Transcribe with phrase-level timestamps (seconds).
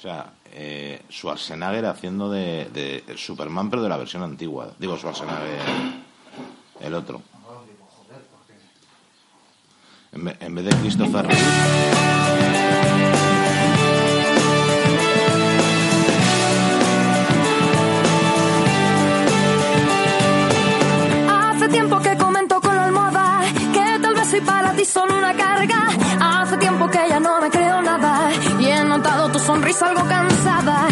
[0.00, 4.72] O sea, eh, Schwarzenegger haciendo de, de, Superman, pero de la versión antigua.
[4.78, 5.60] Digo, Schwarzenegger,
[6.80, 7.20] el otro.
[10.12, 11.28] En, vez, en vez de Christopher
[21.28, 23.42] Hace tiempo que comento con la almohada
[23.74, 25.88] que tal vez soy para ti solo una carga.
[26.18, 27.50] Hace tiempo que ya no me
[29.46, 30.89] sonrisa algo cansada.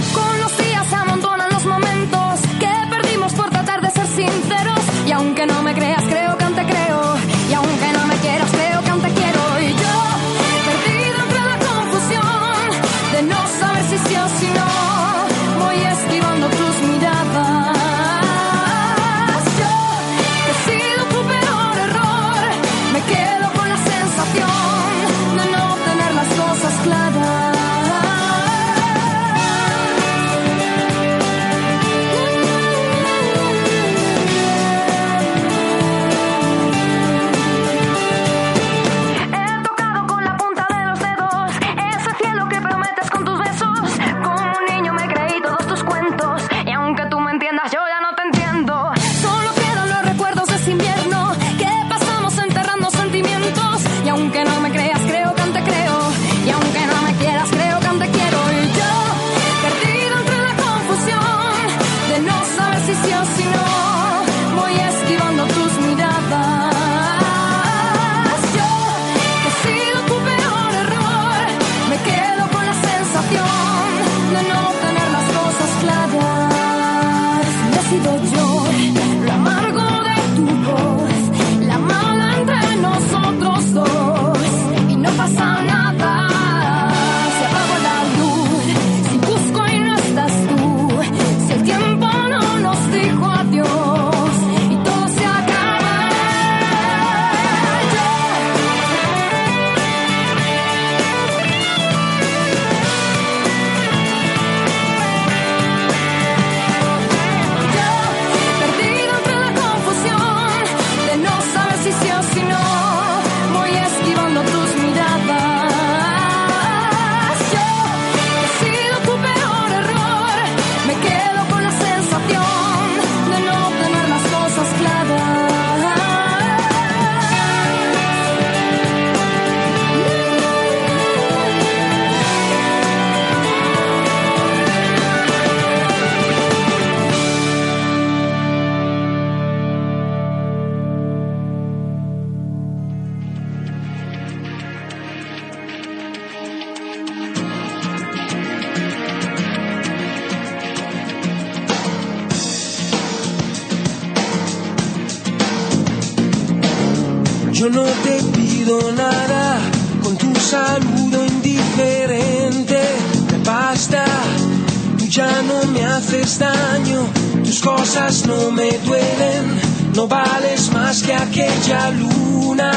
[171.69, 172.71] aquella luna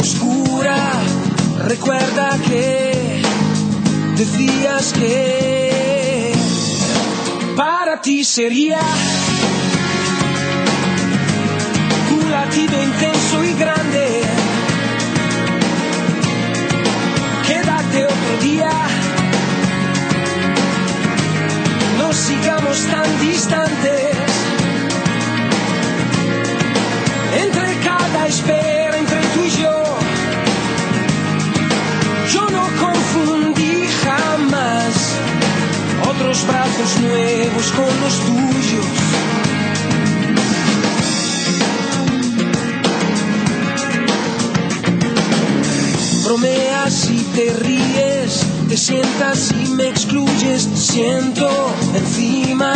[0.00, 0.76] oscura,
[1.66, 3.20] recuerda que
[4.16, 6.32] decías que
[7.56, 8.80] para ti sería
[12.10, 14.22] un latido intenso y grande.
[17.46, 18.70] Quédate otro día,
[21.98, 24.17] no sigamos tan distantes.
[28.38, 29.76] Espera entre tú y yo.
[32.32, 34.92] Yo no confundí jamás
[36.08, 38.86] otros brazos nuevos con los tuyos.
[46.24, 51.48] bromeas y te ríes, te sientas y me excluyes, te siento
[51.94, 52.72] encima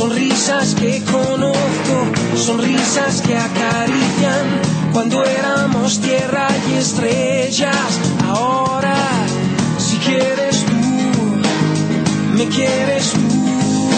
[0.00, 1.96] Sonrisas que conozco,
[2.34, 4.46] sonrisas que acarician.
[4.94, 8.96] Cuando éramos tierra y estrellas, ahora
[9.76, 10.80] si quieres tú,
[12.34, 13.90] me quieres tú.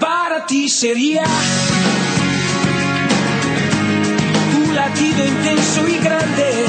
[0.00, 1.26] Para ti sería
[4.56, 6.64] un latido intenso y grande.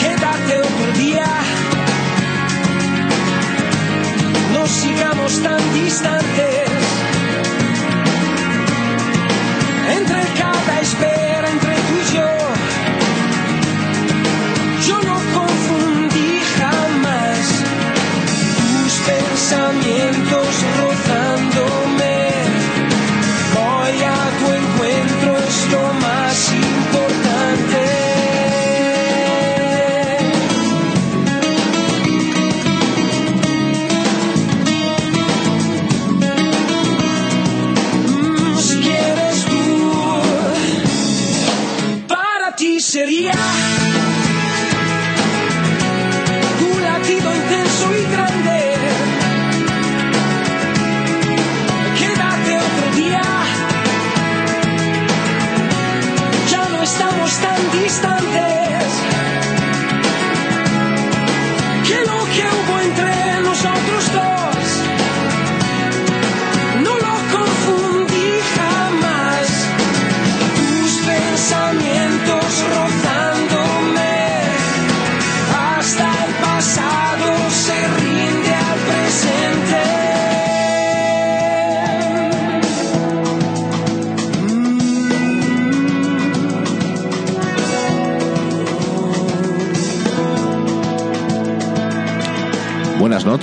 [0.00, 1.53] Quédate otro día
[4.54, 6.70] no sigamos tan distantes.
[9.98, 11.23] Entre cada espejo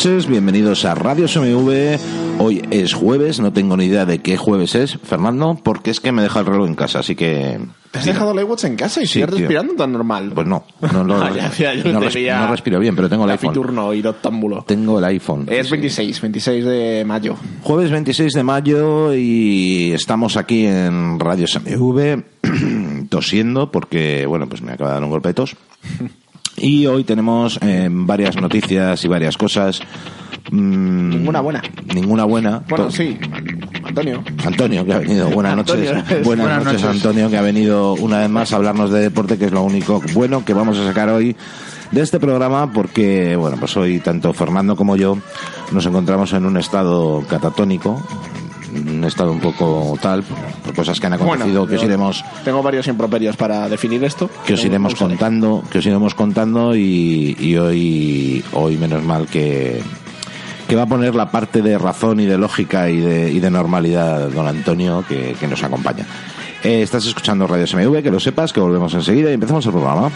[0.03, 1.99] noches, bienvenidos a Radio SMV.
[2.39, 6.11] Hoy es jueves, no tengo ni idea de qué jueves es, Fernando, porque es que
[6.11, 7.59] me deja el reloj en casa, así que...
[7.91, 9.37] ¿Te has dejado el iWatch en casa y Sí, sigues tío.
[9.37, 10.31] respirando tan normal?
[10.33, 13.09] Pues no, no, lo- Ah, ya, ya, yo no te res- no respiro bien, pero
[13.09, 13.51] tengo el La iPhone.
[13.53, 14.63] Fiturno y Octámbulo.
[14.67, 15.45] Tengo el iPhone.
[15.47, 15.71] Es Sí.
[15.73, 17.35] 26, 26 de mayo.
[17.61, 22.23] Jueves 26 de mayo y estamos aquí en Radio SMV
[23.09, 25.55] tosiendo porque, bueno, pues me acaba de dar un golpe de tos.
[26.61, 29.81] Y hoy tenemos eh, varias noticias y varias cosas.
[30.51, 31.61] Mm, Ninguna buena.
[31.93, 32.63] Ninguna buena.
[32.69, 33.17] Bueno, To- sí,
[33.83, 34.23] Antonio.
[34.45, 35.29] Antonio, que ha venido.
[35.29, 36.11] Buenas Antonio, noches.
[36.19, 36.95] es- Buenas, buenas noches, noches.
[36.97, 40.01] Antonio, que ha venido una vez más a hablarnos de deporte, que es lo único
[40.13, 41.35] bueno que vamos a sacar hoy
[41.91, 45.17] de este programa, porque, bueno, pues hoy tanto Fernando como yo
[45.71, 48.01] nos encontramos en un estado catatónico,
[48.73, 52.87] un estado un poco tal, por cosas que han acontecido, que os iremos Tengo varios
[52.87, 54.29] improperios para definir esto.
[54.45, 59.81] que os iremos contando, que os iremos contando y, y hoy, hoy menos mal que,
[60.67, 63.51] que va a poner la parte de razón y de lógica y de, y de
[63.51, 66.05] normalidad don Antonio que, que nos acompaña.
[66.63, 70.11] Eh, estás escuchando Radio SMV, que lo sepas, que volvemos enseguida y empezamos el programa.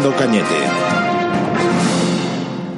[0.00, 0.54] Fernando Cañete.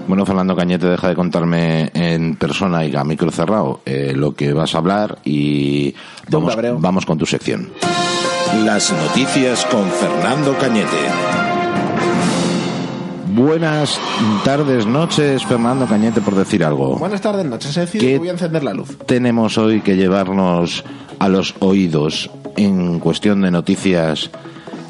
[0.08, 4.52] Bueno, Fernando Cañete, deja de contarme en persona y a micro cerrado eh, lo que
[4.52, 5.94] vas a hablar y
[6.28, 7.68] vamos, vamos con tu sección.
[8.64, 10.88] Las noticias con Fernando Cañete.
[13.36, 14.00] Buenas
[14.44, 16.96] tardes, noches, Fernando Cañete, por decir algo.
[16.96, 17.78] Buenas tardes, noches.
[17.92, 18.98] ¿Qué- que voy a encender la luz.
[19.06, 20.84] tenemos hoy que llevarnos
[21.20, 24.28] a los oídos en cuestión de noticias,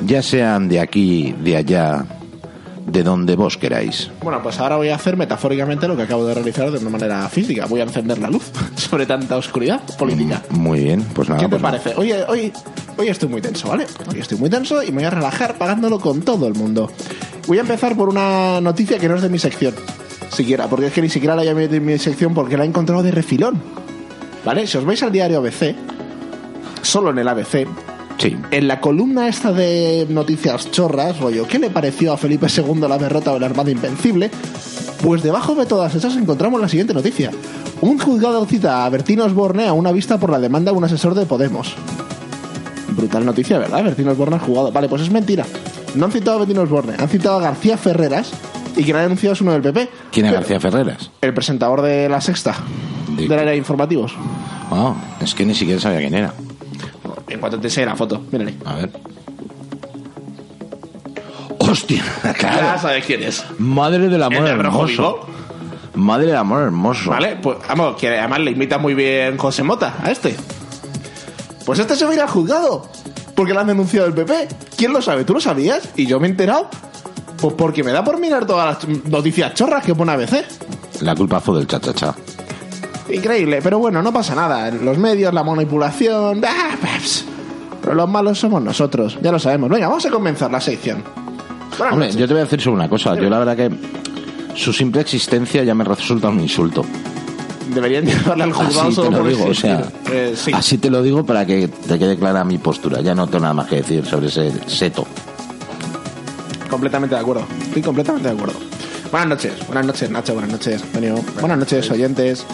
[0.04, 2.04] ya sean de aquí, de allá,
[2.86, 4.10] de donde vos queráis?
[4.22, 7.28] Bueno, pues ahora voy a hacer metafóricamente lo que acabo de realizar de una manera
[7.28, 7.66] física.
[7.66, 10.42] Voy a encender la luz sobre tanta oscuridad política.
[10.50, 11.40] Muy bien, pues nada.
[11.40, 11.78] ¿Qué te pues nada.
[11.78, 12.00] parece?
[12.00, 12.52] Oye, hoy,
[12.96, 13.86] hoy estoy muy tenso, ¿vale?
[14.10, 16.90] Hoy estoy muy tenso y me voy a relajar pagándolo con todo el mundo.
[17.46, 19.74] Voy a empezar por una noticia que no es de mi sección,
[20.30, 23.02] siquiera, porque es que ni siquiera la llamé de mi sección porque la he encontrado
[23.02, 23.60] de refilón.
[24.44, 24.66] ¿Vale?
[24.66, 25.74] Si os vais al diario ABC,
[26.82, 27.66] solo en el ABC,
[28.22, 28.36] Sí.
[28.52, 32.96] en la columna esta de noticias chorras, rollo, ¿qué le pareció a Felipe II la
[32.96, 34.30] derrota del Armada Invencible?
[35.02, 37.32] Pues debajo de todas esas encontramos la siguiente noticia.
[37.80, 41.16] Un juzgado cita a Bertín Osborne a una vista por la demanda de un asesor
[41.16, 41.74] de Podemos.
[42.90, 43.82] Brutal noticia, ¿verdad?
[43.82, 44.70] Bertín Osborne ha jugado.
[44.70, 45.44] Vale, pues es mentira.
[45.96, 48.30] No han citado a Bertín Osborne, han citado a García Ferreras
[48.76, 49.88] y quien ha denunciado es uno del PP.
[50.12, 51.10] ¿Quién es García Ferreras?
[51.20, 52.54] El presentador de La Sexta,
[53.16, 54.14] ¿De del área de informativos.
[54.70, 56.32] Ah, es que ni siquiera sabía quién era.
[57.32, 58.54] En cuanto te enseñe la foto, mírale.
[58.64, 58.90] A ver.
[61.58, 62.02] ¡Hostia!
[62.24, 62.80] Ya Claro.
[62.80, 63.44] sabes quién es.
[63.58, 64.86] Madre del amor El hermoso.
[64.86, 65.26] vivo.
[65.94, 67.10] Madre del amor hermoso.
[67.10, 70.34] Vale, pues vamos, que además le imita muy bien José Mota a este.
[71.66, 72.88] Pues este se va a ir al juzgado.
[73.34, 74.48] Porque le han denunciado el PP.
[74.76, 75.24] ¿Quién lo sabe?
[75.24, 75.88] ¿Tú lo sabías?
[75.96, 76.68] Y yo me he enterado.
[77.40, 80.44] Pues porque me da por mirar todas las noticias chorras que pone ABC.
[81.00, 82.14] La culpa fue del cha-cha-cha.
[83.10, 84.70] Increíble, pero bueno, no pasa nada.
[84.70, 86.42] Los medios, la manipulación.
[86.46, 86.76] ah.
[87.82, 89.68] Pero los malos somos nosotros, ya lo sabemos.
[89.68, 91.02] Venga, vamos a comenzar la sección.
[91.78, 92.16] Buenas Hombre, noches.
[92.20, 93.16] yo te voy a decir solo una cosa.
[93.16, 93.70] Yo la verdad que
[94.54, 96.84] su simple existencia ya me resulta un insulto.
[97.74, 99.70] deberían llevarle al juzgado Así solo te lo por digo, o existir.
[100.04, 100.52] sea, Eh, sí.
[100.54, 103.00] así te lo digo para que te quede clara mi postura.
[103.00, 105.06] Ya no tengo nada más que decir sobre ese seto.
[106.70, 107.44] Completamente de acuerdo.
[107.66, 108.58] Estoy completamente de acuerdo.
[109.10, 111.16] Buenas noches, buenas noches, Nacho, buenas noches, Antonio.
[111.40, 112.46] Buenas noches, oyentes,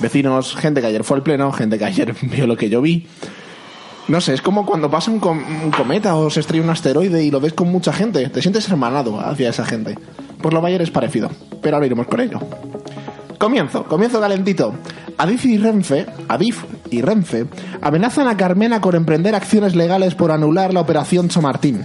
[0.00, 3.06] vecinos, gente que ayer fue al pleno, gente que ayer vio lo que yo vi.
[4.08, 7.22] No sé, es como cuando pasa un, com- un cometa o se estrella un asteroide
[7.24, 8.28] y lo ves con mucha gente.
[8.30, 9.98] Te sientes hermanado hacia esa gente.
[10.40, 12.38] Pues lo Bayer es parecido, pero ahora iremos con ello.
[13.38, 14.74] Comienzo, comienzo calentito.
[15.18, 17.46] Adif y Renfe, Adif y Renfe
[17.82, 21.82] amenazan a Carmena con emprender acciones legales por anular la operación Chamartín.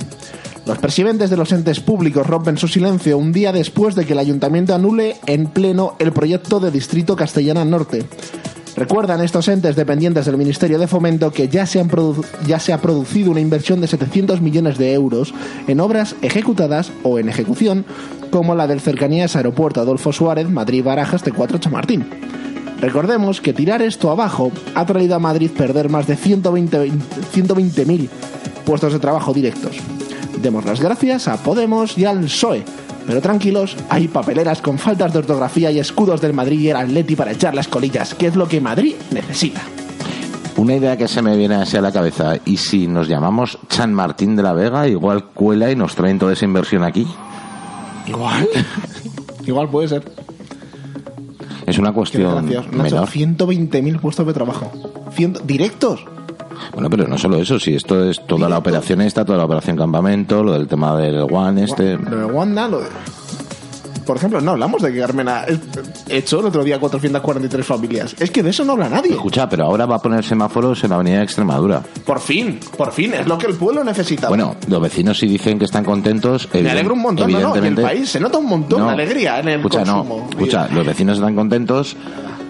[0.66, 4.20] Los presidentes de los entes públicos rompen su silencio un día después de que el
[4.20, 8.06] ayuntamiento anule en pleno el proyecto de Distrito Castellana Norte.
[8.78, 13.82] Recuerdan estos entes dependientes del Ministerio de Fomento que ya se, ha producido una inversión
[13.82, 15.34] de 700 millones de euros
[15.68, 17.86] en obras ejecutadas o en ejecución,
[18.32, 22.06] como la del cercanías Aeropuerto Adolfo Suárez, Madrid-Barajas T4 Chamartín.
[22.80, 28.10] Recordemos que tirar esto abajo ha traído a Madrid perder más de 120 120.000
[28.66, 29.78] puestos de trabajo directos.
[30.44, 32.64] Demos las gracias a Podemos y al PSOE.
[33.08, 37.16] Pero tranquilos, hay papeleras con faltas de ortografía y escudos del Madrid y el Atleti
[37.16, 39.62] para echar las colillas, que es lo que Madrid necesita.
[40.58, 42.36] Una idea que se me viene así a la cabeza.
[42.46, 44.88] ¿Y si nos llamamos San Martín de la Vega?
[44.88, 47.08] Igual cuela y nos traen toda esa inversión aquí.
[48.06, 48.48] Igual.
[49.48, 50.04] Igual puede ser.
[51.66, 53.08] Es una cuestión menor.
[53.10, 54.72] 120.000 puestos de trabajo.
[55.16, 56.06] Cien- ¿Directos?
[56.74, 57.60] Bueno, pero no solo eso.
[57.60, 61.22] Si esto es toda la operación esta, toda la operación campamento, lo del tema del
[61.32, 61.98] One este...
[61.98, 62.88] Lo de Wanda, lo de...
[64.06, 65.46] Por ejemplo, no hablamos de que Carmena
[66.10, 68.16] echó el otro día 443 familias.
[68.20, 69.12] Es que de eso no habla nadie.
[69.12, 71.82] Escucha, pero ahora va a poner semáforos en la avenida de Extremadura.
[72.06, 74.28] Por fin, por fin, es lo que el pueblo necesita.
[74.28, 76.50] Bueno, los vecinos sí dicen que están contentos.
[76.54, 78.88] me alegro un montón, no, no, en el país se nota un montón No.
[78.88, 80.18] de alegría en el escucha, consumo.
[80.18, 81.96] No, escucha, los vecinos están contentos.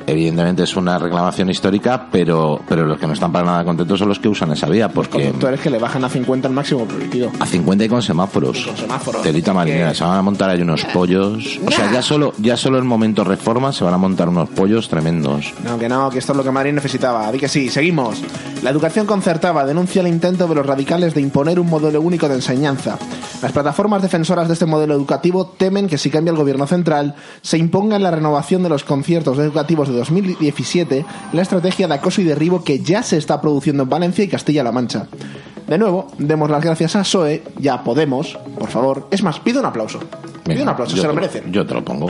[0.08, 4.10] Evidentemente es una reclamación histórica, pero, pero los que no están para nada contentos son
[4.10, 7.32] los que usan esa vía, porque Conductores que le bajan a 50 el máximo permitido.
[7.40, 8.66] a 50 y con semáforos.
[8.66, 9.22] Con semáforos.
[9.22, 11.60] Telita marinera, se van a montar ahí unos pollos.
[11.66, 14.90] O sea, ya solo, ya solo en momento reforma se van a montar unos pollos
[14.90, 15.54] tremendos.
[15.64, 17.32] No, que no, que esto es lo que Madrid necesitaba.
[17.32, 18.22] Di que sí, seguimos.
[18.62, 22.36] La educación concertada denuncia el intento de los radicales de imponer un modelo único de
[22.36, 22.98] enseñanza.
[23.42, 27.58] Las plataformas defensoras de este modelo educativo temen que si cambia el gobierno central, se
[27.58, 32.26] imponga en la renovación de los conciertos educativos de 2017 la estrategia de acoso y
[32.26, 35.08] derribo que ya se está produciendo en Valencia y Castilla-La Mancha.
[35.68, 39.08] De nuevo, demos las gracias a SOE y a Podemos, por favor.
[39.12, 40.00] Es más, pido un aplauso.
[40.44, 41.52] Pido un aplauso, se lo merecen.
[41.52, 42.08] Yo te lo pongo.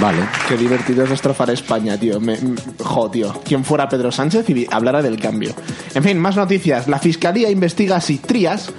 [0.00, 0.18] Vale.
[0.48, 2.18] Qué divertido es destrozar España, tío.
[2.18, 3.32] Me, me- jo, tío.
[3.44, 5.54] Quien fuera Pedro Sánchez y hablara del cambio.
[5.94, 6.88] En fin, más noticias.
[6.88, 8.70] La Fiscalía investiga si Trías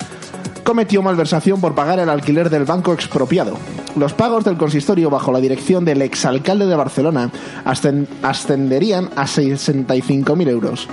[0.64, 3.58] cometió malversación por pagar el alquiler del banco expropiado.
[3.96, 7.32] Los pagos del consistorio bajo la dirección del exalcalde de Barcelona
[7.66, 10.88] ascen- ascenderían a 65.000 euros.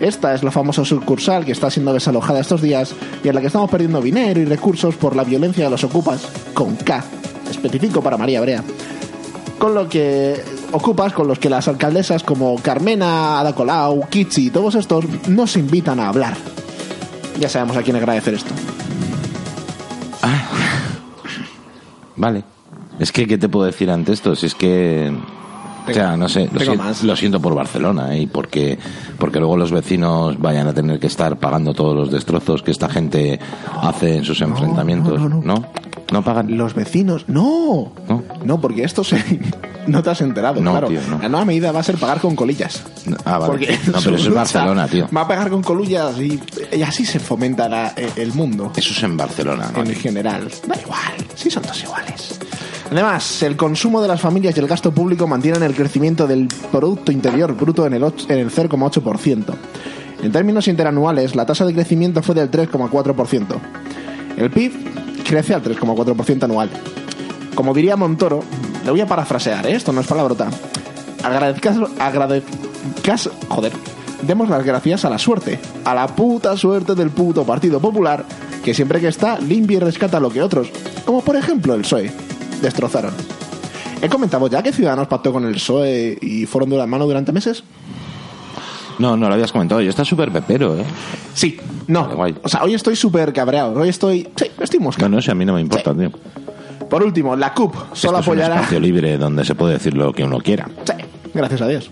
[0.00, 3.48] Esta es la famosa sucursal que está siendo desalojada estos días y en la que
[3.48, 7.04] estamos perdiendo dinero y recursos por la violencia de los ocupas, con K,
[7.50, 8.64] específico para María Brea
[9.58, 14.50] con lo que ocupas con los que las alcaldesas como Carmena, Ada Colau, Kitsi y
[14.50, 16.34] todos estos nos invitan a hablar.
[17.38, 18.54] Ya sabemos a quién agradecer esto.
[22.20, 22.44] Vale.
[22.98, 24.36] Es que, ¿qué te puedo decir ante esto?
[24.36, 25.10] Si es que...
[25.88, 27.02] o sea, no sé, lo, tengo si- más.
[27.04, 28.22] lo siento por Barcelona ¿eh?
[28.22, 28.78] y porque,
[29.18, 32.88] porque luego los vecinos vayan a tener que estar pagando todos los destrozos que esta
[32.88, 33.38] gente
[33.82, 35.20] hace en sus enfrentamientos.
[35.20, 35.66] no, No, no, no.
[36.12, 36.56] ¿No pagan?
[36.58, 38.24] Los vecinos, no, ¿No?
[38.44, 39.22] no, porque esto se...
[39.86, 40.88] no te has enterado, No, claro.
[40.88, 41.18] tío, no.
[41.22, 42.82] La nueva medida va a ser pagar con colillas.
[43.24, 43.52] Ah, vale.
[43.52, 45.06] Porque No, pero eso es Barcelona, tío.
[45.16, 46.40] Va a pagar con colillas y,
[46.76, 48.72] y así se fomenta la- el mundo.
[48.74, 49.84] Eso es en Barcelona, ¿no?
[49.84, 50.48] en general.
[50.66, 52.39] Da igual, sí son todos iguales.
[52.90, 57.12] Además, el consumo de las familias y el gasto público mantienen el crecimiento del Producto
[57.12, 59.44] Interior Bruto en el, och- en el 0,8%.
[60.22, 63.46] En términos interanuales, la tasa de crecimiento fue del 3,4%.
[64.36, 64.72] El PIB
[65.24, 66.68] crece al 3,4% anual.
[67.54, 68.42] Como diría Montoro,
[68.84, 69.74] le voy a parafrasear, ¿eh?
[69.76, 70.48] esto no es palabrota.
[71.22, 73.72] Agradezcas, agradezcas, joder,
[74.22, 78.24] demos las gracias a la suerte, a la puta suerte del puto Partido Popular,
[78.64, 80.70] que siempre que está limpia y rescata lo que otros,
[81.04, 82.10] como por ejemplo el PSOE,
[82.62, 83.12] destrozaron.
[84.02, 87.32] He comentado ya que Ciudadanos pactó con el PSOE y fueron de la mano durante
[87.32, 87.62] meses.
[88.98, 89.80] No, no lo habías comentado.
[89.80, 90.84] Yo está súper pepero, ¿eh?
[91.34, 92.02] Sí, no.
[92.02, 92.34] Vale, guay.
[92.42, 93.72] O sea, hoy estoy súper cabreado.
[93.80, 94.28] Hoy estoy.
[94.36, 95.08] Sí, estoy No, mosca.
[95.08, 95.98] no sé, a mí no me importa, Sí.
[95.98, 96.10] tío.
[96.88, 98.54] Por último, la CUP solo Esto es un apoyará.
[98.56, 100.68] espacio libre donde se puede decir lo que uno quiera.
[100.84, 100.92] Sí,
[101.32, 101.88] gracias a Dios.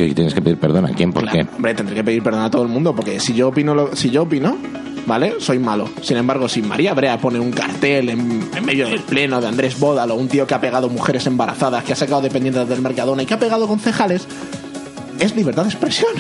[0.07, 1.57] Que tienes que pedir perdón a quién, ¿por Claro, qué?
[1.57, 4.11] Hombre, tendré que pedir perdón a todo el mundo, porque si yo opino, lo- si
[4.11, 4.57] yo opino,
[5.07, 5.35] ¿vale?
[5.41, 5.89] Soy malo.
[6.03, 9.77] Sin embargo, si María Brea pone un cartel en, en medio del pleno de Andrés
[9.81, 13.27] Bódalo, un tío que ha pegado mujeres embarazadas, que ha sacado dependientes del Mercadona y
[13.27, 14.27] que ha pegado concejales,
[15.19, 16.13] es libertad de expresión.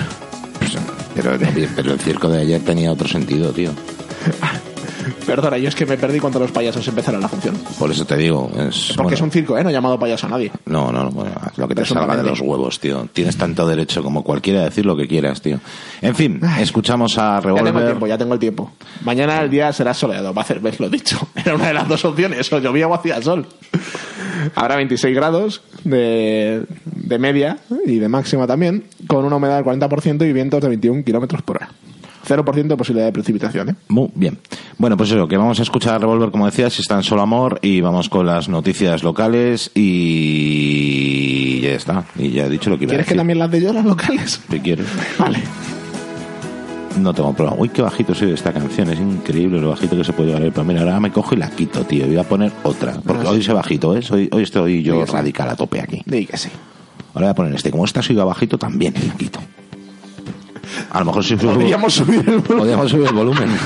[1.14, 1.32] Pero,
[1.76, 3.70] pero el circo de ayer tenía otro sentido, tío.
[5.26, 7.56] Perdona, yo es que me perdí cuando los payasos empezaron la función.
[7.78, 8.88] Por eso te digo, es...
[8.88, 9.62] Porque bueno, es un circo, ¿eh?
[9.64, 10.50] No he llamado payaso a nadie.
[10.66, 13.08] No, no, no, bueno, lo que te salga de los huevos, tío.
[13.12, 15.58] Tienes tanto derecho como cualquiera a decir lo que quieras, tío.
[16.02, 17.86] En fin, escuchamos a Ya tengo el Revolver.
[17.86, 18.72] tiempo, ya tengo el tiempo.
[19.04, 21.18] Mañana el día será soleado, va a hacer, ves lo dicho.
[21.34, 23.46] Era una de las dos opciones, o llovía o hacía sol.
[24.54, 30.28] Habrá 26 grados de, de media y de máxima también, con una humedad del 40%
[30.28, 31.70] y vientos de 21 kilómetros por hora.
[32.28, 33.74] 0% de posibilidad de precipitación, ¿eh?
[33.88, 34.38] Muy bien.
[34.76, 37.22] Bueno, pues eso, que vamos a escuchar a Revolver, como decías, si está en solo
[37.22, 42.04] amor, y vamos con las noticias locales, y ya está.
[42.16, 43.18] Y ya he dicho lo que iba a ¿Quieres que decir.
[43.18, 44.40] también las de yo, las locales?
[44.48, 44.86] ¿Qué quieres?
[45.18, 45.38] Vale.
[46.98, 47.60] No tengo problema.
[47.60, 48.90] Uy, qué bajito soy de esta canción.
[48.90, 50.50] Es increíble lo bajito que se puede llevar.
[50.50, 52.06] Pero mira, ahora me cojo y la quito, tío.
[52.06, 52.94] Y voy a poner otra.
[53.06, 53.28] Porque sí.
[53.28, 54.00] hoy se bajito, ¿eh?
[54.10, 55.12] Hoy, hoy estoy yo sí.
[55.12, 56.02] radical a tope aquí.
[56.08, 56.48] Sí.
[57.14, 57.70] Ahora voy a poner este.
[57.70, 59.38] Como esta sigue bajito, también la quito.
[60.90, 62.58] A lo mejor si Podríamos subir el volumen.
[62.58, 63.58] podríamos subir el volumen.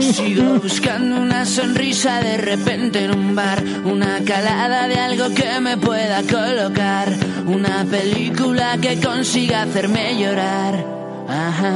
[0.00, 5.76] Sigo buscando una sonrisa de repente en un bar, una calada de algo que me
[5.76, 7.14] pueda colocar,
[7.46, 10.84] una película que consiga hacerme llorar.
[11.28, 11.74] Ajá.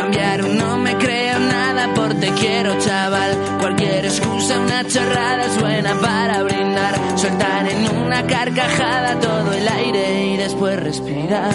[0.00, 5.94] Cambiar no me creo nada por te quiero chaval, cualquier excusa, una chorrada es buena
[6.00, 11.52] para brindar, soltar en una carcajada todo el aire y después respirar.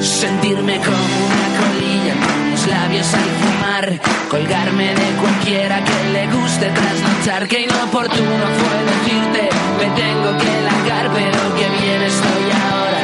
[0.00, 4.00] Sentirme como una colilla con los labios al fumar.
[4.30, 7.48] Colgarme de cualquiera que le guste trasnochar.
[7.48, 13.03] Que inoportuno fue decirte Me tengo que largar pero que bien estoy ahora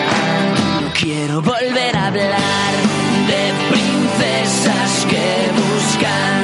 [1.01, 2.73] quiero volver a hablar
[3.27, 6.40] De princesas que buscan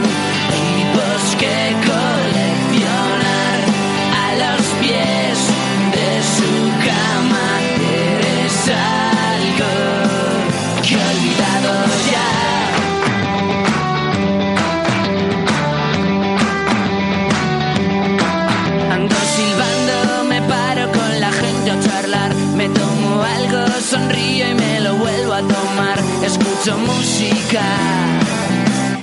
[23.23, 25.99] Algo, sonrío y me lo vuelvo a tomar.
[26.25, 27.63] Escucho música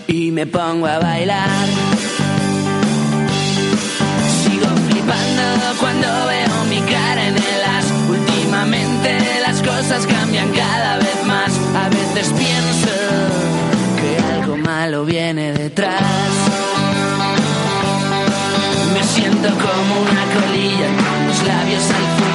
[0.07, 1.67] y me pongo a bailar.
[4.43, 5.43] Sigo flipando
[5.79, 7.85] cuando veo mi cara en el as.
[8.09, 11.51] Últimamente las cosas cambian cada vez más.
[11.75, 12.93] A veces pienso
[13.99, 16.01] que algo malo viene detrás.
[18.93, 22.32] Me siento como una colilla con los labios al fumar.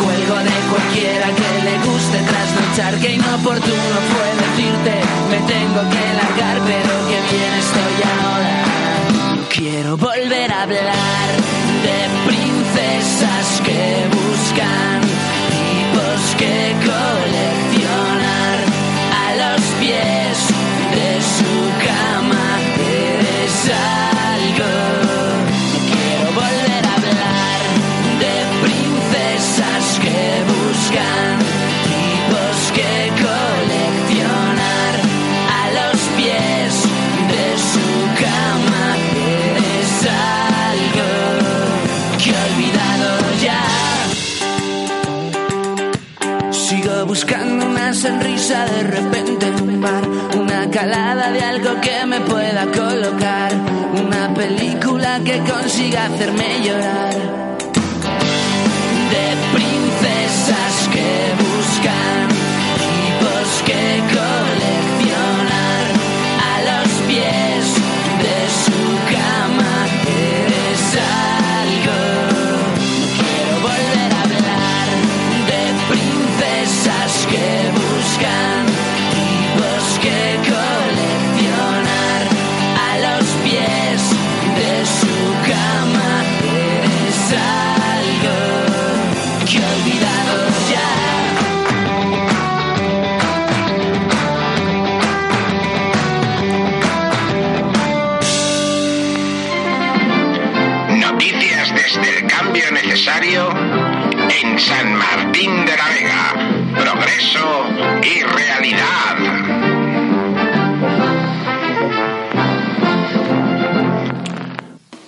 [0.00, 2.94] Cuelgo de cualquiera que le guste trasnochar.
[3.00, 4.94] Que inoportuno fue decirte,
[5.30, 8.56] me tengo que largar, pero que bien estoy ahora.
[9.54, 11.28] Quiero volver a hablar
[11.86, 13.82] de princesas que
[14.16, 15.00] buscan
[15.54, 16.54] tipos que
[16.86, 17.77] coleccionar
[48.48, 53.52] de repente en un bar, una calada de algo que me pueda colocar,
[53.92, 57.47] una película que consiga hacerme llorar.
[102.88, 106.82] Necesario en San Martín de la Vega.
[106.82, 107.66] Progreso
[108.02, 109.16] y realidad.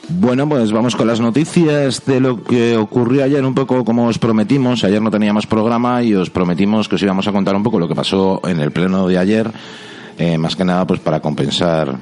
[0.09, 4.19] Bueno, pues vamos con las noticias de lo que ocurrió ayer, un poco como os
[4.19, 4.85] prometimos.
[4.85, 7.88] Ayer no teníamos programa y os prometimos que os íbamos a contar un poco lo
[7.88, 9.51] que pasó en el pleno de ayer,
[10.19, 11.97] eh, más que nada pues para compensar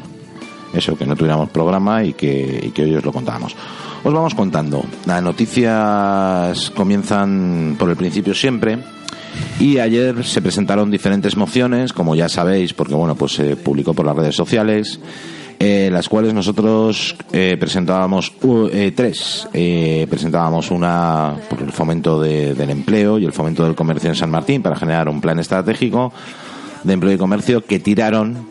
[0.75, 3.55] eso, que no tuviéramos programa y que, y que hoy os lo contábamos.
[4.05, 4.85] Os vamos contando.
[5.07, 8.79] Las noticias comienzan por el principio siempre.
[9.61, 14.07] Y ayer se presentaron diferentes mociones, como ya sabéis, porque bueno, pues se publicó por
[14.07, 14.99] las redes sociales,
[15.61, 19.47] eh, las cuales nosotros eh, presentábamos uh, eh, tres.
[19.53, 24.17] Eh, presentábamos una por el fomento de- del empleo y el fomento del comercio en
[24.17, 26.13] San Martín para generar un plan estratégico
[26.85, 28.49] de empleo y comercio que tiraron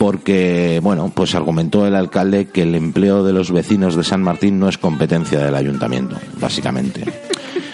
[0.00, 4.58] porque, bueno, pues argumentó el alcalde que el empleo de los vecinos de San Martín
[4.58, 7.04] no es competencia del ayuntamiento, básicamente.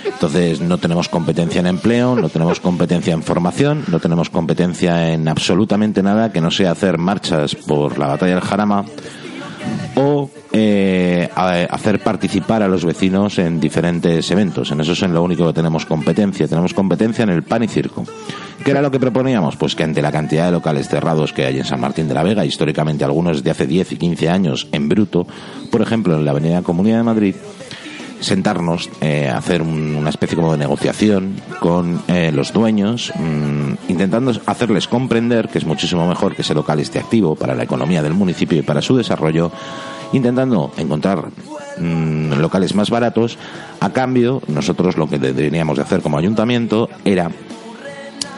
[0.05, 5.29] Entonces, no tenemos competencia en empleo, no tenemos competencia en formación, no tenemos competencia en
[5.29, 8.85] absolutamente nada que no sea hacer marchas por la batalla del Jarama
[9.97, 14.71] o eh, hacer participar a los vecinos en diferentes eventos.
[14.71, 16.49] En eso es en lo único que tenemos competencia.
[16.49, 18.05] Tenemos competencia en el pan y circo.
[18.65, 19.57] ¿Qué era lo que proponíamos?
[19.57, 22.23] Pues que ante la cantidad de locales cerrados que hay en San Martín de la
[22.23, 25.27] Vega, históricamente algunos de hace 10 y 15 años en bruto,
[25.71, 27.35] por ejemplo en la Avenida Comunidad de Madrid,
[28.21, 34.33] sentarnos, eh, hacer un- una especie como de negociación con eh, los dueños, mm, intentando
[34.47, 38.15] hacerles comprender que es muchísimo mejor que ese local esté activo para la economía del
[38.15, 39.51] municipio y para su desarrollo,
[40.13, 41.25] intentando encontrar
[41.79, 43.37] mm, locales más baratos.
[43.81, 47.31] A cambio, nosotros lo que deberíamos de hacer como ayuntamiento era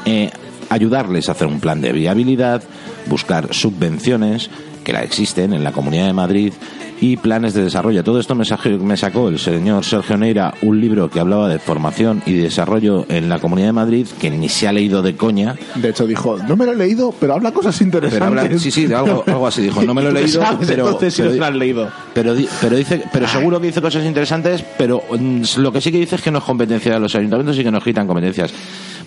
[0.04, 0.30] eh,
[0.70, 2.62] ayudarles a hacer un plan de viabilidad,
[3.06, 4.50] buscar subvenciones
[4.88, 6.50] que la existen en la Comunidad de Madrid
[6.98, 8.02] y planes de desarrollo.
[8.02, 12.32] Todo esto me, sacó el señor Sergio Neira un libro que hablaba de formación y
[12.32, 15.56] desarrollo en la Comunidad de Madrid que ni se ha leído de coña.
[15.74, 18.26] De hecho, dijo, no me lo he leído, pero habla cosas interesantes.
[18.30, 19.82] Pero habla- sí, sí, algo, algo así dijo.
[19.82, 21.88] No me lo he Tú leído, sabes, pero, entonces, si pero lo has leído.
[22.14, 25.92] pero, di- pero dice, pero seguro que dice cosas interesantes, pero mm, lo que sí
[25.92, 28.54] que dice es que no es competencia de los ayuntamientos y que nos quitan competencias.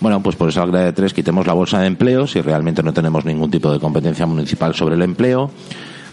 [0.01, 2.91] Bueno, pues por esa regla de tres quitemos la bolsa de empleo si realmente no
[2.91, 5.51] tenemos ningún tipo de competencia municipal sobre el empleo.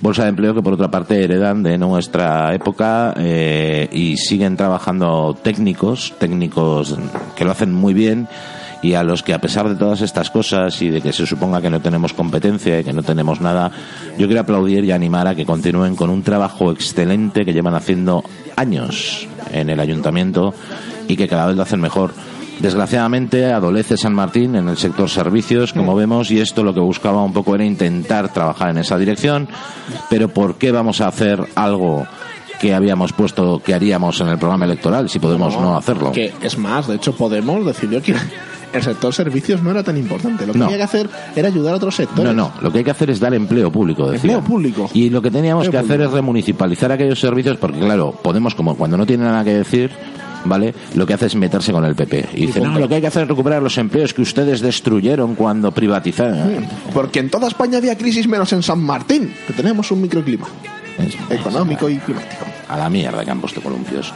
[0.03, 5.35] Bolsa de empleo que por otra parte heredan de nuestra época eh, y siguen trabajando
[5.43, 6.97] técnicos, técnicos
[7.35, 8.29] que lo hacen muy bien
[8.83, 11.63] y a los que a pesar de todas estas cosas y de que se suponga
[11.63, 13.73] que no tenemos competencia y que no tenemos nada,
[14.19, 18.23] yo quiero aplaudir y animar a que continúen con un trabajo excelente que llevan haciendo
[18.55, 20.53] años en el ayuntamiento
[21.09, 22.13] y que cada vez lo hacen mejor.
[22.61, 27.23] Desgraciadamente adolece San Martín en el sector servicios, como vemos, y esto lo que buscaba
[27.23, 29.49] un poco era intentar trabajar en esa dirección,
[30.11, 32.07] pero ¿por qué vamos a hacer algo
[32.61, 36.13] que habíamos puesto que haríamos en el programa electoral si podemos no, hacerlo?
[36.13, 38.15] Que es más, de hecho, Podemos decidió que
[38.73, 40.45] el sector servicios no era tan importante.
[40.47, 40.65] Lo que No.
[40.67, 42.35] había que hacer era ayudar a otros sectores.
[42.35, 44.11] No, no, lo que hay que hacer es dar empleo público.
[44.11, 44.33] decía.
[44.33, 44.91] Empleo público.
[44.93, 48.77] Y lo que teníamos Empleo que hacer es remunicipalizar aquellos servicios, porque claro, Podemos, como
[48.77, 49.91] cuando no tiene nada que decir,
[50.45, 50.75] ¿vale?
[50.95, 52.29] Lo que hace es meterse con el PP.
[52.35, 55.35] Y dice, no, lo que hay que hacer es recuperar los empleos que ustedes destruyeron
[55.35, 56.67] cuando privatizaron.
[56.93, 60.47] Porque en toda España había crisis menos en San Martín, que tenemos un microclima
[60.99, 62.45] Es- económico y climático.
[62.69, 64.13] A la mierda, Campos de Columpios.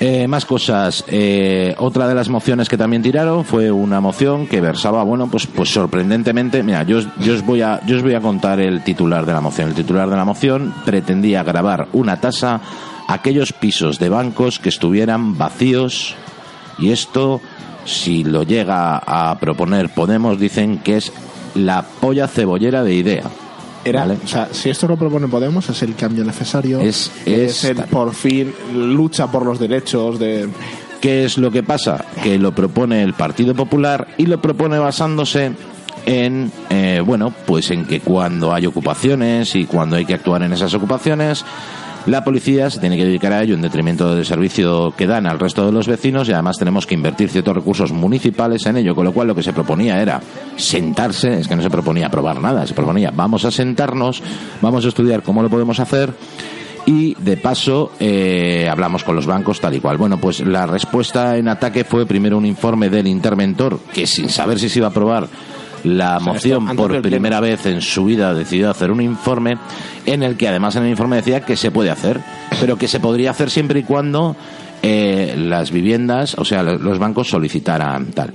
[0.00, 1.04] Eh, más cosas.
[1.08, 5.46] Eh, otra de las mociones que también tiraron fue una moción que versaba, bueno, pues,
[5.46, 9.26] pues sorprendentemente, mira, yo, yo, os voy a, yo os voy a contar el titular
[9.26, 9.68] de la moción.
[9.70, 12.60] El titular de la moción pretendía grabar una tasa
[13.08, 16.14] aquellos pisos de bancos que estuvieran vacíos
[16.78, 17.40] y esto,
[17.84, 21.12] si lo llega a proponer Podemos, dicen que es
[21.56, 23.24] la polla cebollera de idea.
[23.84, 24.18] Era, ¿vale?
[24.22, 26.80] o sea, si esto lo propone Podemos, es el cambio necesario.
[26.80, 30.48] Es- es es- el, por fin lucha por los derechos de
[31.00, 32.04] ¿Qué es lo que pasa?
[32.24, 35.52] Que lo propone el Partido Popular y lo propone basándose
[36.06, 40.52] en, eh, bueno, pues en que cuando hay ocupaciones y cuando hay que actuar en
[40.52, 41.44] esas ocupaciones,
[42.08, 45.38] la policía se tiene que dedicar a ello en detrimento del servicio que dan al
[45.38, 49.04] resto de los vecinos y además tenemos que invertir ciertos recursos municipales en ello, con
[49.04, 50.20] lo cual lo que se proponía era
[50.56, 54.22] sentarse, es que no se proponía probar nada, se proponía vamos a sentarnos,
[54.62, 56.14] vamos a estudiar cómo lo podemos hacer
[56.86, 59.98] y de paso eh, hablamos con los bancos tal y cual.
[59.98, 64.58] Bueno, pues la respuesta en ataque fue primero un informe del interventor que sin saber
[64.58, 65.28] si se iba a aprobar
[65.84, 69.56] la moción por primera vez en su vida decidió hacer un informe
[70.06, 72.20] en el que además en el informe decía que se puede hacer,
[72.60, 74.36] pero que se podría hacer siempre y cuando
[74.82, 78.32] eh, las viviendas, o sea, lo- los bancos solicitaran tal.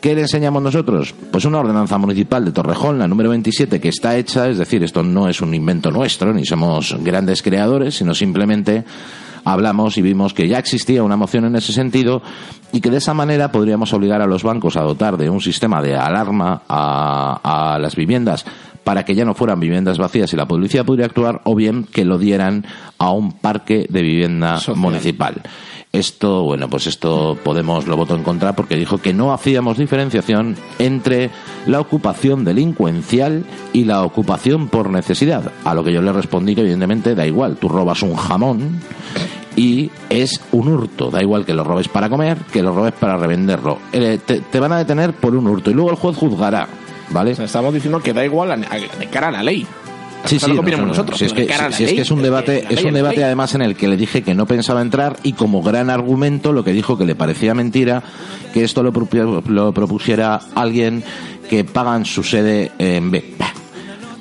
[0.00, 1.14] ¿Qué le enseñamos nosotros?
[1.30, 5.02] Pues una ordenanza municipal de Torrejón, la número 27, que está hecha, es decir, esto
[5.02, 8.84] no es un invento nuestro, ni somos grandes creadores, sino simplemente
[9.44, 12.22] hablamos y vimos que ya existía una moción en ese sentido
[12.72, 15.82] y que de esa manera podríamos obligar a los bancos a dotar de un sistema
[15.82, 18.44] de alarma a, a las viviendas
[18.84, 22.04] para que ya no fueran viviendas vacías y la policía pudiera actuar o bien que
[22.04, 22.66] lo dieran
[22.98, 24.76] a un parque de vivienda Social.
[24.76, 25.42] municipal.
[25.94, 30.56] Esto, bueno, pues esto Podemos lo votó en contra porque dijo que no hacíamos diferenciación
[30.80, 31.30] entre
[31.66, 35.52] la ocupación delincuencial y la ocupación por necesidad.
[35.64, 38.80] A lo que yo le respondí que evidentemente da igual, tú robas un jamón
[39.56, 43.16] y es un hurto, da igual que lo robes para comer, que lo robes para
[43.16, 43.78] revenderlo.
[43.92, 46.66] Eh, te, te van a detener por un hurto y luego el juez juzgará,
[47.10, 47.32] ¿vale?
[47.32, 49.64] O sea, estamos diciendo que da igual a- de cara a la ley.
[50.24, 51.18] Sí, sí, no, no, nosotros.
[51.18, 53.76] Si es que, si es, que es un debate, es un debate además en el
[53.76, 57.04] que le dije que no pensaba entrar y como gran argumento lo que dijo que
[57.04, 58.02] le parecía mentira
[58.52, 58.92] que esto lo,
[59.46, 61.04] lo propusiera alguien
[61.48, 63.34] que pagan su sede en B.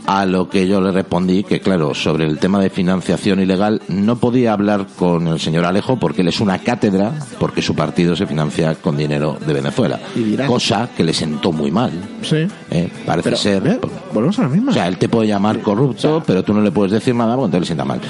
[0.06, 4.18] A lo que yo le respondí que, claro, sobre el tema de financiación ilegal no
[4.18, 8.26] podía hablar con el señor Alejo porque él es una cátedra, porque su partido se
[8.26, 10.00] financia con dinero de Venezuela.
[10.46, 11.92] Cosa que le sentó muy mal.
[12.22, 12.48] Sí.
[12.72, 12.90] ¿eh?
[13.06, 13.68] Parece Pero, ser.
[13.68, 13.80] ¿eh?
[14.14, 14.72] Volvemos a la misma.
[14.72, 17.60] O sea, él te puede llamar corrupto, pero tú no le puedes decir nada porque
[17.60, 18.02] le sienta mal.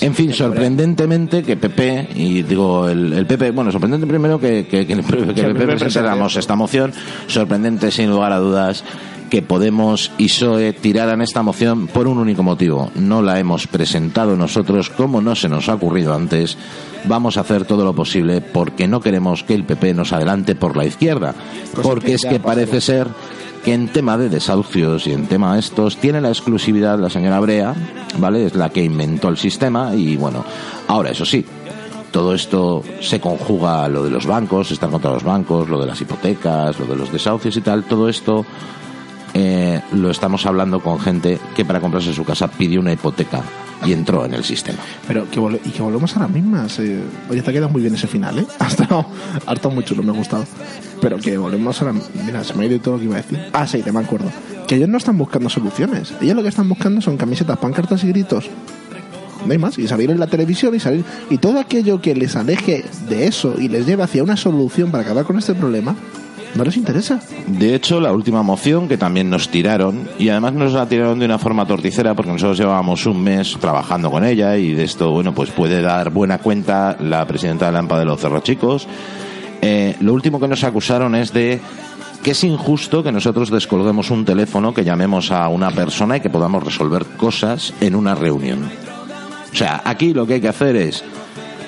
[0.00, 4.86] En fin, sorprendentemente que PP, y digo, el, el PP, bueno, sorprendente primero que, que,
[4.86, 6.92] que el, que el PP presentáramos esta moción,
[7.26, 8.84] sorprendente sin lugar a dudas
[9.28, 12.90] que Podemos y PSOE tiraran esta moción por un único motivo.
[12.94, 16.56] No la hemos presentado nosotros como no se nos ha ocurrido antes.
[17.04, 20.76] Vamos a hacer todo lo posible porque no queremos que el PP nos adelante por
[20.76, 21.34] la izquierda.
[21.74, 22.44] Cosa Porque que es que pasado.
[22.44, 23.08] parece ser
[23.64, 27.40] que en tema de desahucios y en tema de estos tiene la exclusividad la señora
[27.40, 27.74] Brea,
[28.18, 28.46] ¿vale?
[28.46, 30.44] Es la que inventó el sistema y bueno,
[30.86, 31.44] ahora eso sí,
[32.10, 35.86] todo esto se conjuga a lo de los bancos, estar contra los bancos, lo de
[35.86, 38.46] las hipotecas, lo de los desahucios y tal, todo esto
[39.34, 43.42] eh, lo estamos hablando con gente que para comprarse su casa pidió una hipoteca
[43.84, 44.78] y entró en el sistema.
[45.06, 46.78] Pero que y que volvemos a las mismas.
[46.78, 47.00] eh.
[47.30, 48.46] Oye, te ha muy bien ese final, ¿eh?
[49.46, 50.44] Ha muy chulo, me ha gustado.
[51.00, 51.94] Pero que volvemos a la...
[52.24, 53.38] Mira, se me ha ido todo lo que iba a decir.
[53.52, 54.30] Ah, sí, te me acuerdo.
[54.66, 56.12] Que ellos no están buscando soluciones.
[56.20, 58.48] Ellos lo que están buscando son camisetas, pancartas y gritos.
[59.46, 59.78] No hay más.
[59.78, 61.04] Y salir en la televisión y salir...
[61.30, 65.04] Y todo aquello que les aleje de eso y les lleve hacia una solución para
[65.04, 65.94] acabar con este problema,
[66.54, 67.20] no les interesa.
[67.46, 71.26] De hecho, la última moción que también nos tiraron, y además nos la tiraron de
[71.26, 75.34] una forma torticera porque nosotros llevábamos un mes trabajando con ella y de esto, bueno,
[75.34, 78.88] pues puede dar buena cuenta la presidenta de la AMPA de los Cerros Chicos.
[79.60, 81.60] Eh, lo último que nos acusaron es de
[82.22, 86.30] que es injusto que nosotros descolguemos un teléfono, que llamemos a una persona y que
[86.30, 88.68] podamos resolver cosas en una reunión.
[89.52, 91.04] O sea, aquí lo que hay que hacer es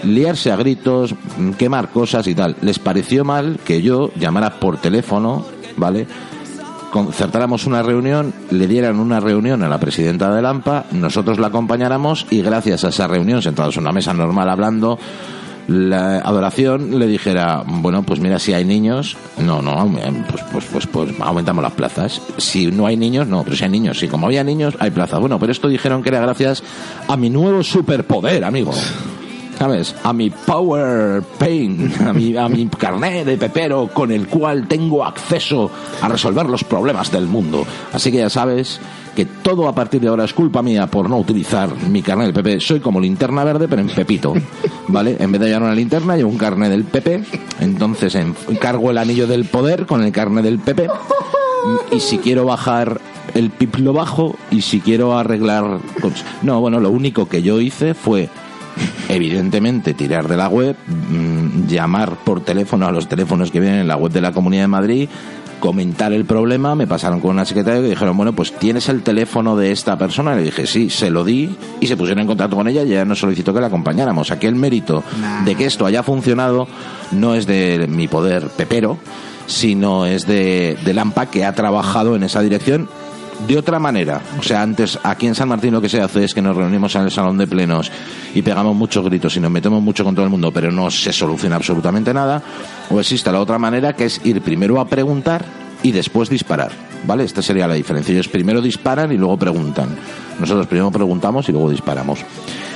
[0.05, 1.15] liarse a gritos,
[1.59, 2.57] quemar cosas y tal.
[2.63, 5.45] Les pareció mal que yo llamara por teléfono,
[5.77, 6.07] ¿vale?
[6.91, 12.27] Concertáramos una reunión, le dieran una reunión a la presidenta del AMPA, nosotros la acompañáramos
[12.31, 14.99] y gracias a esa reunión, sentados en una mesa normal hablando,
[15.71, 20.65] la adoración le dijera, bueno, pues mira, si hay niños, no, no, eh, pues, pues,
[20.65, 22.21] pues, pues aumentamos las plazas.
[22.39, 25.21] Si no hay niños, no, pero si hay niños, sí, como había niños, hay plazas.
[25.21, 26.65] Bueno, pero esto dijeron que era gracias
[27.07, 28.73] a mi nuevo superpoder, amigo.
[29.61, 29.95] ¿Sabes?
[30.05, 35.05] A mi Power Pain, a mi, a mi carnet de pepero con el cual tengo
[35.05, 35.71] acceso
[36.01, 37.67] a resolver los problemas del mundo.
[37.93, 38.81] Así que ya sabes
[39.15, 42.43] que todo a partir de ahora es culpa mía por no utilizar mi carnet del
[42.43, 42.59] PP.
[42.59, 44.33] Soy como linterna verde, pero en pepito.
[44.89, 45.19] ¿Vale?
[45.21, 47.23] En vez de llevar una linterna, llevo un carnet del PP.
[47.61, 50.89] Entonces encargo el anillo del poder con el carnet del PP.
[51.93, 52.99] Y si quiero bajar
[53.35, 55.81] el pip lo bajo y si quiero arreglar.
[56.41, 58.31] No, bueno, lo único que yo hice fue
[59.09, 63.89] evidentemente tirar de la web, mm, llamar por teléfono a los teléfonos que vienen en
[63.89, 65.09] la web de la Comunidad de Madrid,
[65.61, 69.57] comentar el problema, me pasaron con una secretaria y dijeron, bueno, pues tienes el teléfono
[69.57, 70.35] de esta persona.
[70.35, 73.05] Le dije, sí, se lo di y se pusieron en contacto con ella y ella
[73.05, 74.33] nos solicitó que la acompañáramos.
[74.33, 75.05] Aquí el mérito
[75.45, 76.67] de que esto haya funcionado
[77.13, 78.99] no es de mi poder pepero,
[79.47, 82.89] sino es de, del AMPA que ha trabajado en esa dirección
[83.47, 84.21] de otra manera.
[84.39, 86.95] O sea, antes aquí en San Martín lo que se hace es que nos reunimos
[86.95, 87.91] en el salón de plenos
[88.35, 91.13] y pegamos muchos gritos y nos metemos mucho con todo el mundo, pero no se
[91.13, 92.43] soluciona absolutamente nada.
[92.91, 95.45] O existe la otra manera que es ir primero a preguntar
[95.83, 96.71] y después disparar.
[97.07, 97.25] ¿Vale?
[97.25, 98.13] Esta sería la diferencia.
[98.13, 99.97] Ellos primero disparan y luego preguntan.
[100.39, 102.21] Nosotros primero preguntamos y luego disparamos.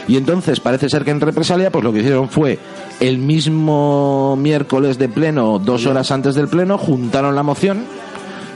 [0.09, 2.59] Y entonces parece ser que en represalia, pues lo que hicieron fue
[3.01, 7.85] el mismo miércoles de pleno, dos horas antes del pleno, juntaron la moción.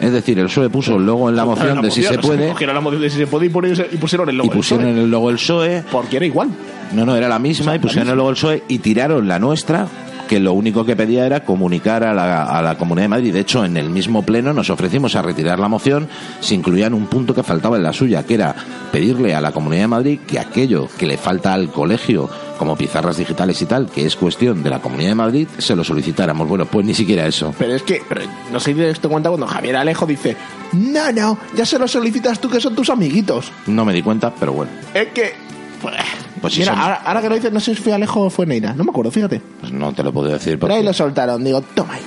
[0.00, 2.74] Es decir, el PSOE puso el logo en la moción de si se puede Cogieron
[2.74, 4.46] la moción de si se puede y pusieron- el logo.
[4.52, 5.80] y pusieron del el logo el PSOE.
[5.80, 6.48] PSOE, Porque era igual.
[6.92, 9.86] No, no, era la misma y pusieron el logo el PSOE y tiraron la nuestra
[10.28, 13.32] que lo único que pedía era comunicar a la, a la Comunidad de Madrid.
[13.32, 16.06] De hecho, en el mismo pleno nos ofrecimos a retirar la moción
[16.40, 18.54] si incluían un punto que faltaba en la suya, que era
[18.92, 23.16] pedirle a la Comunidad de Madrid que aquello que le falta al colegio, como pizarras
[23.16, 26.46] digitales y tal, que es cuestión de la Comunidad de Madrid, se lo solicitáramos.
[26.48, 27.54] Bueno, pues ni siquiera eso.
[27.58, 30.36] Pero es que, pero no sé si te das cuenta cuando Javier Alejo dice,
[30.72, 33.50] no, no, ya se lo solicitas tú que son tus amiguitos.
[33.66, 34.70] No me di cuenta, pero bueno.
[34.92, 35.32] Es que...
[35.80, 35.94] Pues,
[36.40, 38.30] Pues sí mira, son- ahora, ahora que lo dices, no sé si fue Alejo o
[38.30, 38.74] fue Neira.
[38.74, 39.40] No me acuerdo, fíjate.
[39.60, 41.44] Pues no te lo puedo decir Pero ahí porque lo soltaron.
[41.44, 42.00] Digo, toma ahí.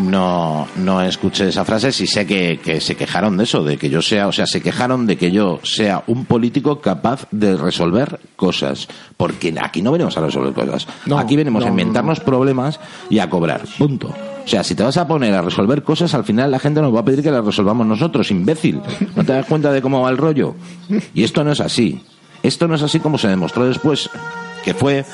[0.00, 3.88] No, no escuché esa frase, sí sé que, que se quejaron de eso, de que
[3.88, 8.20] yo sea, o sea, se quejaron de que yo sea un político capaz de resolver
[8.36, 8.88] cosas.
[9.16, 10.86] Porque aquí no venimos a resolver cosas.
[11.06, 12.80] No, aquí venimos no, a inventarnos problemas
[13.10, 13.62] y a cobrar.
[13.78, 14.08] Punto.
[14.08, 16.94] O sea, si te vas a poner a resolver cosas, al final la gente nos
[16.94, 18.80] va a pedir que las resolvamos nosotros, imbécil.
[19.16, 20.54] ¿No te das cuenta de cómo va el rollo?
[21.14, 22.00] Y esto no es así.
[22.42, 24.08] Esto no es así como se demostró después,
[24.64, 25.04] que fue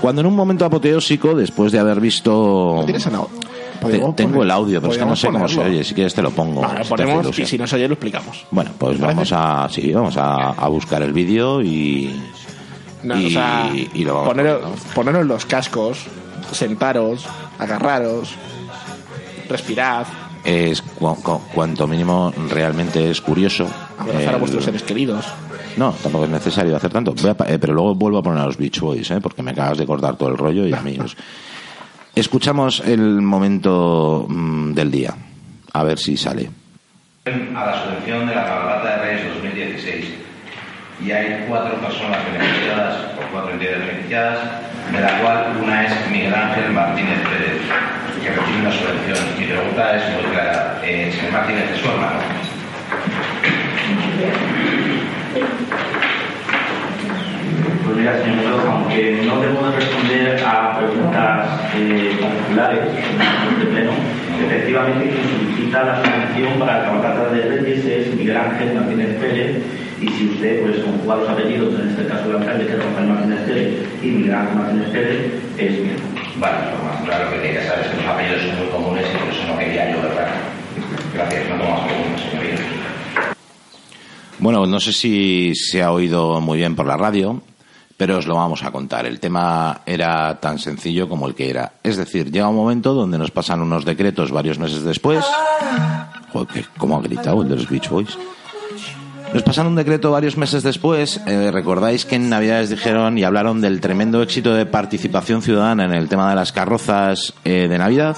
[0.00, 2.84] cuando en un momento apoteósico, después de haber visto...
[3.80, 5.84] Te- tengo el audio, pero es que no sé cómo se oye.
[5.84, 6.62] Si quieres te lo pongo.
[6.82, 8.46] Si ponemos y si no se oye lo explicamos.
[8.50, 12.20] Bueno, pues ¿Te vamos a, sí, vamos a, a buscar el vídeo y,
[13.02, 14.62] No, y, o sea, y lo vamos poneros,
[14.94, 15.98] poneros los cascos,
[16.52, 17.24] sentaros,
[17.58, 18.34] agarraros,
[19.48, 20.06] respirad,
[20.44, 23.66] Es cu- cu- cuanto mínimo realmente es curioso.
[23.98, 25.26] abrazar a El- vuestros seres queridos.
[25.76, 27.14] No, tampoco es necesario hacer tanto.
[27.14, 29.20] Voy a eh, pero luego vuelvo a poner a los Beach Boys, ¿eh?
[29.20, 31.16] porque me acabas de cortar todo el rollo y amigos.
[32.14, 35.14] Escuchamos el momento mm, del día.
[35.72, 36.50] A ver si sale.
[37.24, 40.04] a la subvención de la cabalgata de Reyes 2016
[41.04, 44.38] y hay cuatro personas beneficiadas o cuatro entidades beneficiadas,
[44.92, 47.62] de la cual una es Miguel Ángel Martínez Pérez,
[48.22, 49.18] que recibe una subvención.
[49.38, 50.80] Mi pregunta es muy clara.
[50.82, 52.20] Eh, Martínez, ¿es su hermano?
[57.94, 58.06] Pues
[58.66, 63.92] aunque no puedo responder a preguntas eh, particulares en este pleno,
[64.46, 69.56] efectivamente quien solicita la subvención para la cabalgata de Reyes es Miguel Ángel Martínez Pérez
[70.00, 73.08] y si usted pues conjuga los apellidos, en este caso del alcalde que es Rafael
[73.08, 75.18] Martínez Pérez y Miguel Ángel Martínez Pérez,
[75.58, 76.10] es mi hermano.
[76.36, 79.06] Vale, lo más claro que tiene que saber es que los apellidos son muy comunes
[79.12, 80.28] y por eso no quería yo, ¿verdad?
[81.14, 82.56] Gracias, no tomo más preguntas, señoría.
[84.38, 87.42] Bueno, no sé si se ha oído muy bien por la radio,
[88.00, 89.04] pero os lo vamos a contar.
[89.04, 91.72] El tema era tan sencillo como el que era.
[91.82, 95.22] Es decir, llega un momento donde nos pasan unos decretos varios meses después.
[96.32, 98.16] Joder, ¿cómo ha gritado el de los Beach Boys?
[99.34, 101.20] Nos pasan un decreto varios meses después.
[101.26, 105.92] eh, Recordáis que en Navidades dijeron y hablaron del tremendo éxito de participación ciudadana en
[105.92, 108.16] el tema de las carrozas eh, de Navidad.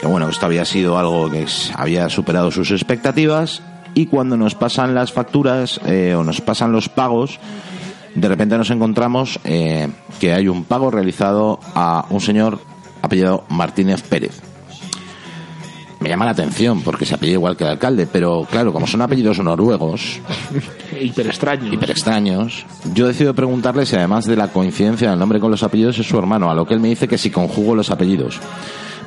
[0.00, 1.44] Que bueno, esto había sido algo que
[1.76, 3.60] había superado sus expectativas.
[3.92, 7.38] Y cuando nos pasan las facturas eh, o nos pasan los pagos,
[8.14, 9.88] de repente nos encontramos eh,
[10.20, 12.58] que hay un pago realizado a un señor
[13.02, 14.40] apellidado Martínez Pérez.
[16.00, 19.02] Me llama la atención porque se apellida igual que el alcalde, pero claro, como son
[19.02, 20.20] apellidos noruegos,
[21.00, 21.72] Hiper extraño.
[21.72, 25.98] hiper extraños, yo decido preguntarle si además de la coincidencia del nombre con los apellidos
[25.98, 28.40] es su hermano, a lo que él me dice que si conjugo los apellidos.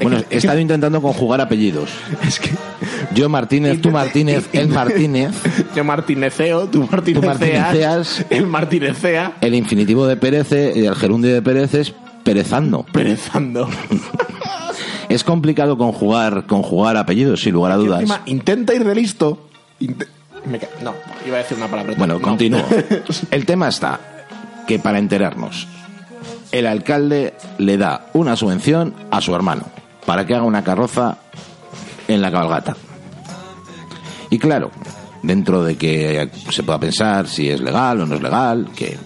[0.02, 1.90] Bueno, he estado intentando conjugar apellidos.
[2.28, 2.50] Es que
[3.14, 5.32] Yo Martínez, tú Martínez, él Martínez,
[5.76, 11.74] yo martineceo, tú martineceas, el martinecea, el infinitivo de Pérez y el gerundio de Pérez
[11.74, 11.94] es
[12.24, 12.86] perezando.
[12.92, 13.68] perezando.
[15.10, 18.00] Es complicado conjugar, conjugar apellidos, sin lugar a dudas.
[18.00, 19.46] encima, intenta ir de listo.
[20.46, 20.94] Me no,
[21.28, 21.96] iba a decir una palabra.
[21.98, 22.22] Bueno, No.
[22.22, 22.64] continúo.
[23.30, 24.00] El tema está
[24.68, 25.68] que para enterarnos,
[26.54, 29.66] el alcalde le da una subvención a su hermano
[30.06, 31.18] para que haga una carroza
[32.08, 32.76] en la cabalgata.
[34.30, 34.72] Y claro,
[35.24, 38.98] dentro de que se pueda pensar si es legal o no es legal, que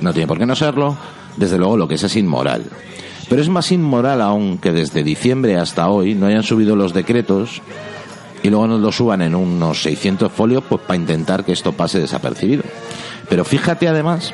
[0.00, 0.96] no tiene por qué no serlo,
[1.36, 2.64] desde luego lo que es es inmoral.
[3.28, 7.60] Pero es más inmoral aún que desde diciembre hasta hoy no hayan subido los decretos
[8.42, 11.98] y luego nos lo suban en unos 600 folios pues para intentar que esto pase
[11.98, 12.62] desapercibido.
[13.28, 14.32] Pero fíjate además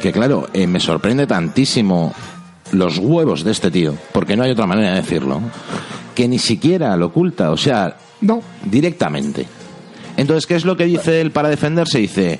[0.00, 2.14] que claro, eh, me sorprende tantísimo
[2.74, 5.40] los huevos de este tío, porque no hay otra manera de decirlo,
[6.14, 8.42] que ni siquiera lo oculta, o sea, No.
[8.64, 9.46] directamente.
[10.16, 11.98] Entonces, ¿qué es lo que dice él para defenderse?
[11.98, 12.38] Dice,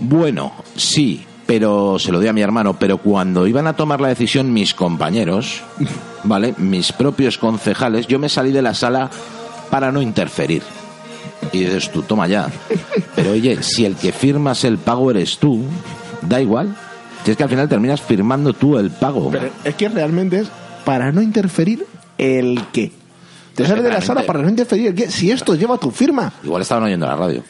[0.00, 4.08] bueno, sí, pero se lo di a mi hermano, pero cuando iban a tomar la
[4.08, 5.62] decisión mis compañeros,
[6.24, 6.54] ¿vale?
[6.56, 9.10] Mis propios concejales, yo me salí de la sala
[9.70, 10.62] para no interferir.
[11.52, 12.48] Y dices tú, toma ya.
[13.14, 15.60] Pero oye, si el que firmas el pago eres tú,
[16.22, 16.74] da igual.
[17.24, 19.30] Si es que al final terminas firmando tú el pago.
[19.30, 20.48] Pero es que realmente es
[20.84, 21.86] para no interferir
[22.18, 22.92] el qué.
[23.54, 25.10] Te sales de la sala para no interferir el qué.
[25.10, 26.32] Si esto lleva tu firma.
[26.42, 27.42] Igual estaban oyendo la radio.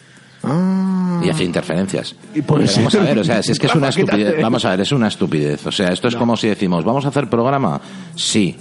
[0.45, 1.21] Ah.
[1.25, 2.17] y hace interferencias.
[2.35, 4.43] Y Pero vamos a ver, o sea, si es que es una estupidez.
[4.43, 5.65] Vamos a ver, es una estupidez.
[5.67, 7.81] O sea, esto es como si decimos, ¿vamos a hacer programa?
[8.17, 8.57] Sí.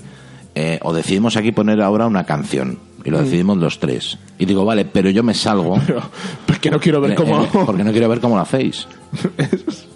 [0.53, 2.77] Eh, o decidimos aquí poner ahora una canción.
[3.03, 4.19] Y lo decidimos los tres.
[4.37, 5.79] Y digo, vale, pero yo me salgo.
[5.87, 6.03] Pero,
[6.45, 7.43] porque no quiero ver cómo.
[7.43, 8.87] eh, porque no quiero ver cómo lo hacéis.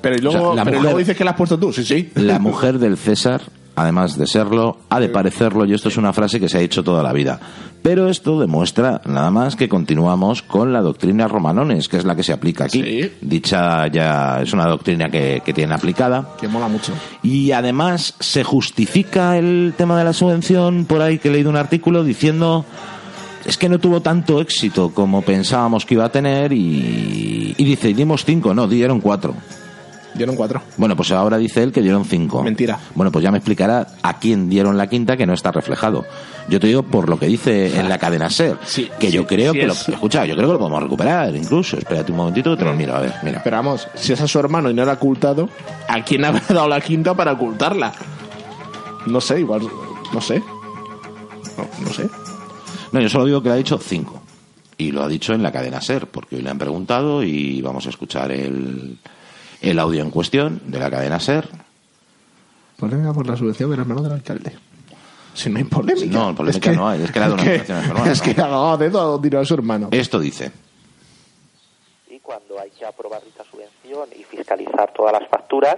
[0.00, 1.72] pero y luego, O sea, la pero mujer- luego dices que la has puesto tú.
[1.72, 2.10] Sí, sí.
[2.16, 3.42] La mujer del César,
[3.76, 6.82] además de serlo, ha de parecerlo, y esto es una frase que se ha dicho
[6.82, 7.40] toda la vida.
[7.82, 12.22] Pero esto demuestra nada más que continuamos con la doctrina romanones, que es la que
[12.22, 12.80] se aplica aquí.
[12.80, 13.12] Sí.
[13.20, 16.28] Dicha ya es una doctrina que, que tienen aplicada.
[16.40, 16.92] Que mola mucho.
[17.24, 21.56] Y además se justifica el tema de la subvención, por ahí que he leído un
[21.56, 22.64] artículo diciendo
[23.44, 27.92] es que no tuvo tanto éxito como pensábamos que iba a tener y, y dice,
[27.92, 29.34] dimos cinco, no, dieron cuatro.
[30.14, 30.60] Dieron cuatro.
[30.76, 32.42] Bueno, pues ahora dice él que dieron cinco.
[32.42, 32.78] Mentira.
[32.94, 36.04] Bueno, pues ya me explicará a quién dieron la quinta que no está reflejado.
[36.48, 39.26] Yo te digo por lo que dice en la cadena SER, Sí, que sí, yo
[39.26, 39.88] creo sí que es.
[39.88, 39.94] lo...
[39.94, 41.78] Escucha, yo creo que lo podemos recuperar incluso.
[41.78, 43.40] Espérate un momentito que te lo miro, a ver, mira.
[43.42, 45.48] Pero vamos, si es a su hermano y no la ha ocultado,
[45.88, 47.92] ¿a quién habrá dado la quinta para ocultarla?
[49.06, 49.62] No sé, igual.
[50.12, 50.42] No sé.
[51.56, 52.08] No, no sé.
[52.92, 54.20] No, yo solo digo que le ha dicho cinco.
[54.78, 57.86] Y lo ha dicho en la cadena SER, porque hoy le han preguntado y vamos
[57.86, 58.98] a escuchar el,
[59.62, 61.48] el audio en cuestión de la cadena SER.
[62.76, 64.54] Polémica por la subvención del hermano del alcalde.
[65.34, 66.06] Si no hay polémica.
[66.18, 68.24] No, polémica no hay, es que la donación es normal, Es ¿no?
[68.34, 69.88] que ha dado dinero a su hermano.
[69.92, 70.52] Esto dice.
[72.22, 75.76] Cuando hay que aprobar dicha subvención y fiscalizar todas las facturas,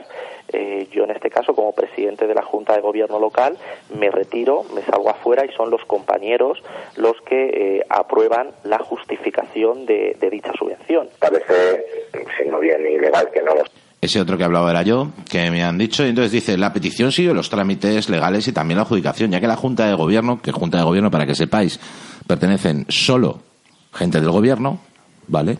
[0.52, 3.56] eh, yo en este caso como presidente de la Junta de Gobierno local
[3.98, 6.62] me retiro, me salgo afuera y son los compañeros
[6.96, 11.08] los que eh, aprueban la justificación de, de dicha subvención.
[11.18, 11.84] Parece,
[12.38, 13.64] si no bien ilegal, que no lo
[14.00, 17.10] Ese otro que hablaba era yo, que me han dicho, y entonces dice, la petición
[17.10, 20.52] sigue los trámites legales y también la adjudicación, ya que la Junta de Gobierno, que
[20.52, 21.80] Junta de Gobierno, para que sepáis,
[22.26, 23.40] pertenecen solo
[23.92, 24.78] gente del Gobierno,
[25.26, 25.58] ¿vale?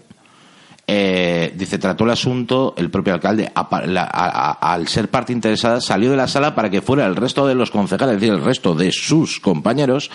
[0.86, 3.50] Eh, dice, trató el asunto el propio alcalde,
[3.86, 7.16] la- a- a- al ser parte interesada, salió de la sala para que fuera el
[7.16, 10.10] resto de los concejales, es decir, el resto de sus compañeros,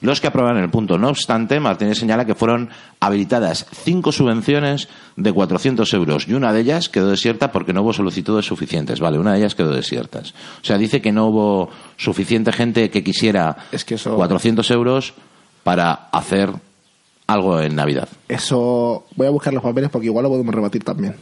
[0.00, 0.98] los que aprueban el punto.
[0.98, 2.68] No obstante, Martínez señala que fueron
[3.00, 7.92] habilitadas cinco subvenciones de 400 euros y una de ellas quedó desierta porque no hubo
[7.92, 9.00] solicitudes suficientes.
[9.00, 10.32] Vale, una de ellas quedó desiertas.
[10.62, 15.14] O sea, dice que no hubo suficiente gente que quisiera Es que eso- 400 euros
[15.64, 16.50] para hacer
[17.26, 18.08] algo en Navidad.
[18.28, 19.06] Eso.
[19.16, 21.14] Voy a buscar los papeles porque igual lo podemos rebatir también.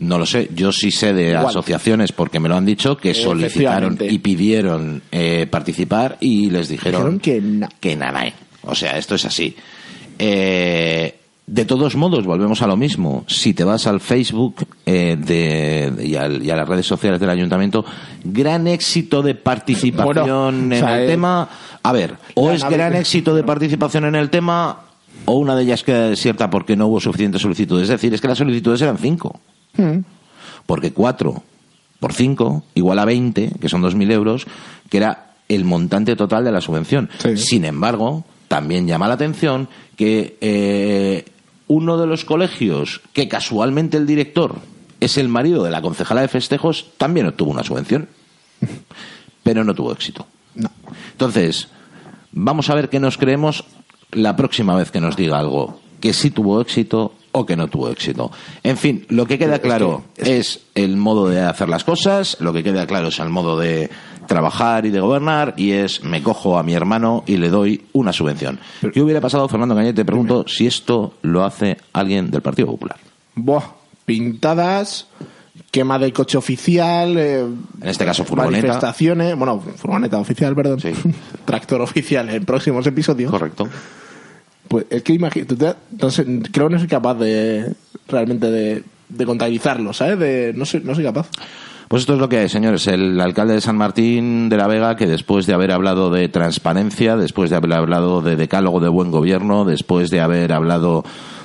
[0.00, 1.46] No lo sé, yo sí sé de Igual.
[1.46, 7.18] asociaciones porque me lo han dicho que solicitaron y pidieron eh, participar y les dijeron,
[7.18, 7.68] Dijeron que no.
[7.80, 8.24] que nada.
[8.62, 9.56] O sea, esto es así.
[10.18, 11.14] Eh,
[11.46, 13.24] de todos modos, volvemos a lo mismo.
[13.26, 17.30] Si te vas al Facebook eh, de, y, al- y a las redes sociales del
[17.30, 17.84] ayuntamiento,
[18.22, 21.48] gran éxito de participación Bueno, en o sea, el eh, tema.
[21.82, 24.78] A ver, o es gran éxito de participación en el tema,
[25.24, 27.84] o una de ellas queda desierta porque no hubo suficientes solicitudes.
[27.84, 29.40] Es decir, es que las solicitudes eran cinco
[29.76, 30.00] Hmm.
[30.66, 31.42] porque 4
[32.00, 34.46] por 5 igual a 20, que son 2.000 euros,
[34.88, 37.08] que era el montante total de la subvención.
[37.18, 37.36] Sí.
[37.36, 41.24] Sin embargo, también llama la atención que eh,
[41.66, 44.56] uno de los colegios, que casualmente el director
[45.00, 48.08] es el marido de la concejala de festejos, también obtuvo una subvención,
[49.42, 50.26] pero no tuvo éxito.
[50.54, 50.70] No.
[51.12, 51.68] Entonces,
[52.32, 53.64] vamos a ver qué nos creemos
[54.12, 57.90] la próxima vez que nos diga algo, que sí tuvo éxito o que no tuvo
[57.90, 58.30] éxito.
[58.62, 62.62] En fin, lo que queda claro es el modo de hacer las cosas, lo que
[62.62, 63.90] queda claro es el modo de
[64.26, 68.12] trabajar y de gobernar, y es me cojo a mi hermano y le doy una
[68.12, 68.60] subvención.
[68.92, 69.94] ¿Qué hubiera pasado, Fernando Cañete?
[69.94, 72.98] Te pregunto si esto lo hace alguien del Partido Popular.
[73.34, 73.64] Buah.
[74.04, 75.06] Pintadas.
[75.70, 77.16] Quema del coche oficial.
[77.18, 78.66] eh, En este caso, furgoneta.
[78.66, 79.36] Manifestaciones.
[79.36, 80.80] Bueno, furgoneta oficial, perdón.
[80.80, 80.92] Sí.
[81.44, 83.30] Tractor oficial en próximos episodios.
[83.30, 83.68] Correcto.
[84.68, 87.72] Pues es que imagínate, no sé, creo que no soy capaz de
[88.06, 90.18] realmente de, de contabilizarlo, ¿sabes?
[90.18, 91.28] De, no, soy, no soy capaz.
[91.88, 92.86] Pues esto es lo que hay, señores.
[92.86, 97.16] El alcalde de San Martín de la Vega, que después de haber hablado de transparencia,
[97.16, 101.02] después de haber hablado de decálogo de buen gobierno, después de haber hablado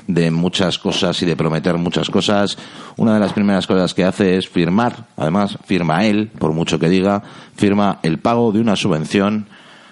[0.08, 2.58] de muchas cosas y de prometer muchas cosas,
[2.98, 6.90] una de las primeras cosas que hace es firmar, además firma él, por mucho que
[6.90, 7.24] diga,
[7.56, 9.48] firma el pago de una subvención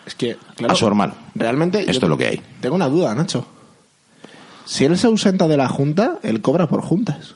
[0.06, 1.14] Es que, claro, a su hermano.
[1.36, 1.80] Realmente.
[1.82, 2.42] Esto es lo que hay.
[2.60, 3.46] Tengo una duda, Nacho.
[4.66, 7.36] Si él se ausenta de la junta, él cobra por juntas.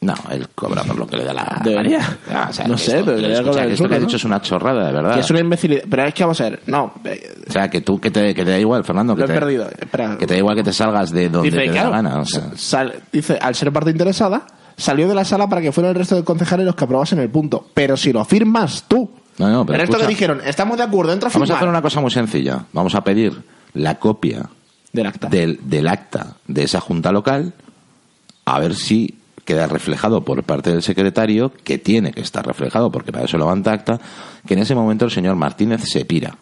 [0.00, 1.98] No, él cobra por lo que le da la Debería.
[1.98, 2.44] gana.
[2.44, 4.00] Ah, o sea, No sé, esto- pero debería escucha, cobrar que el esto que has
[4.00, 4.06] ¿no?
[4.06, 5.14] dicho es una chorrada, de verdad.
[5.14, 5.82] Que es una imbecilidad.
[5.90, 6.60] Pero es que vamos a ver.
[6.66, 6.92] No.
[7.04, 9.14] eh, O sea, que tú que te, que te da igual, Fernando.
[9.16, 9.68] Que Lo he te, perdido.
[9.68, 10.16] Espera.
[10.16, 12.20] Que te da igual que te salgas de donde Dice, te claro, la gana.
[12.20, 14.46] O sea, sal- dice, al ser parte interesada,
[14.76, 17.28] salió de la sala para que fueran el resto de concejales los que aprobasen el
[17.30, 17.66] punto.
[17.74, 19.10] Pero si lo firmas tú.
[19.38, 20.06] No, no, pero en esto escucha.
[20.06, 21.56] que dijeron, estamos de acuerdo, entra a Vamos a firmar.
[21.58, 22.64] hacer una cosa muy sencilla.
[22.72, 23.40] Vamos a pedir
[23.74, 24.48] la copia
[24.92, 25.26] Del acta.
[25.28, 27.52] del, del acta de esa junta local,
[28.44, 29.17] a ver si
[29.54, 33.72] queda reflejado por parte del secretario, que tiene que estar reflejado, porque para eso levanta
[33.72, 33.98] acta,
[34.46, 36.36] que en ese momento el señor Martínez se pira.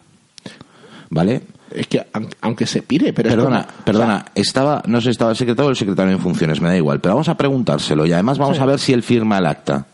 [1.09, 1.41] ¿Vale?
[1.71, 5.09] Es que, aun- aunque se pire, pero es Perdona, como- perdona, estaba, no sé si
[5.11, 8.05] estaba el secretario o el secretario en funciones, me da igual, pero vamos a preguntárselo
[8.05, 8.63] y además vamos Sí.
[8.63, 9.85] a ver si él firma el acta,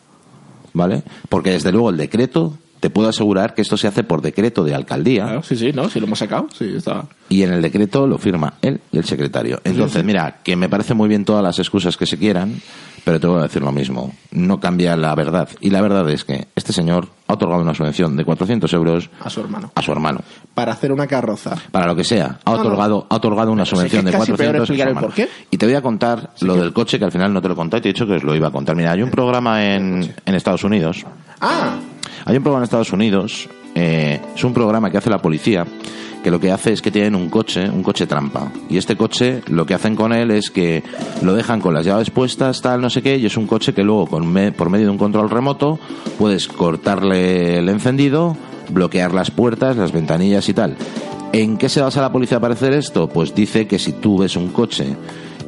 [0.74, 1.04] ¿vale?
[1.30, 4.76] Porque desde luego el decreto, te puedo asegurar que esto se hace por decreto de
[4.76, 7.06] alcaldía Claro, sí, sí, no, si lo hemos sacado, sí, está.
[7.30, 9.62] y en el decreto lo firma él y el secretario.
[9.64, 12.62] Entonces, mira, que me parece muy bien todas las excusas que se quieran,
[13.06, 15.48] pero te voy a decir lo mismo, no cambia la verdad.
[15.62, 19.30] Y la verdad es que este señor ha otorgado una subvención de 400 euros A
[19.30, 19.72] su hermano.
[19.76, 20.20] a su hermano.
[20.54, 21.56] Para hacer una carroza.
[21.72, 22.62] Para lo que sea, ha No, no.
[22.64, 24.90] otorgado, ha otorgado una Pero si es subvención de es casi 400 peor explicar el
[24.92, 25.08] hermano.
[25.08, 25.30] por qué.
[25.52, 27.80] Y te voy a contar lo del coche, que al final no te lo contado
[27.80, 28.76] y te he dicho que os lo iba a contar.
[28.76, 31.06] Mira, hay un programa en, en Estados Unidos,
[31.42, 31.78] Ah,
[32.26, 35.66] hay un programa en Estados Unidos, eh, es un programa que hace la policía,
[36.24, 38.52] que lo que hace es que tienen un coche, un coche trampa.
[38.70, 40.84] Y este coche, lo que hacen con él es que
[41.22, 43.84] lo dejan con las llaves puestas, tal, no sé qué, y es un coche que
[43.84, 45.80] luego, con me- por medio de un control remoto,
[46.18, 48.38] puedes cortarle el encendido,
[48.70, 50.78] bloquear las puertas, las ventanillas y tal.
[51.34, 53.10] ¿En qué se basa la policía para hacer esto?
[53.10, 54.96] Pues dice que si tú ves un coche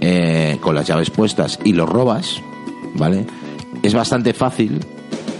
[0.01, 2.41] eh, con las llaves puestas y lo robas,
[2.95, 3.25] ¿vale?
[3.81, 4.79] Es bastante fácil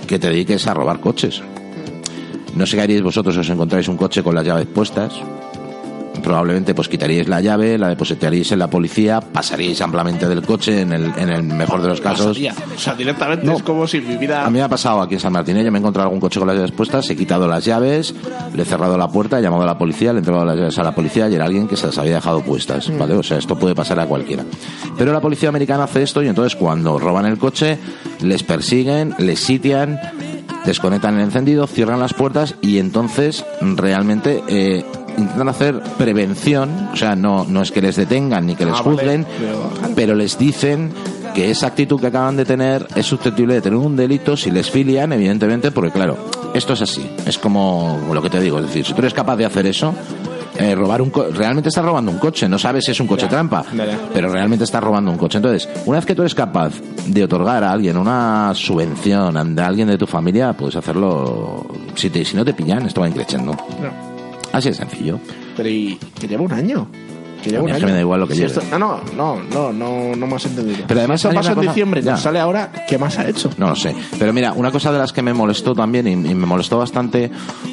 [0.05, 1.41] que te dediques a robar coches.
[2.55, 5.13] No sé qué haríais vosotros si os encontráis un coche con las llaves puestas.
[6.21, 10.91] Probablemente pues quitaríais la llave, la depositaríais en la policía, pasaríais ampliamente del coche en
[10.93, 12.27] el, en el mejor de los casos.
[12.37, 12.53] pasaría.
[12.75, 13.53] O sea, directamente No.
[13.57, 14.45] es como si mi vida.
[14.45, 15.63] A mí me ha pasado aquí en San Martín, ¿eh?
[15.63, 18.13] yo me he encontrado algún coche con las llaves puestas, he quitado las llaves,
[18.53, 20.79] le he cerrado la puerta, he llamado a la policía, le he entregado las llaves
[20.79, 23.13] a la policía y era alguien que se las había dejado puestas, ¿vale?
[23.15, 24.43] O sea, esto puede pasar a cualquiera.
[24.97, 27.77] Pero la policía americana hace esto y entonces cuando roban el coche,
[28.21, 29.99] les persiguen, les sitian,
[30.65, 34.83] desconectan el encendido, cierran las puertas y entonces realmente eh,
[35.17, 38.81] intentan hacer prevención, o sea, no, no es que les detengan ni que les Ah,
[38.83, 40.91] vale, juzguen, pero- pero les dicen
[41.33, 44.69] que esa actitud que acaban de tener es susceptible de tener un delito si les
[44.71, 46.17] filian, evidentemente, porque claro,
[46.53, 49.35] esto es así, es como lo que te digo, es decir, si tú eres capaz
[49.35, 49.93] de hacer eso,
[50.57, 53.27] eh, robar un co- realmente estás robando un coche, no sabes si es un coche
[53.27, 53.65] trampa,
[54.13, 55.37] pero realmente estás robando un coche.
[55.39, 56.71] Entonces, una vez que tú eres capaz
[57.07, 62.23] de otorgar a alguien una subvención a alguien de tu familia, puedes hacerlo si, te,
[62.23, 63.51] si no te pillan, esto va increciendo.
[63.51, 64.14] No.
[64.55, 65.19] Así de sencillo.
[65.55, 66.87] Pero y que lleva un año.
[67.43, 67.79] Que lleva un año.
[67.81, 68.53] que me da igual lo que Si lleve.
[68.53, 70.85] esto- No, no, no, no, no, no me has entendido.
[70.87, 72.11] Pero además Si hay esto pasó una en cosa- diciembre ya.
[72.13, 73.51] nos sale ahora, ¿qué más ha hecho?
[73.57, 73.93] No lo sé.
[74.17, 77.29] Pero mira, una cosa de las que me molestó también y, y me molestó bastante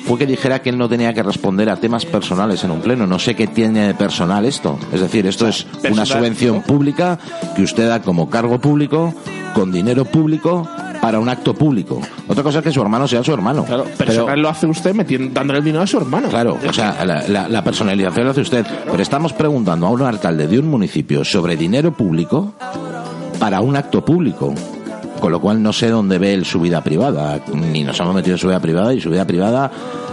[0.06, 3.06] fue que dijera que él no tenía que responder a temas personales en un pleno.
[3.06, 4.78] No sé qué tiene de personal esto.
[4.92, 6.62] Es decir, esto es una subvención ¿no?
[6.62, 7.18] pública
[7.56, 9.14] que usted da como cargo público,
[9.54, 10.68] con dinero público,
[11.02, 12.00] para un acto público.
[12.28, 13.64] Otra cosa es que su hermano sea su hermano.
[13.64, 16.28] Claro, Pero- personal lo hace usted metiendo, dándole el dinero a su hermano.
[16.28, 18.64] Claro, o sea, la, la- la personalización lo hace usted.
[18.88, 22.54] Pero estamos preguntando a un alcalde de un municipio sobre dinero público
[23.40, 24.54] para un acto público.
[25.22, 27.38] Con lo cual no sé dónde ve él su vida privada.
[27.54, 29.70] Ni nos hemos metido en su vida privada y su vida privada,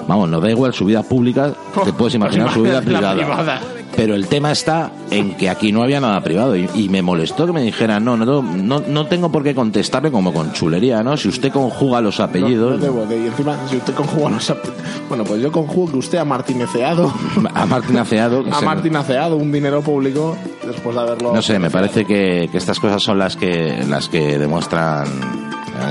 [0.08, 1.52] vamos, nos da igual su vida pública,
[1.84, 3.16] te puedes imaginar su vida privada.
[3.16, 3.60] privada.
[3.96, 7.48] Pero el tema está en que aquí no había nada privado y, y me molestó
[7.48, 11.18] que me dijera, no, no, no, no tengo por qué contestarle como con chulería, ¿no?
[11.18, 12.74] Si usted conjuga los apellidos...
[12.74, 14.64] no debo de- y encima, si usted conjuga los ap-
[15.10, 17.12] Bueno, pues yo conjugo que usted ha martineceado.
[17.54, 18.44] A Martín Aceado...
[18.46, 21.34] que ha martinaceado un dinero público después de haberlo.
[21.34, 24.99] No sé, me parece que, que estas cosas son las que las que demuestran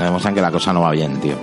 [0.01, 1.35] demuestran que la cosa no va bien, tío.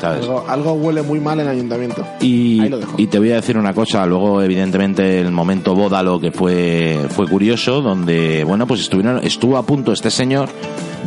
[0.00, 0.22] ¿Sabes?
[0.22, 2.04] Algo, algo huele muy mal en el ayuntamiento.
[2.20, 2.94] Y, Ahí lo dejo.
[2.98, 7.26] y te voy a decir una cosa, luego evidentemente el momento bódalo que fue fue
[7.26, 10.50] curioso, donde bueno pues estuvieron estuvo a punto este señor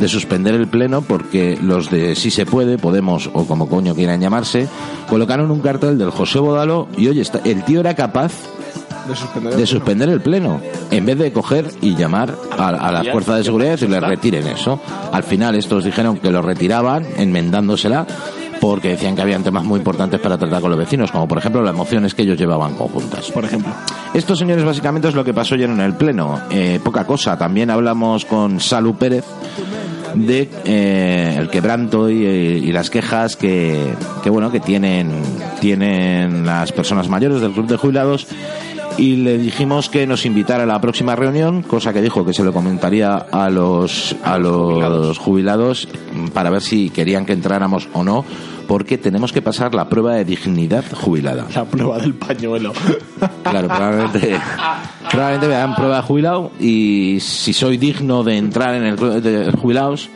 [0.00, 4.20] de suspender el pleno porque los de si se puede Podemos o como coño quieran
[4.20, 4.68] llamarse
[5.08, 8.32] colocaron un cartel del José Bódalo y oye está- el tío era capaz
[9.08, 12.92] De suspender de el- suspender el pleno en vez de coger y llamar a, a
[12.92, 14.80] las fuerzas de seguridad y decirles retiren eso.
[15.12, 18.06] Al final estos dijeron que lo retiraban, enmendándosela,
[18.60, 21.62] porque decían que habían temas muy importantes para tratar con los vecinos, como por ejemplo
[21.62, 23.30] las emociones que ellos llevaban conjuntas.
[23.30, 23.72] Por ejemplo.
[24.14, 26.40] Esto, señores, básicamente es lo que pasó ayer en el Pleno.
[26.50, 27.38] Eh, poca cosa.
[27.38, 29.24] También hablamos con Salu Pérez
[30.14, 33.92] de eh, el quebranto y, y las quejas que,
[34.24, 35.12] que, bueno que tienen
[35.60, 38.26] tienen las personas mayores del club de jubilados
[38.98, 42.42] y le dijimos que nos invitara a la próxima reunión, cosa que dijo que se
[42.42, 45.88] lo comentaría a los a los jubilados
[46.34, 48.24] para ver si querían que entráramos o no,
[48.66, 51.46] porque tenemos que pasar la prueba de dignidad jubilada.
[51.54, 52.72] La prueba del pañuelo.
[53.42, 54.38] Claro, probablemente,
[55.10, 59.22] probablemente me hagan prueba de jubilado y si soy digno de entrar en el club
[59.22, 60.10] de jubilados,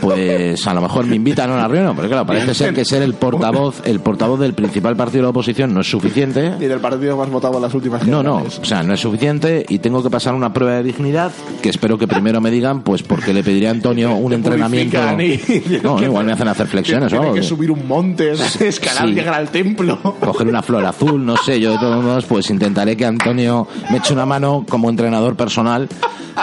[0.00, 3.02] pues a lo mejor me invitan a una reunión, porque claro, parece ser que ser
[3.02, 6.54] el portavoz, el portavoz del principal partido de la oposición no es suficiente.
[6.60, 9.64] Y del partido más votado en las últimas No, no, o sea, no es suficiente
[9.68, 11.32] y tengo que pasar una prueba de dignidad
[11.62, 14.98] que espero que primero me digan, pues porque le pediría a Antonio un entrenamiento.
[15.20, 17.34] y- No, igual me hacen hacer flexiones o algo.
[17.34, 19.14] que subir un monte, escalar, Sí.
[19.14, 19.98] llegar al templo.
[20.20, 23.98] coger una flor azul, no sé, yo de todos modos pues intentaré que Antonio me
[23.98, 25.88] eche una mano como entrenador personal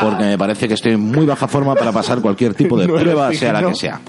[0.02, 2.96] porque me parece que estoy en muy baja forma para pasar cualquier tipo de No
[2.96, 4.00] prueba, sea la que sea.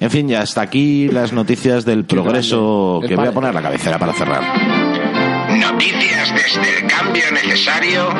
[0.00, 3.08] En fin, ya hasta aquí las noticias del progreso grande.
[3.08, 4.42] que voy a poner la cabecera para cerrar.
[5.58, 8.10] Noticias desde el cambio necesario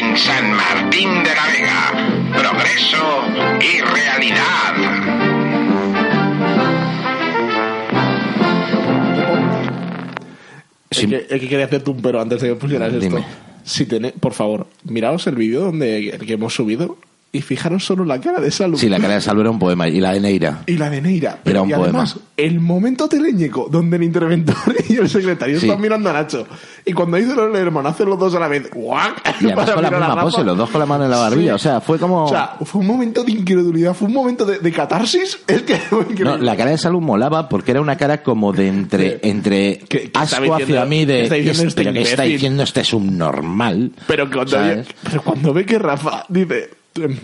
[0.00, 2.38] en San Martín de la Vega.
[2.38, 3.24] Progreso
[3.60, 5.22] y realidad.
[10.90, 11.04] Sí.
[11.04, 13.18] Es, que, es que quería hacerte un pero antes de que pusieras Dime.
[13.20, 13.24] esto.
[13.64, 16.96] Si tené- por favor, miraos el vídeo donde que hemos subido
[17.34, 18.76] y fijaros solo la cara de Salud.
[18.78, 20.64] Sí, la cara de Salvo era un poema y la de Neira.
[20.66, 21.38] Y la de Neira.
[21.46, 24.54] Era un y además, el momento teleñeco donde el interventor
[24.88, 25.66] y el secretario Sí.
[25.66, 26.46] están mirando a Nacho.
[26.84, 28.70] Y cuando hizo el hermano hacen los dos a la vez.
[28.74, 29.22] ¡guac!
[29.40, 31.52] Y además con la misma pose, los dos con la mano en la barbilla.
[31.52, 31.54] Sí.
[31.54, 32.24] O sea, fue como...
[32.24, 35.38] O sea, fue un momento de incredulidad, fue un momento de, de catarsis.
[35.46, 36.04] Es que fue.
[36.20, 39.80] No, la cara de Salud molaba porque era una cara como de entre, entre
[40.14, 42.32] asco diciendo- hacia mí de está diciendo "Es- este pero que está imbécil".
[42.32, 43.92] diciendo este es un normal.
[44.06, 44.58] Pero cuando,
[45.02, 46.70] pero cuando ve que Rafa dice,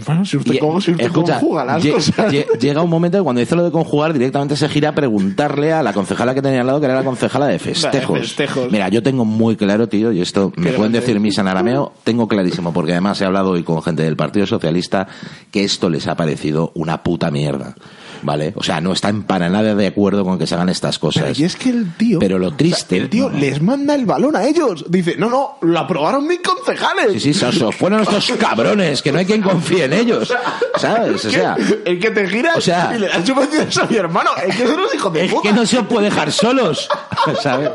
[0.06, 2.32] bueno, si usted, cómo, si usted escucha, conjuga las lle- cosas.
[2.32, 5.72] lle- llega un momento que cuando dice lo de conjugar directamente se gira a preguntarle
[5.72, 8.18] a la concejala que tenía al lado que era la concejala de festejos.
[8.18, 8.70] festejos.
[8.72, 11.92] Mira, yo tengo muy claro, tío, y esto me ¿Qué pueden decir misa en arameo,
[12.04, 15.06] tengo clarísimo, porque además he hablado hoy con gente del Partido Socialista
[15.50, 17.74] que esto les ha parecido una puta mierda.
[18.22, 18.52] ¿Vale?
[18.56, 21.22] O sea, no están para nada de acuerdo con que se hagan estas cosas.
[21.24, 22.18] Pero y es que el tío.
[22.18, 24.84] Pero lo o sea, triste- el tío les manda el balón a ellos.
[24.88, 27.12] Dice, no, no, lo aprobaron mis concejales.
[27.14, 30.32] Sí, sí, Saso, fueron estos cabrones, que no hay quien confíe en ellos.
[30.76, 31.24] ¿Sabes?
[31.24, 34.30] O sea, el que te giras o sea- y le das subvenciones a mi hermano.
[34.46, 35.48] Es que son los hijos de es puta.
[35.48, 36.88] que no se os puede dejar solos.
[37.42, 37.70] ¿Sabes?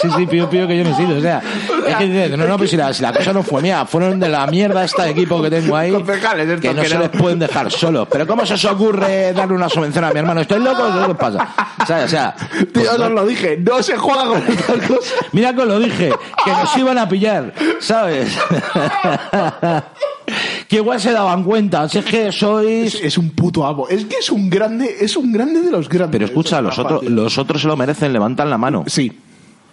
[0.00, 1.18] Sí, sí, pío, pío que yo no he sido.
[1.18, 1.42] O sea,
[1.86, 4.18] es que dices, no, no, pues si la, si la cosa no fue mía, fueron
[4.20, 7.00] de la mierda esta equipo que tengo ahí, Concejales, que no se no.
[7.00, 8.08] les pueden dejar solos.
[8.10, 10.40] Pero ¿cómo se os ocurre darle una subvención a mi hermano?
[10.40, 10.82] ¿Estoy loco?
[10.92, 11.48] ¿Qué os pasa?
[11.86, 12.04] ¿Sabes?
[12.04, 12.34] O sea,
[12.72, 15.14] Tío, pues, os lo dije, no se juega con estas cosas.
[15.32, 16.12] Mira que os lo dije,
[16.44, 18.36] que nos iban a pillar, ¿sabes?
[20.68, 22.94] que igual se daban cuenta, si es que sois...
[22.94, 23.88] Es, es un puto amo.
[23.88, 26.12] Es que es un grande, es un grande de los grandes.
[26.12, 27.00] Pero escucha, los tío.
[27.02, 28.84] los otros se lo merecen, levantan la mano.
[28.86, 29.18] Sí,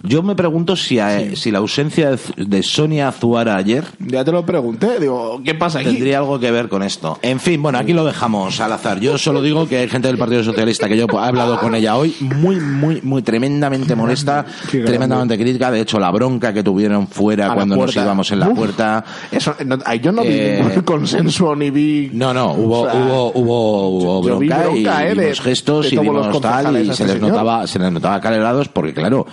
[0.03, 4.31] Yo me pregunto si, a- si la ausencia de, de Sonia Azuara ayer ya te
[4.31, 4.99] lo pregunté.
[4.99, 5.89] Digo, ¿qué pasa aquí?
[5.89, 7.17] tendría algo que ver con esto.
[7.23, 8.99] En fin, bueno, aquí lo dejamos al azar.
[8.99, 11.95] Yo solo digo que hay gente del Partido Socialista que yo he hablado con ella
[11.97, 15.71] hoy, muy, muy, muy tremendamente molesta, tremendamente crítica.
[15.71, 18.57] De hecho, la bronca que tuvieron fuera A cuando nos íbamos en la Uf.
[18.57, 19.03] puerta.
[19.31, 22.11] Eso, no, yo no vi Eh, ningún consenso ni vi.
[22.13, 25.91] No, no, hubo, O sea, hubo, hubo, hubo bronca, bronca, y eh, de- vimos gestos
[25.91, 29.25] y vimos tal y se este les notaba, se les notaba calebrados porque claro,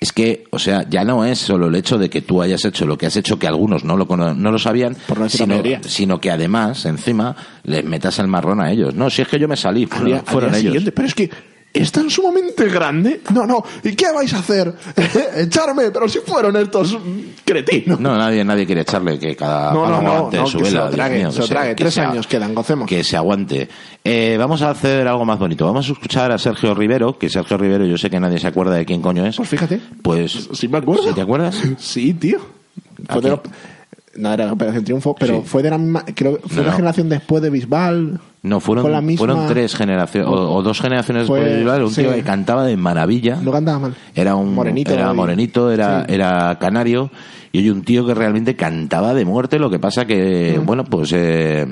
[0.00, 2.86] es que, o sea, ya no es solo el hecho de que tú hayas hecho
[2.86, 6.18] lo que has hecho que algunos no lo, no lo sabían, Por no sino, sino
[6.20, 8.94] que además, encima, les metas el marrón a ellos.
[8.94, 10.62] No, si es que yo me salí, Al fueron, ellos.
[10.62, 11.30] siguiente, Pero es que
[11.72, 13.20] es tan sumamente grande.
[13.32, 13.62] No, no.
[13.84, 14.74] ¿Y qué vais a hacer?
[15.36, 16.98] Echarme, pero si fueron estos
[17.44, 18.00] cretinos.
[18.00, 20.70] No, nadie, nadie quiere echarle que cada No, no, no, aguante no, su que se
[20.72, 21.74] vela, lo trague, mío, se lo trague.
[21.74, 22.88] Tres sea- años quedan, gocemos.
[22.88, 23.68] Que se aguante.
[24.02, 25.64] Eh, vamos a hacer algo más bonito.
[25.66, 28.74] Vamos a escuchar a Sergio Rivero, que Sergio Rivero yo sé que nadie se acuerda
[28.74, 29.36] de quién coño es.
[29.36, 29.80] Pues fíjate.
[30.02, 31.04] Pues, Sí me acuerdo.
[31.04, 31.60] ¿sí te acuerdas?
[31.78, 32.38] Sí, tío.
[33.08, 33.40] La-
[34.20, 35.42] No era Operación Triunfo, pero Sí.
[35.46, 36.04] fue de la misma.
[36.14, 36.76] Creo fue No, no.
[36.76, 38.20] generación después de Bisbal.
[38.42, 41.58] No, fueron, Fue la misma- fueron tres generaciones, o, o dos generaciones Fue- después de
[41.60, 42.02] Bilbao, un sí.
[42.02, 43.36] tío que cantaba de maravilla.
[43.36, 43.94] No cantaba mal.
[44.14, 46.14] Era un Morenito, era morenito, era, sí.
[46.14, 47.10] era canario,
[47.52, 51.12] y hoy un tío que realmente cantaba de muerte, lo que pasa que, bueno, pues
[51.14, 51.66] eh,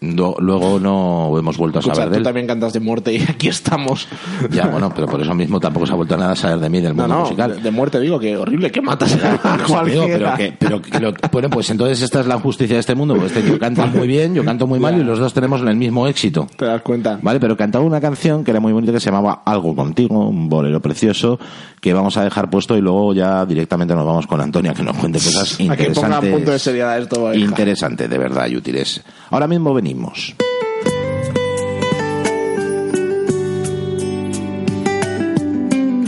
[0.00, 2.24] Lo- Luego no hemos vuelto a Escucha, saber de tú él.
[2.24, 4.06] también cantas de muerte y aquí estamos.
[4.50, 6.80] Ya, bueno, pero por eso mismo tampoco se ha vuelto nada a saber de mí
[6.80, 7.56] del No, mundo no, musical.
[7.56, 10.36] de, de muerte digo que horrible que matas a digo, cualquiera.
[10.36, 13.16] pero que, pero que lo- bueno, pues entonces esta es la justicia de este mundo.
[13.16, 15.74] Pues este tío canta muy bien, yo canto muy mal y los dos tenemos el
[15.74, 16.46] mismo éxito.
[16.56, 17.18] Te das cuenta.
[17.20, 20.48] Vale, pero cantaba una canción que era muy bonita que se llamaba Algo contigo, un
[20.48, 21.40] bolero precioso
[21.80, 24.96] que vamos a dejar puesto y luego ya directamente nos vamos con Antonia que nos
[24.96, 26.32] cuente cosas A que ponga interesantes.
[26.34, 27.34] punto de seriedad esto.
[27.34, 29.02] Interesante, de verdad, y útiles.
[29.30, 29.87] Ahora mismo venimos.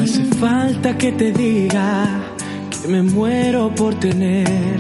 [0.03, 2.09] Hace falta que te diga
[2.70, 4.78] que me muero por tener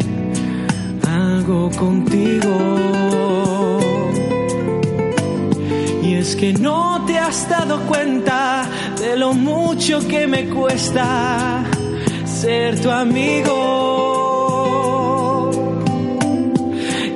[1.08, 2.56] algo contigo.
[6.02, 8.64] Y es que no te has dado cuenta
[9.00, 11.64] de lo mucho que me cuesta
[12.24, 14.00] ser tu amigo.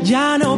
[0.02, 0.56] Ya no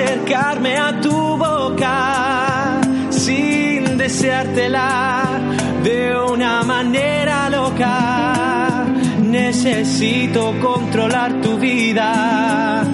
[0.00, 2.80] acercarme a tu boca
[3.10, 5.38] sin deseártela
[5.82, 8.86] de una manera loca.
[9.20, 12.84] Necesito controlar tu vida,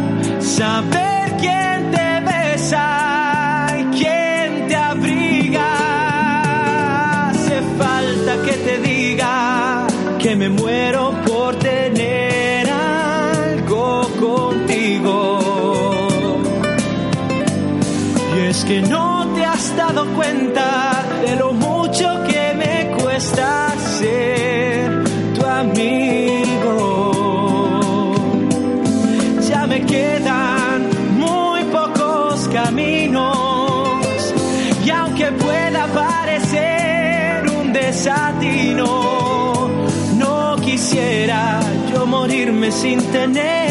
[0.40, 5.70] saber quién te besa y quién te abriga.
[7.30, 9.86] Hace falta que te diga
[10.18, 11.14] que me muero
[18.66, 25.04] que no te has dado cuenta de lo mucho que me cuesta ser
[25.34, 26.82] tu amigo.
[29.48, 34.34] Ya me quedan muy pocos caminos
[34.84, 38.88] y aunque pueda parecer un desatino,
[40.18, 41.60] no quisiera
[41.92, 43.65] yo morirme sin tener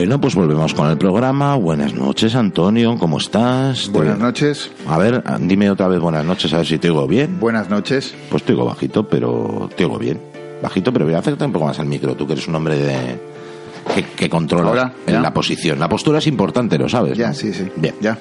[0.00, 1.56] Bueno, pues volvemos con el programa.
[1.56, 3.90] Buenas noches, Antonio, ¿cómo estás?
[3.90, 4.70] Buenas noches.
[4.88, 7.38] A ver, dime otra vez buenas noches, a ver si te oigo bien.
[7.38, 8.14] Buenas noches.
[8.30, 10.18] Pues te oigo bajito, pero te oigo bien.
[10.62, 12.14] Bajito, pero voy a acercar un poco más al micro.
[12.14, 13.29] Tú que eres un hombre de...
[13.94, 15.78] que, que controla Ahora, en la posición.
[15.78, 17.16] La postura es importante, lo sabes.
[17.16, 17.34] Ya, ¿no?
[17.34, 17.68] sí, sí.
[17.76, 17.94] Bien.
[18.00, 18.18] Ya.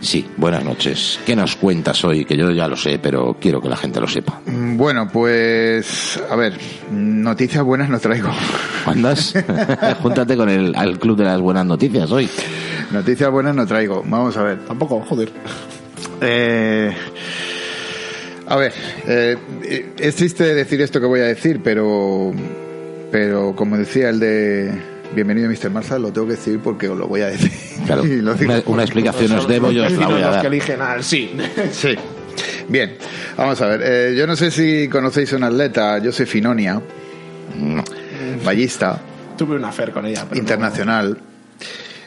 [0.00, 1.20] Sí, buenas noches.
[1.26, 2.24] ¿Qué nos cuentas hoy?
[2.24, 4.40] Que yo ya lo sé, pero quiero que la gente lo sepa.
[4.46, 6.54] Mm, Bueno, pues a ver,
[6.90, 8.30] noticias buenas no traigo.
[8.86, 9.34] ¿Andas?
[10.02, 12.28] Júntate con el al club de las buenas noticias hoy.
[12.90, 14.02] Noticias buenas no traigo.
[14.06, 14.60] Vamos a ver.
[14.60, 15.30] Tampoco, joder.
[16.22, 16.92] Eh,
[18.46, 18.72] a ver,
[19.06, 19.36] eh,
[19.98, 22.32] es triste decir esto que voy a decir, pero,
[23.12, 24.72] pero como decía el de
[25.14, 25.70] Bienvenido Mr.
[25.70, 27.50] Marshall, lo tengo que decir porque os lo voy a decir.
[27.86, 30.36] Claro, Y lo digo una, explicación os debo, yo os la voy a Los que
[30.36, 30.46] dar.
[30.46, 31.32] eligen al sí.
[31.72, 31.94] Sí.
[32.68, 32.96] Bien,
[33.36, 33.80] vamos a ver.
[33.84, 36.80] eh, yo no sé si conocéis a una atleta, José Finonia,
[37.58, 37.82] No.
[38.44, 39.00] ballista,
[39.36, 40.24] Tuve una fer con ella.
[40.28, 41.18] pero internacional.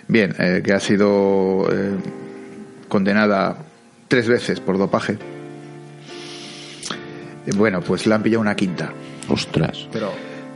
[0.07, 1.91] Bien, eh, que ha sido eh,
[2.87, 3.57] condenada
[4.07, 5.13] tres veces por dopaje.
[7.45, 8.93] Eh, Bueno, pues la han pillado una quinta.
[9.27, 9.87] Ostras.
[9.91, 10.11] Pero,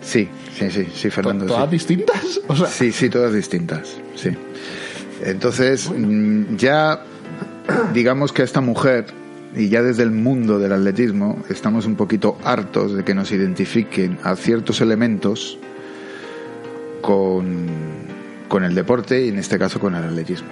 [0.07, 1.45] Sí, sí, sí, sí, Fernando.
[1.45, 1.71] ¿todas sí.
[1.71, 2.39] distintas?
[2.47, 3.97] O sea, Sí, sí, todas distintas.
[4.15, 4.29] Sí.
[5.21, 7.03] Entonces, mm, ya
[7.93, 9.07] digamos que a esta mujer,
[9.53, 14.17] y ya desde el mundo del atletismo, estamos un poquito hartos de que nos identifiquen
[14.23, 15.59] a ciertos elementos
[17.01, 17.67] con,
[18.47, 20.47] con el deporte y en este caso con el atletismo.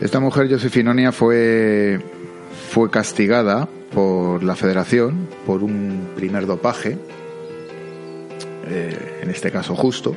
[0.00, 2.00] Esta mujer, Josefinonia, fue,
[2.70, 6.98] fue castigada por la federación por un primer dopaje,
[8.68, 10.14] eh, en este caso justo,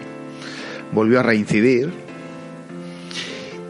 [0.91, 1.91] volvió a reincidir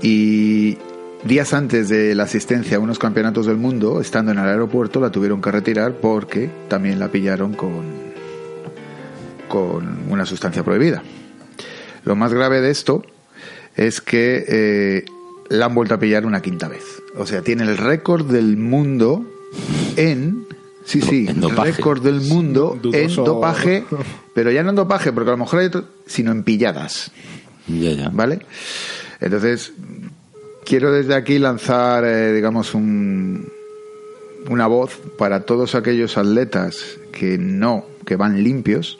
[0.02, 0.78] y
[1.24, 5.12] días antes de la asistencia a unos campeonatos del mundo, estando en el aeropuerto, la
[5.12, 7.84] tuvieron que retirar porque también la pillaron con,
[9.48, 11.04] con una sustancia prohibida.
[12.06, 13.04] Lo más grave de esto
[13.76, 15.06] es que eh,
[15.50, 16.84] la han vuelto a pillar una quinta vez.
[17.18, 19.26] O sea, tiene el récord del mundo
[19.96, 20.48] en...
[20.90, 23.86] Sí, sí, récord del mundo en dopaje,
[24.34, 27.12] pero ya no en dopaje, porque a lo mejor hay otro, sino en pilladas.
[27.68, 28.10] Ya, ya.
[28.10, 28.40] ¿Vale?
[29.22, 29.72] Entonces,
[30.66, 33.52] quiero desde aquí lanzar, eh, digamos, un,
[34.50, 38.98] una voz para todos aquellos atletas que no, que van limpios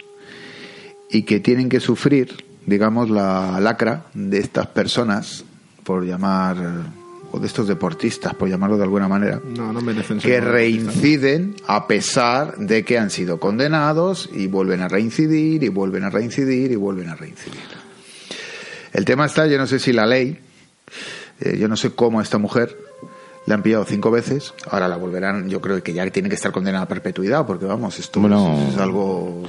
[1.10, 5.44] y que tienen que sufrir, digamos, la lacra de estas personas,
[5.84, 6.92] por llamar,
[7.32, 11.56] o de estos deportistas, por llamarlo de alguna manera, No, no merecen ser que reinciden
[11.68, 16.72] a pesar de que han sido condenados y vuelven a reincidir y vuelven a reincidir
[16.72, 17.60] y vuelven a reincidir.
[18.94, 20.40] El tema está, yo no sé si la ley,
[21.42, 22.76] eh, yo no sé cómo a esta mujer
[23.46, 26.52] le han pillado cinco veces, ahora la volverán, yo creo que ya tiene que estar
[26.52, 28.58] condenada a perpetuidad, porque vamos, esto Bueno.
[28.68, 29.44] es, es algo,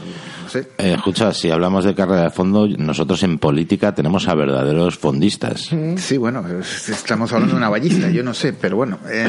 [0.56, 5.70] Eh, escucha, si hablamos de carrera de fondo, nosotros en política tenemos a verdaderos fondistas.
[5.96, 8.98] Sí, bueno, es- estamos hablando de una ballista, yo no sé, pero bueno.
[9.10, 9.26] eh,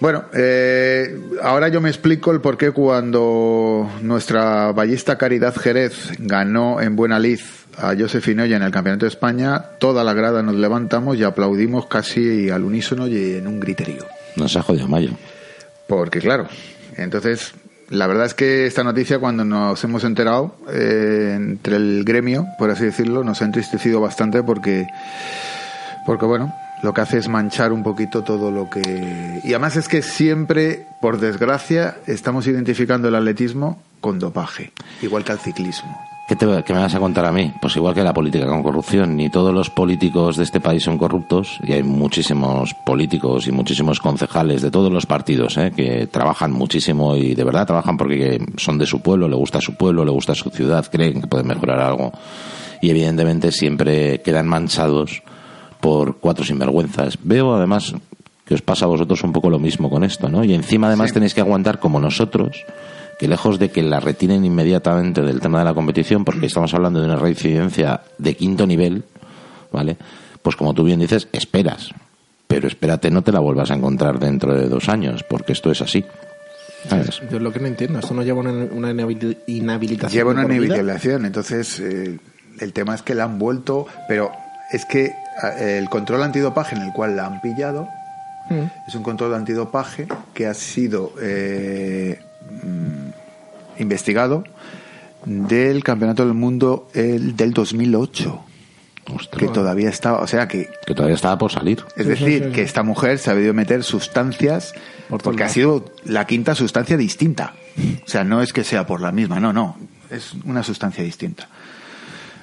[0.00, 6.80] bueno, eh, ahora yo me explico el por qué cuando nuestra ballista Caridad Jerez ganó
[6.80, 7.38] en Buena Lid
[7.78, 12.50] a Josefinoya en el Campeonato de España, toda la grada nos levantamos y aplaudimos casi
[12.50, 14.04] al unísono y en un griterío.
[14.34, 15.10] Nos ha jodido Mayo.
[15.86, 16.48] Porque claro,
[16.96, 17.54] entonces
[17.92, 22.70] la verdad es que esta noticia cuando nos hemos enterado eh, entre el gremio, por
[22.70, 24.88] así decirlo, nos ha entristecido bastante porque
[26.06, 29.88] porque bueno, lo que hace es manchar un poquito todo lo que y además es
[29.88, 34.72] que siempre, por desgracia, estamos identificando el atletismo con dopaje,
[35.02, 36.11] igual que el ciclismo.
[36.28, 37.52] ¿Qué, te- qué me vas a contar a mí?
[37.60, 39.16] Pues igual que la política con corrupción.
[39.16, 44.00] Ni todos los políticos de este país son corruptos y hay muchísimos políticos y muchísimos
[44.00, 45.72] concejales de todos los partidos ¿eh?
[45.74, 49.74] que trabajan muchísimo y de verdad trabajan porque son de su pueblo, le gusta su
[49.74, 52.12] pueblo, le gusta su ciudad, creen que pueden mejorar algo.
[52.80, 55.22] Y evidentemente siempre quedan manchados
[55.80, 57.18] por cuatro sinvergüenzas.
[57.22, 57.94] Veo además
[58.46, 60.44] que os pasa a vosotros un poco lo mismo con esto, ¿no?
[60.44, 61.14] Y encima además Sí.
[61.14, 62.64] tenéis que aguantar como nosotros
[63.22, 66.98] que lejos de que la retiren inmediatamente del tema de la competición, porque estamos hablando
[66.98, 69.04] de una reincidencia de quinto nivel,
[69.70, 69.96] ¿vale?
[70.42, 71.90] Pues como tú bien dices, esperas.
[72.48, 75.80] Pero espérate, no te la vuelvas a encontrar dentro de dos años, porque esto es
[75.80, 76.04] así.
[76.88, 77.20] ¿Sabes?
[77.30, 80.18] Yo es lo que no entiendo, esto no lleva una, una inhabil- inhabilitación.
[80.18, 82.18] Lleva una inhabilitación, entonces eh,
[82.58, 84.32] el tema es que la han vuelto, pero
[84.72, 85.12] es que
[85.60, 87.86] eh, el control antidopaje en el cual la han pillado
[88.50, 88.88] Mm.
[88.88, 92.18] es un control antidopaje que ha sido eh,
[92.62, 94.44] mm, investigado
[95.24, 98.44] del Campeonato del Mundo el del 2008,
[99.14, 99.40] Ostras.
[99.40, 101.84] que todavía estaba, o sea que Que todavía estaba por salir.
[101.96, 102.52] es sí, decir, sí, sí.
[102.52, 104.74] que esta mujer se ha debido meter sustancias
[105.08, 107.54] Por porque ha sido la quinta sustancia distinta.
[108.04, 109.76] O sea, no es que sea por la misma, no, no,
[110.10, 111.48] es una sustancia distinta.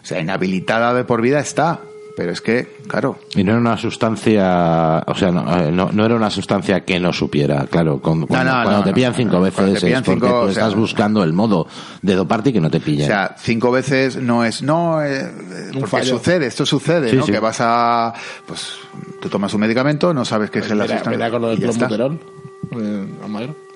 [0.01, 1.81] O sea, inhabilitada de por vida está,
[2.19, 6.03] pero es que, claro, Y no era una sustancia, o sea, no, eh, no, no
[6.05, 8.01] era una sustancia que no supiera, claro.
[8.01, 10.27] con- Cuando, no, cuando no, te pillan cinco no, veces te pillan es porque cinco,
[10.27, 11.65] tú o sea, estás buscando el modo
[12.01, 13.07] de doparte y que no te o pillen.
[13.07, 15.31] sea, cinco veces no es, no, eh,
[15.71, 16.17] porque fallo.
[16.17, 17.25] sucede, esto sucede, Sí, ¿no?
[17.25, 17.31] sí.
[17.31, 18.13] Que vas a,
[18.45, 18.79] pues,
[19.21, 21.11] tú tomas un medicamento, no sabes qué es la sustancia.
[21.11, 21.63] mira con lo del.
[21.63, 23.07] Eh.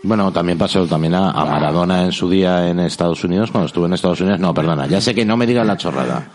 [0.04, 3.86] Bueno, también pasó también a, a Maradona en su día en Estados Unidos, cuando estuvo
[3.86, 4.40] en Estados Unidos.
[4.40, 6.28] No, perdona, ya sé que no me digas la chorrada.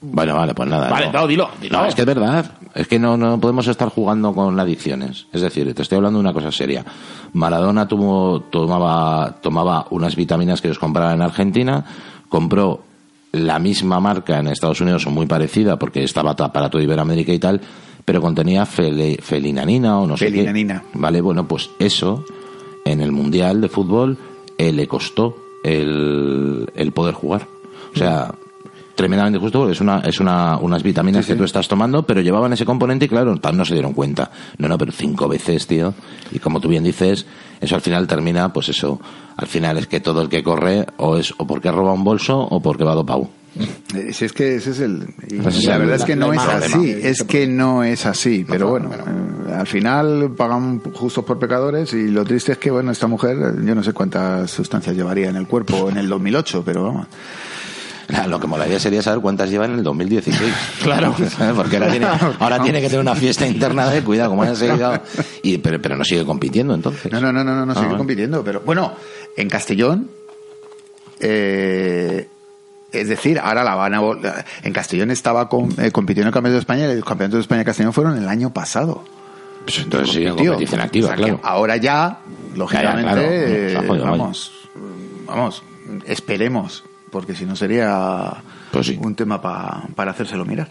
[0.00, 0.88] Bueno, vale, pues nada.
[0.90, 1.78] Vale, no, dilo, dilo.
[1.78, 2.50] No, es que es verdad.
[2.74, 5.26] Es que no, no podemos estar jugando con adicciones.
[5.32, 6.84] Es decir, te estoy hablando de una cosa seria.
[7.34, 11.84] Maradona tuvo, tomaba, tomaba unas vitaminas que los compraba en Argentina,
[12.28, 12.82] compró
[13.32, 17.32] la misma marca en Estados Unidos o muy parecida porque estaba ta- para toda Iberoamérica
[17.32, 17.60] y tal,
[18.04, 20.32] pero contenía fele- felinanina o no sé qué.
[20.32, 20.82] Felinanina.
[20.94, 22.24] Vale, bueno, pues eso
[22.84, 24.18] en el Mundial de Fútbol
[24.58, 27.46] eh, le costó el, el poder jugar.
[27.94, 28.34] O sea,
[28.94, 32.52] tremendamente justo porque es una es una unas vitaminas que tú estás tomando pero llevaban
[32.52, 34.30] ese componente y claro tal no se dieron cuenta.
[34.58, 35.94] No no pero cinco veces tío.
[36.32, 37.26] Y como tú bien dices
[37.60, 39.00] eso al final termina pues eso
[39.36, 42.38] al final es que todo el que corre o es o porque roba un bolso
[42.38, 43.28] o porque va dopado
[44.12, 45.06] Si es que ese es el.
[45.28, 46.90] y Ese es la verdad es que no es así.
[47.02, 48.44] Es que no es así.
[48.48, 52.90] Pero bueno, eh, al final pagan justos por pecadores y lo triste es que, bueno,
[52.90, 56.62] esta mujer, eh, yo no sé cuántas sustancias llevaría en el cuerpo en el 2008,
[56.66, 57.06] pero vamos.
[58.08, 60.52] Claro, Lo que molaría sería saber cuántas lleva en el 2016.
[60.82, 61.14] Claro.
[61.56, 62.06] Porque ahora tiene,
[62.40, 65.00] ahora tiene que tener una fiesta interna de cuidado, como han seguido.
[65.42, 67.10] Y, pero, pero no sigue compitiendo entonces.
[67.12, 67.98] No, no, no, no, no, no Ah, sigue bueno.
[67.98, 68.42] compitiendo.
[68.44, 68.92] Pero bueno,
[69.36, 70.10] en Castellón,
[71.20, 72.28] eh,
[72.94, 74.00] Es decir, ahora la van a
[74.62, 77.40] en Castellón estaba con- eh, compitiendo en el Campeonato de España y los campeonatos de
[77.42, 79.04] España de Castellón fueron el año pasado.
[79.64, 81.40] Pues entonces sí, competición activa, O sea claro.
[81.42, 82.18] ahora ya,
[82.54, 83.20] lógicamente, claro.
[83.22, 84.52] eh, jodido, vamos,
[85.26, 85.62] vamos,
[86.06, 88.34] esperemos, porque si no sería
[88.72, 88.98] Pues sí.
[89.00, 90.68] un tema pa- para hacérselo mirar.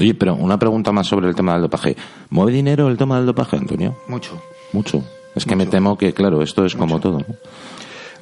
[0.00, 1.96] Oye, pero una pregunta más sobre el tema del dopaje.
[2.30, 3.96] ¿Mueve dinero el tema del dopaje, Antonio?
[4.08, 4.40] Mucho,
[4.72, 5.04] Mucho.
[5.36, 7.18] Es que me temo que, claro, esto es como todo.
[7.18, 7.26] ¿no?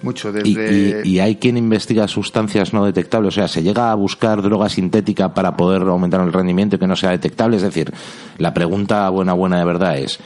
[0.03, 1.03] Mucho Y, desde...
[1.05, 3.29] y- y hay quien investiga sustancias no detectables.
[3.29, 6.87] O sea, se llega a buscar droga sintética para poder aumentar el rendimiento y que
[6.87, 7.57] no sea detectable.
[7.57, 7.93] Es decir,
[8.39, 10.19] la pregunta buena, buena de verdad es: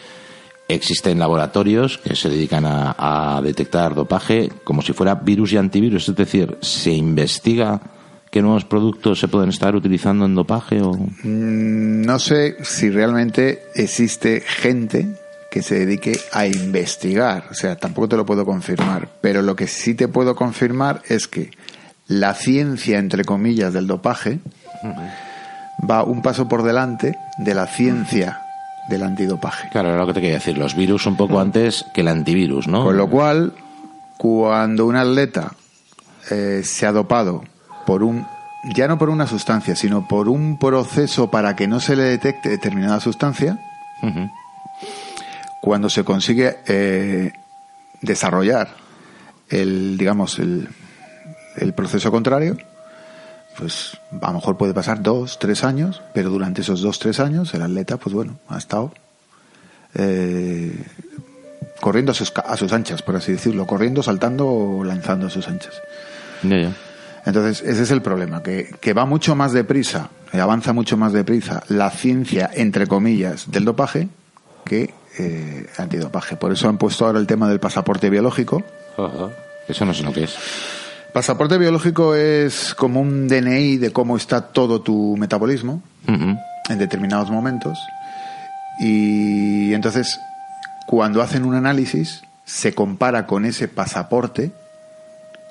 [0.68, 6.08] ¿existen laboratorios que se dedican a, a detectar dopaje como si fuera virus y antivirus?
[6.08, 7.80] Es decir, ¿se investiga
[8.30, 10.82] qué nuevos productos se pueden estar utilizando en dopaje?
[10.82, 10.92] O...
[11.22, 15.06] Mm, No sé si realmente existe gente
[15.56, 17.44] que se dedique a investigar.
[17.50, 19.08] O sea, tampoco te lo puedo confirmar.
[19.22, 21.50] Pero lo que sí te puedo confirmar es que
[22.08, 24.40] la ciencia, entre comillas, del dopaje
[25.90, 28.42] va un paso por delante de la ciencia
[28.90, 29.70] del antidopaje.
[29.70, 30.58] Claro, era lo que te quería decir.
[30.58, 32.84] Los virus un poco antes que el antivirus, ¿no?
[32.84, 33.54] Con lo cual,
[34.18, 35.54] cuando un atleta
[36.30, 37.44] eh, se ha dopado
[37.86, 38.26] por un
[38.74, 42.50] ya no por una sustancia, sino por un proceso para que no se le detecte
[42.50, 43.58] determinada sustancia.
[45.60, 47.32] Cuando se consigue eh,
[48.02, 48.68] desarrollar
[49.48, 50.68] el digamos el,
[51.56, 52.56] el proceso contrario
[53.56, 57.54] pues a lo mejor puede pasar dos tres años pero durante esos dos tres años
[57.54, 58.92] el atleta pues bueno ha estado
[59.94, 60.72] eh,
[61.80, 65.48] corriendo a sus, a sus anchas por así decirlo corriendo saltando o lanzando a sus
[65.48, 65.74] anchas.
[67.26, 71.64] Entonces, ese es el problema, que, que va mucho más deprisa, avanza mucho más deprisa
[71.68, 74.08] la ciencia, entre comillas, del dopaje
[74.64, 76.36] que eh, antidopaje.
[76.36, 78.62] Por eso han puesto ahora el tema del pasaporte biológico.
[79.68, 80.36] Eso no sé lo que es.
[81.12, 87.78] Pasaporte biológico es como un DNI de cómo está todo tu metabolismo en determinados momentos.
[88.80, 90.20] Y entonces,
[90.86, 94.52] cuando hacen un análisis, se compara con ese pasaporte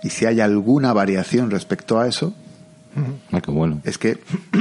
[0.03, 2.33] y si hay alguna variación respecto a eso,
[3.31, 3.81] Ah, qué bueno.
[3.83, 4.17] es que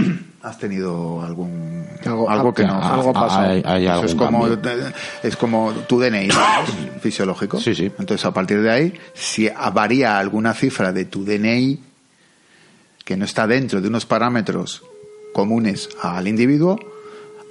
[0.44, 3.40] has tenido algún Algo- algo, que no algo pasó.
[3.40, 4.92] hay- hay algún es como cambio.
[5.22, 6.28] es como tu DNI
[7.00, 7.84] fisiológico Sí, sí.
[7.98, 11.80] entonces a partir de ahí si varía alguna cifra de tu DNI
[13.04, 14.82] que no está dentro de unos parámetros
[15.32, 16.78] comunes al individuo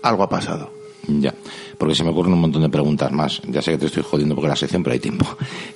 [0.03, 0.71] algo ha pasado
[1.07, 1.33] Ya,
[1.77, 3.41] porque se me ocurren un montón de preguntas más.
[3.49, 5.25] Ya sé que te estoy jodiendo porque la sección, pero hay tiempo.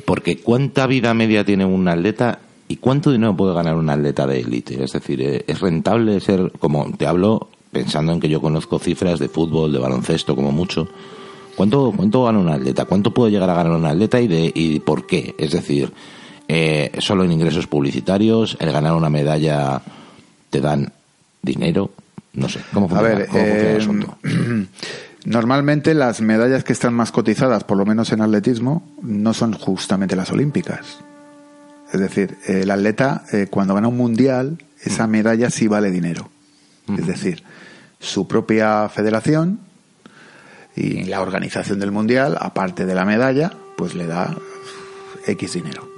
[0.05, 4.39] Porque ¿cuánta vida media tiene un atleta y cuánto dinero puede ganar un atleta de
[4.39, 4.83] élite?
[4.83, 5.43] Es decir, ¿eh?
[5.47, 9.79] ¿es rentable ser, como te hablo, pensando en que yo conozco cifras de fútbol, de
[9.79, 10.87] baloncesto, como mucho?
[11.55, 12.85] ¿Cuánto, cuánto gana un atleta?
[12.85, 15.33] ¿Cuánto puede llegar a ganar un atleta y, de, y por qué?
[15.37, 15.91] Es decir,
[16.47, 19.81] eh, solo en ingresos publicitarios, el ganar una medalla
[20.49, 20.91] te dan
[21.41, 21.91] dinero,
[22.33, 22.59] no sé.
[22.73, 24.17] ¿Cómo a funciona, ver cómo funciona el eh, asunto?
[25.25, 30.15] normalmente las medallas que están más cotizadas por lo menos en atletismo no son justamente
[30.15, 30.99] las olímpicas
[31.93, 36.29] es decir el atleta eh, cuando gana un mundial esa medalla sí vale dinero
[36.97, 37.43] es decir
[37.99, 39.59] su propia federación
[40.75, 44.37] y la organización del mundial, aparte de la medalla, pues le da
[45.25, 45.89] X dinero.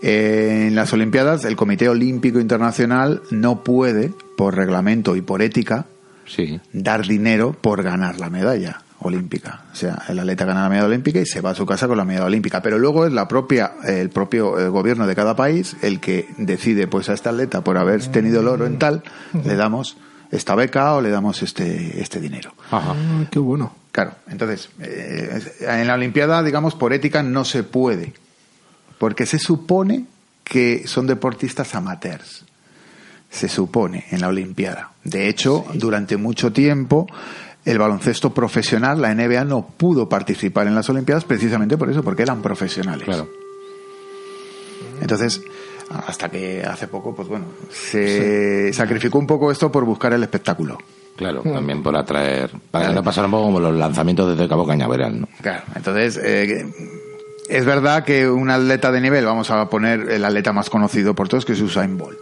[0.00, 5.84] En las Olimpiadas, el Comité Olímpico Internacional no puede, por reglamento y por ética,
[6.24, 6.58] Sí.
[6.72, 9.62] dar dinero por ganar la medalla olímpica.
[9.72, 11.96] O sea, el atleta gana la medalla olímpica y se va a su casa con
[11.96, 12.62] la medalla olímpica.
[12.62, 16.86] Pero luego es la propia, el propio eh, gobierno de cada país el que decide,
[16.86, 19.02] pues a este atleta, por haber tenido el oro en tal,
[19.44, 19.96] le damos
[20.30, 22.54] esta beca o le damos este, este dinero.
[22.70, 22.94] Ajá.
[22.96, 23.74] Ah, qué bueno.
[23.92, 28.12] Claro, entonces, eh, en la Olimpiada, digamos, por ética no se puede,
[28.98, 30.04] porque se supone
[30.44, 32.44] que son deportistas amateurs.
[33.30, 34.92] Se supone en la Olimpiada.
[35.02, 37.06] De hecho, durante mucho tiempo,
[37.66, 42.22] el baloncesto profesional, la NBA, no pudo participar en las Olimpiadas precisamente por eso, porque
[42.22, 43.04] eran profesionales.
[43.04, 43.28] Claro.
[45.00, 45.42] Entonces,
[46.06, 50.78] hasta que hace poco, pues bueno, se sacrificó un poco esto por buscar el espectáculo.
[51.16, 52.50] Claro, también por atraer.
[52.70, 55.28] Para que no pasara un poco como los lanzamientos desde Cabo Cañaveral, ¿no?
[55.40, 56.70] Claro, entonces eh,
[57.48, 61.28] es verdad que un atleta de nivel, vamos a poner el atleta más conocido por
[61.28, 62.18] todos, que es Usain Bolt,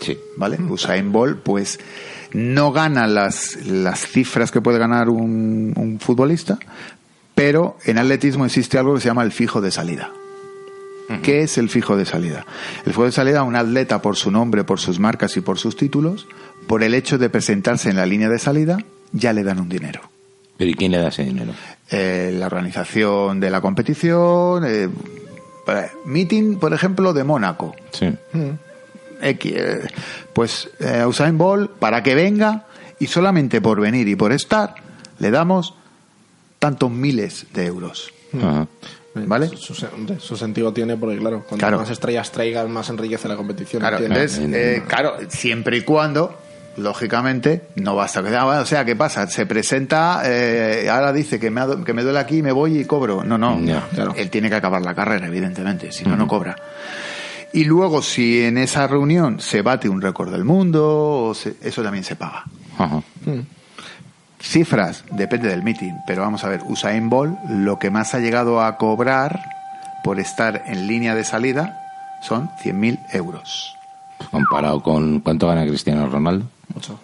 [0.00, 0.18] Sí.
[0.36, 0.58] ¿vale?
[0.68, 1.78] Usain Bolt, pues
[2.32, 6.58] no gana las, las cifras que puede ganar un, un futbolista,
[7.34, 10.10] pero en atletismo existe algo que se llama el fijo de salida.
[11.22, 12.44] ¿Qué es el fijo de salida?
[12.84, 15.76] El fijo de salida, un atleta por su nombre, por sus marcas y por sus
[15.76, 16.26] títulos,
[16.66, 18.78] por el hecho de presentarse en la línea de salida,
[19.12, 20.00] ya le dan un dinero.
[20.56, 21.52] Pero ¿y quién le da ese dinero?
[21.90, 24.88] Eh, la organización de la competición, eh,
[26.04, 27.76] meeting, por ejemplo, de Mónaco.
[27.92, 28.06] Sí.
[28.06, 28.52] Eh,
[30.32, 32.64] pues eh, a Usain Bolt, para que venga,
[32.98, 34.74] y solamente por venir y por estar,
[35.18, 35.74] le damos
[36.58, 38.12] tantos miles de euros.
[38.36, 38.66] Ajá.
[39.14, 39.48] ¿Vale?
[39.48, 39.86] Su, su-
[40.18, 41.78] su sentido tiene porque, claro, cuanto Claro.
[41.78, 43.80] más estrellas traigan, más enriquece la competición.
[43.80, 46.38] Claro, eh, claro, siempre y cuando,
[46.76, 48.22] lógicamente, no basta.
[48.22, 49.26] que- O sea, ¿qué pasa?
[49.26, 52.84] Se presenta, eh, ahora dice que me, ha- que me duele aquí, me voy y
[52.84, 53.24] cobro.
[53.24, 53.58] No, no,
[53.94, 54.12] claro.
[54.16, 56.54] Él tiene que acabar la carrera, evidentemente, si no, no cobra.
[57.56, 61.82] Y luego, si en esa reunión se bate un récord del mundo, o se- eso
[61.82, 62.44] también se paga.
[62.78, 63.02] Ajá.
[64.40, 68.60] Cifras, depende del meeting, pero vamos a ver, Usain Bolt lo que más ha llegado
[68.62, 69.40] a cobrar
[70.04, 71.80] por estar en línea de salida
[72.22, 73.74] son 100.000 euros.
[74.30, 76.46] Comparado con cuánto gana Cristiano Ronaldo.
[76.74, 77.00] Mucho.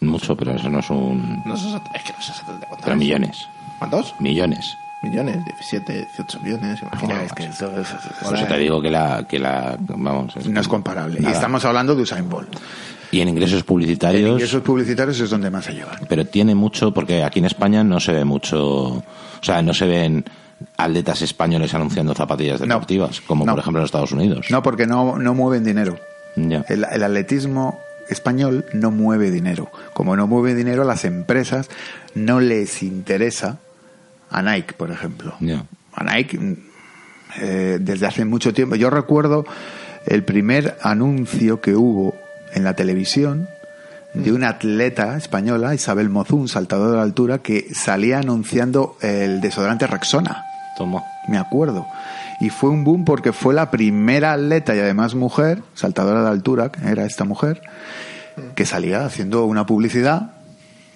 [0.00, 1.42] Mucho, pero eso no es un...
[1.44, 2.84] No es que no sé exactamente cuántos.
[2.84, 3.48] Pero millones.
[3.78, 4.14] ¿Cuántos?
[4.20, 4.76] Millones.
[5.02, 9.24] Millones, 17, 18 millones, es que eso- eso- eso- Por eso te digo que la...
[9.28, 11.18] Que la vamos, no es comparable.
[11.22, 12.48] Y estamos hablando de Usain Bolt.
[13.12, 14.32] Y en ingresos En publicitarios...
[14.32, 15.98] ingresos publicitarios es donde más se llevan.
[16.08, 18.64] pero tiene mucho porque aquí en España no se ve mucho
[18.96, 19.04] o
[19.40, 20.24] sea no se ven
[20.76, 22.66] atletas españoles anunciando zapatillas No.
[22.66, 23.52] deportivas como No.
[23.52, 25.98] por ejemplo en Estados Unidos No, porque no, no mueven dinero.
[26.36, 27.78] El, el atletismo
[28.10, 29.70] español no mueve dinero.
[29.94, 31.68] Como no mueve dinero, a las empresas
[32.14, 33.58] no les interesa
[34.30, 35.34] a Nike, por ejemplo.
[35.94, 36.56] A Nike, mm,
[37.40, 38.76] eh, desde hace mucho tiempo.
[38.76, 39.44] Yo recuerdo
[40.06, 42.14] el primer anuncio que hubo
[42.54, 43.48] en la televisión
[44.14, 50.44] de una atleta española, Isabel Mozún, saltadora de altura, que salía anunciando el desodorante Rexona
[50.76, 51.02] Toma.
[51.28, 51.86] me acuerdo.
[52.40, 56.70] Y fue un boom porque fue la primera atleta y además mujer, saltadora de altura,
[56.70, 57.60] que era esta mujer,
[58.54, 60.37] que salía haciendo una publicidad,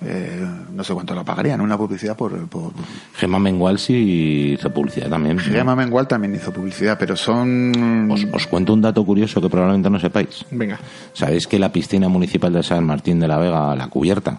[0.04, 2.48] eh, no sé cuánto la pagarían, una publicidad por...
[2.48, 2.72] por
[3.14, 5.42] Gemma Mengual sí hizo publicidad también ¿no?
[5.42, 8.10] Gemma Mengual también hizo publicidad, pero son...
[8.10, 10.78] os, os cuento un dato curioso que probablemente no sepáis Venga.
[11.12, 14.38] sabéis que la piscina municipal de San Martín de la Vega la cubierta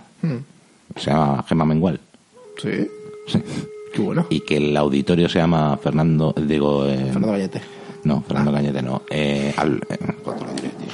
[0.95, 1.99] se llama Gemma Mengual
[2.61, 2.88] Sí.
[3.28, 3.41] Sí.
[3.93, 4.26] Qué bueno.
[4.30, 7.61] y que el auditorio se llama Fernando digo eh, Fernando Vallete.
[8.05, 9.03] No, Fernando Cañete no.
[9.09, 10.88] Eh, al- eh, ¿cuánto lo diré, tío?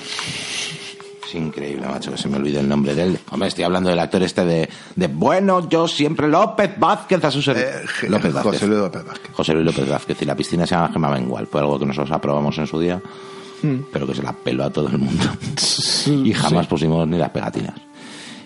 [1.30, 3.20] Es increíble, macho, que se me olvide el nombre de él.
[3.30, 7.40] Hombre, estoy hablando del actor este de, de bueno, yo siempre López Vázquez a su
[7.40, 7.70] servicio.
[7.70, 8.54] Eh, López Vázquez.
[8.54, 9.32] José Luis López Vázquez.
[9.34, 10.22] José Luis López Vázquez.
[10.24, 11.46] Y la piscina se llama Gemma Mengual.
[11.46, 13.00] Fue algo que nosotros aprobamos en su día,
[13.94, 15.24] pero que se la peló a todo el mundo.
[16.26, 17.76] y jamás pusimos ni las pegatinas.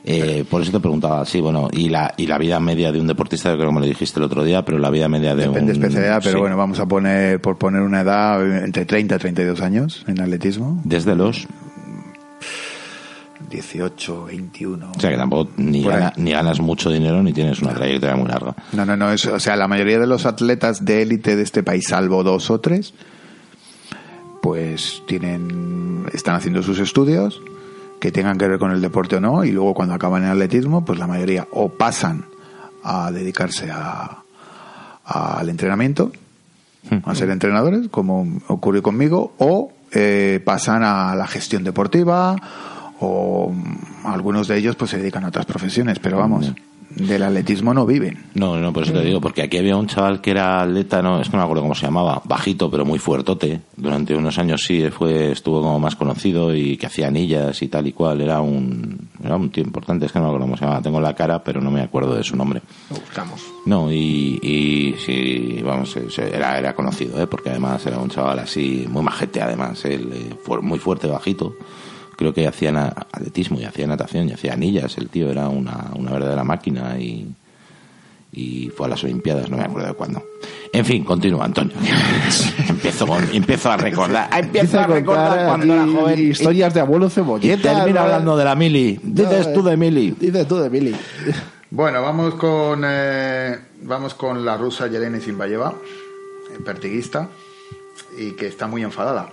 [0.03, 3.07] Eh, por eso te preguntaba, sí, bueno, y la, y la vida media de un
[3.07, 5.71] deportista, creo que me lo dijiste el otro día, pero la vida media de Depende
[5.71, 5.79] un...
[5.79, 6.41] de especialidad, pero sí.
[6.41, 10.81] bueno, vamos a poner, por poner una edad, entre 30 y 32 años en atletismo.
[10.83, 11.47] Desde los
[13.53, 14.91] 18, 21.
[14.95, 18.55] O sea que tampoco ni, gana- ganas mucho dinero ni tienes una trayectoria muy larga.
[18.73, 19.11] No, no, no.
[19.11, 22.49] Es, o sea, la mayoría de los atletas de élite de este país, salvo dos
[22.51, 22.93] o tres,
[24.41, 27.41] pues tienen, están haciendo sus estudios
[27.99, 30.83] que tengan que ver con el deporte o no, y luego cuando acaban en atletismo,
[30.83, 32.25] pues la mayoría o pasan
[32.83, 34.17] a dedicarse a,
[35.05, 36.11] al entrenamiento,
[37.05, 42.35] a ser entrenadores, como ocurrió conmigo, o eh, pasan a la gestión deportiva,
[43.03, 43.53] o
[44.05, 46.53] algunos de ellos pues se dedican a otras profesiones, pero vamos,
[46.95, 48.17] del atletismo no viven.
[48.35, 51.21] No, no, por eso te digo, porque aquí había un chaval que era atleta, no,
[51.21, 53.61] es que no me acuerdo cómo se llamaba, bajito pero muy fuertote.
[53.75, 57.87] Durante unos años sí fue, estuvo como más conocido y que hacía anillas y tal
[57.87, 58.21] y cual.
[58.21, 60.81] Era un, era un tío importante, es que no me acuerdo cómo se llamaba.
[60.81, 62.61] Tengo la cara, pero no me acuerdo de su nombre.
[62.89, 63.41] Lo buscamos.
[63.65, 67.27] No, y, y sí, vamos, eh, era, era conocido, ¿eh?
[67.27, 71.55] porque además era un chaval así, muy majete además, él, eh, muy fuerte, bajito.
[72.17, 72.71] Creo que hacía
[73.11, 77.27] atletismo y hacía natación y hacía anillas, el tío era una, una verdadera máquina y,
[78.31, 80.23] y fue a las Olimpiadas, no me acuerdo de cuándo.
[80.71, 81.75] En fin, continúa, Antonio.
[82.69, 86.19] empiezo, con- empiezo a recordar, empiezo a recordar cuando era joven.
[86.19, 87.57] y- Historias de abuelo Y cebollita.
[87.75, 88.05] termina ¿no?
[88.05, 88.99] hablando de la Mili.
[89.03, 90.15] Dices tú de Mili.
[90.19, 90.95] Dices tú de Billy.
[91.69, 95.73] Bueno, vamos con eh, vamos con la rusa Yelena Zimbayeva,
[96.53, 97.29] eh, pertiguista,
[98.17, 99.29] y que está muy enfadada.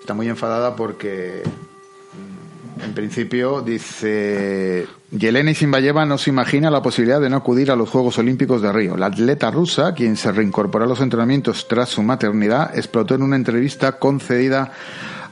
[0.00, 1.42] Está muy enfadada porque,
[2.84, 7.90] en principio, dice Yelena Zimbayeva no se imagina la posibilidad de no acudir a los
[7.90, 8.96] Juegos Olímpicos de Río.
[8.96, 13.36] La atleta rusa, quien se reincorporó a los entrenamientos tras su maternidad, explotó en una
[13.36, 14.72] entrevista concedida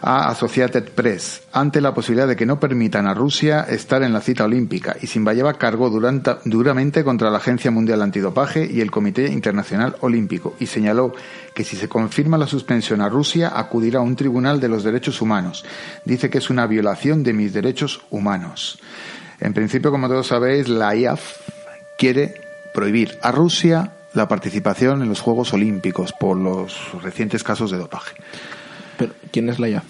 [0.01, 4.21] a Associated Press ante la posibilidad de que no permitan a Rusia estar en la
[4.21, 9.97] cita olímpica y Zimbayeva cargó duramente contra la Agencia Mundial Antidopaje y el Comité Internacional
[10.01, 11.13] Olímpico y señaló
[11.55, 15.21] que si se confirma la suspensión a Rusia acudirá a un tribunal de los derechos
[15.21, 15.65] humanos.
[16.05, 18.79] Dice que es una violación de mis derechos humanos.
[19.41, 21.39] En principio, como todos sabéis, la IAF
[21.97, 22.41] quiere
[22.73, 28.15] prohibir a Rusia la participación en los Juegos Olímpicos por los recientes casos de dopaje.
[28.99, 29.85] Pero, ¿quién es la IAF?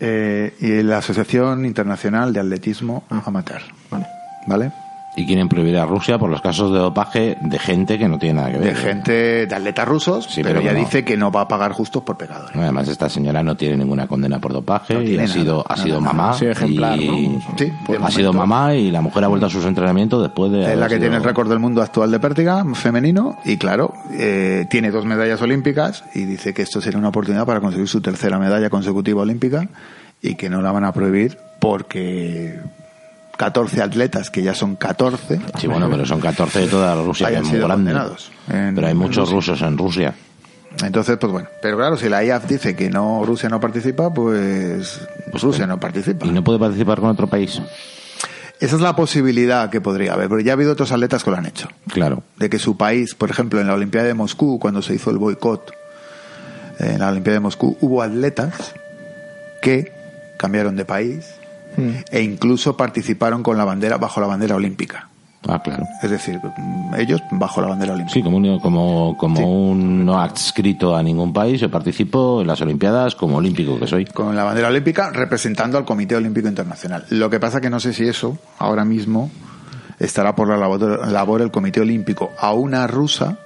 [0.00, 3.62] eh, y la Asociación Internacional de Atletismo Amateur.
[3.90, 4.06] Vale.
[4.46, 4.72] ¿Vale?
[5.16, 8.34] Y quieren prohibir a Rusia por los casos de dopaje de gente que no tiene
[8.34, 8.68] nada que ver.
[8.68, 10.72] De gente, de atletas rusos, Sí, pero, no.
[10.74, 12.54] dice que no va a pagar justos por pecadores.
[12.54, 15.72] Además, esta señora no tiene ninguna condena por dopaje No y ha nada, sido, ha
[15.74, 16.12] nada, sido nada.
[16.12, 16.34] mamá.
[16.34, 17.40] Sí, ejemplar, y ¿no?
[17.56, 18.32] Sí, de ha sido momento.
[18.34, 20.72] mamá y la mujer ha vuelto a sus entrenamientos después de.
[20.72, 23.94] Es la que sido- tiene el récord del mundo actual de pértiga femenino y claro,
[24.12, 28.00] eh, tiene dos medallas olímpicas y dice que esto sería una oportunidad para conseguir su
[28.00, 29.68] tercera medalla consecutiva olímpica
[30.22, 32.60] y que no la van a prohibir porque
[33.38, 37.36] 14 atletas, que ya son 14, Sí, bueno, pero son 14 de toda Rusia, que
[37.36, 37.92] es muy grande.
[38.50, 40.14] en- Pero hay muchos rusos en Rusia.
[40.84, 41.48] Entonces, pues bueno.
[41.62, 45.00] Pero claro, si la IAF dice que no Rusia no participa, pues,
[45.32, 46.26] Rusia no participa.
[46.26, 47.60] Y no puede participar con otro país.
[48.60, 51.36] Esa es la posibilidad que podría haber, pero ya ha habido otros atletas que lo
[51.36, 51.68] han hecho.
[51.92, 52.22] Claro.
[52.36, 55.18] de que su país, por ejemplo, en la Olimpiada de Moscú, cuando se hizo el
[55.18, 55.72] boicot,
[56.80, 58.74] en la Olimpiada de Moscú, hubo atletas
[59.62, 59.92] que
[60.38, 61.34] cambiaron de país
[62.10, 65.08] e incluso participaron con la bandera bajo la bandera olímpica.
[65.46, 65.84] Ah, claro.
[66.02, 68.12] Es decir, mm, ellos bajo la bandera olímpica.
[68.12, 69.42] Sí, como un, como, como Sí.
[69.44, 74.04] un no adscrito a ningún país, yo participo en las Olimpiadas como olímpico que soy.
[74.06, 77.04] Con la bandera olímpica representando al Comité Olímpico Internacional.
[77.10, 79.30] Lo que pasa que no sé si eso ahora mismo
[80.00, 83.38] estará por la labor, labor el Comité Olímpico a una rusa,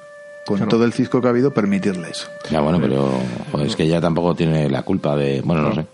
[0.47, 2.27] con todo el cisco que ha habido, permitirle eso.
[2.51, 3.13] Ya, bueno, pero
[3.53, 5.87] joder, es que ella tampoco tiene la culpa de, bueno, no sé,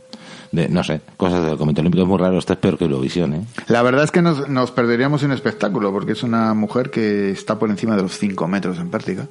[0.53, 3.35] de, no sé, cosas del Comité Olímpico es muy raro, esto es peor que Eurovisión,
[3.35, 3.45] ¿eh?
[3.67, 7.59] La verdad es que nos, nos perderíamos un espectáculo, porque es una mujer que está
[7.59, 9.27] por encima de los 5 metros en pértiga.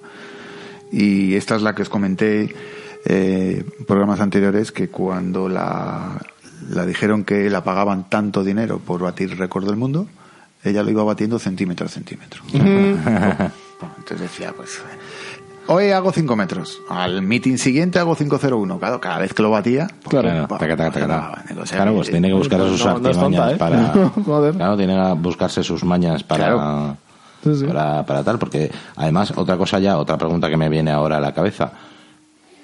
[0.92, 2.56] Y esta es la que os comenté
[3.06, 6.22] eh, en programas anteriores, que cuando la,
[6.70, 10.08] la dijeron que la pagaban tanto dinero por batir récord del mundo,
[10.64, 12.44] ella lo iba batiendo centímetro a centímetro.
[12.54, 14.82] Entonces decía, pues...
[15.70, 16.80] Hoy hago 5 metros.
[16.90, 18.80] Al meeting siguiente hago 5.01.
[18.80, 19.88] Claro, cada vez que lo batía...
[20.04, 21.62] pues, Claro, pa- taca, taca, taca, pa- taca.
[21.62, 23.52] o sea, Claro, pues eh, tiene que buscar no, sus no, no es artimañas tonta,
[23.52, 23.58] ¿eh?
[23.58, 24.10] para...
[24.26, 24.54] Joder.
[24.56, 26.46] Claro, tiene que buscarse sus mañas para...
[26.54, 26.98] Claro.
[27.44, 27.66] Sí, sí.
[27.66, 31.20] Para, para tal, porque además, otra cosa ya, otra pregunta que me viene ahora a
[31.22, 31.72] la cabeza,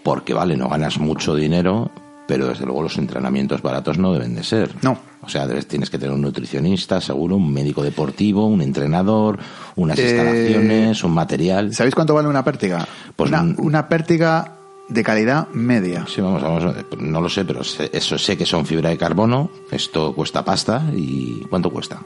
[0.02, 1.92] porque vale, no ganas mucho dinero,
[2.34, 4.72] pero desde luego los entrenamientos baratos no deben de ser.
[4.82, 4.98] No.
[5.22, 9.38] O sea, debes, tienes que tener un nutricionista, seguro, un médico deportivo, un entrenador,
[9.76, 11.76] unas Eh, instalaciones, un material.
[11.76, 12.88] ¿Sabéis cuánto vale una pértiga?
[13.16, 14.56] Pues una, un- una pértiga
[14.90, 16.08] de calidad media.
[16.08, 16.64] Sí, vamos, vamos,
[16.98, 20.82] no lo sé, pero sé- eso sé que son fibra de carbono, esto cuesta pasta
[20.92, 22.02] y ¿cuánto cuesta?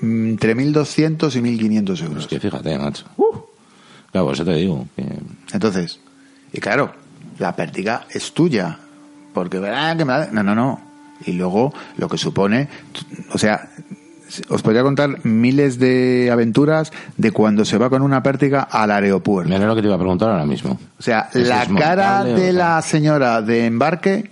[0.00, 2.22] Mm, Entre 1.200 y 1.500 euros.
[2.24, 3.04] Es que fíjate, macho.
[4.10, 4.86] Claro, por eso te digo.
[4.96, 5.04] que-
[5.52, 6.00] Entonces,
[6.54, 6.92] y claro,
[7.38, 8.78] la pértiga es tuya.
[9.38, 9.96] Porque, ¿verdad?
[9.96, 10.80] Que me la- No, no, no.
[11.24, 12.66] Y luego, lo que supone,
[13.32, 13.68] o sea,
[14.48, 19.48] os podría contar miles de aventuras de cuando se va con una pértiga al aeropuerto.
[19.48, 20.76] Mira lo que te iba a preguntar ahora mismo.
[20.98, 24.30] O sea, ¿Es la cara de la señora de embarque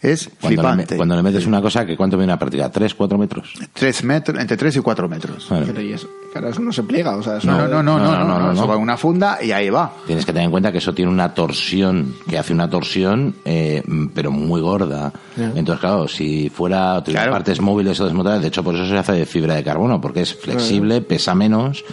[0.00, 0.94] es Cuando le, flipante.
[0.94, 2.70] me- cuando le metes una cosa, que ¿cuánto mide una partida?
[2.70, 3.52] ¿Tres, cuatro metros?
[3.72, 5.46] Tres metros, entre 3 y 4 metros.
[5.48, 7.98] Bueno, Pero y eso, claro, eso no se pliega, o sea, eso No, no, no,
[7.98, 8.68] no, no, no, no, Eso no.
[8.68, 9.92] va en una funda y ahí va.
[10.06, 13.82] tienes que tener en cuenta que eso tiene una torsión, que hace una torsión, eh,
[14.14, 15.12] pero muy gorda.
[15.36, 15.52] Ya.
[15.54, 17.32] Entonces, claro, si fuera Claro.
[17.32, 20.20] partes móviles o desmontables, de hecho, por eso se hace de fibra de carbono, porque
[20.22, 21.84] es flexible, pesa menos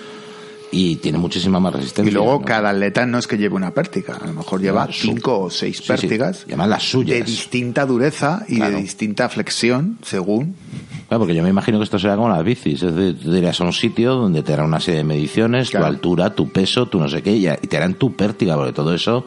[0.78, 2.10] y tiene muchísima más resistencia.
[2.10, 2.46] Y luego ¿no?
[2.46, 5.50] cada atleta no es que lleve una pértiga, a lo mejor lleva su- cinco o
[5.50, 5.88] seis Sí, sí.
[5.88, 7.18] pértigas Y además las suyas.
[7.20, 8.76] de distinta dureza y Claro.
[8.76, 10.56] de distinta flexión según.
[11.08, 12.82] Claro, porque yo me imagino que esto será como las bicis.
[12.84, 15.86] Es decir, tú irás a un sitio donde te harán una serie de mediciones, Claro.
[15.86, 18.94] tu altura, tu peso, tu no sé qué, y te harán tu pértiga, porque todo
[18.94, 19.24] eso,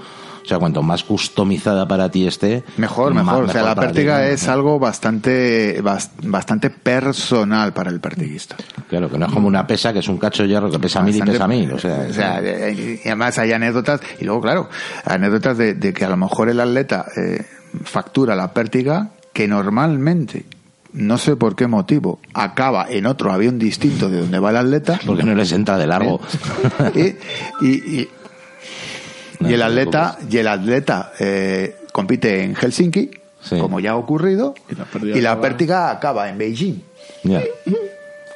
[0.49, 3.45] o sea, cuanto más customizada para ti esté, Mejor, más- mejor.
[3.45, 4.25] O sea, la ti, pértiga ¿no?
[4.25, 8.57] es algo bastante bas- bastante personal para el pértiguista.
[8.89, 11.03] Claro, que no es como una pesa, que es un cacho de hierro que pesa
[11.03, 11.71] mil y pesa mil.
[11.71, 14.71] O sea, o sea, eh, y además hay anécdotas, y luego, claro,
[15.05, 17.45] anécdotas de, de que a lo mejor el atleta eh,
[17.85, 20.47] factura la pértiga que normalmente,
[20.95, 24.99] no sé por qué motivo, acaba en otro avión distinto de donde va el atleta.
[25.05, 26.19] porque no les entra de largo.
[26.95, 28.09] y, y-
[29.41, 33.11] No y el atleta, y el atleta eh, compite en Helsinki,
[33.41, 33.59] Sí.
[33.61, 34.87] como ya ha ocurrido, Y la
[35.17, 36.83] y la acaba- pértiga acaba en Beijing.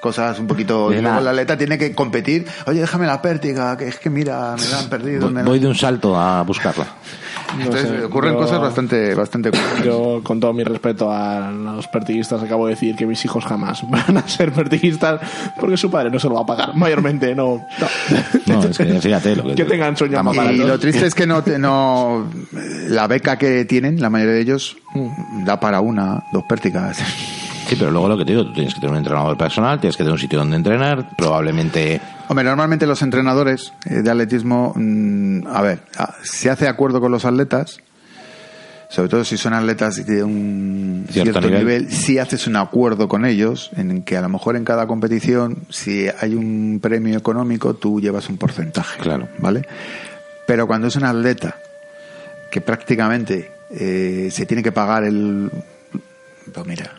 [0.00, 0.90] Cosas un poquito.
[0.90, 1.20] De Y luego nada.
[1.20, 2.44] el atleta tiene que competir.
[2.66, 5.22] Oye, déjame la pértiga, que es que mira, me la han perdido.
[5.26, 6.86] Voy, me la- voy de un salto a buscarla.
[7.56, 9.84] No Entonces sé, ocurren yo- cosas bastante, bastante curiosas.
[9.84, 13.82] Yo, con todo mi respeto a los pertiguistas, acabo de decir que mis hijos jamás
[13.90, 15.20] van a ser pertiguistas
[15.60, 16.74] porque su padre no se lo va a pagar.
[16.74, 17.64] Mayormente, no.
[18.46, 18.54] no.
[18.54, 21.42] No, es que fíjate lo que, Que tengan sueños Y lo triste es que no,
[21.42, 22.26] te- no
[22.88, 24.76] la beca que tienen, la mayoría de ellos,
[25.44, 26.98] da para una, dos pértigas.
[27.72, 29.96] Sí, pero luego lo que te digo, tú tienes que tener un entrenador personal, tienes
[29.96, 35.46] que tener un sitio donde entrenar, probablemente Hombre, normalmente los entrenadores eh, de atletismo, mm,
[35.46, 35.82] a ver,
[36.22, 37.80] se hace acuerdo con los atletas
[38.92, 41.64] sobre todo si son atletas de un Cierto cierto, nivel.
[41.84, 45.64] nivel, si haces un acuerdo con ellos en que a lo mejor en cada competición,
[45.70, 49.00] si hay un premio económico, tú llevas un porcentaje.
[49.00, 49.28] Claro.
[49.38, 49.66] ¿Vale?
[50.46, 51.56] Pero cuando es un atleta
[52.50, 55.50] que prácticamente eh, se tiene que pagar el.
[56.52, 56.92] Pues mira,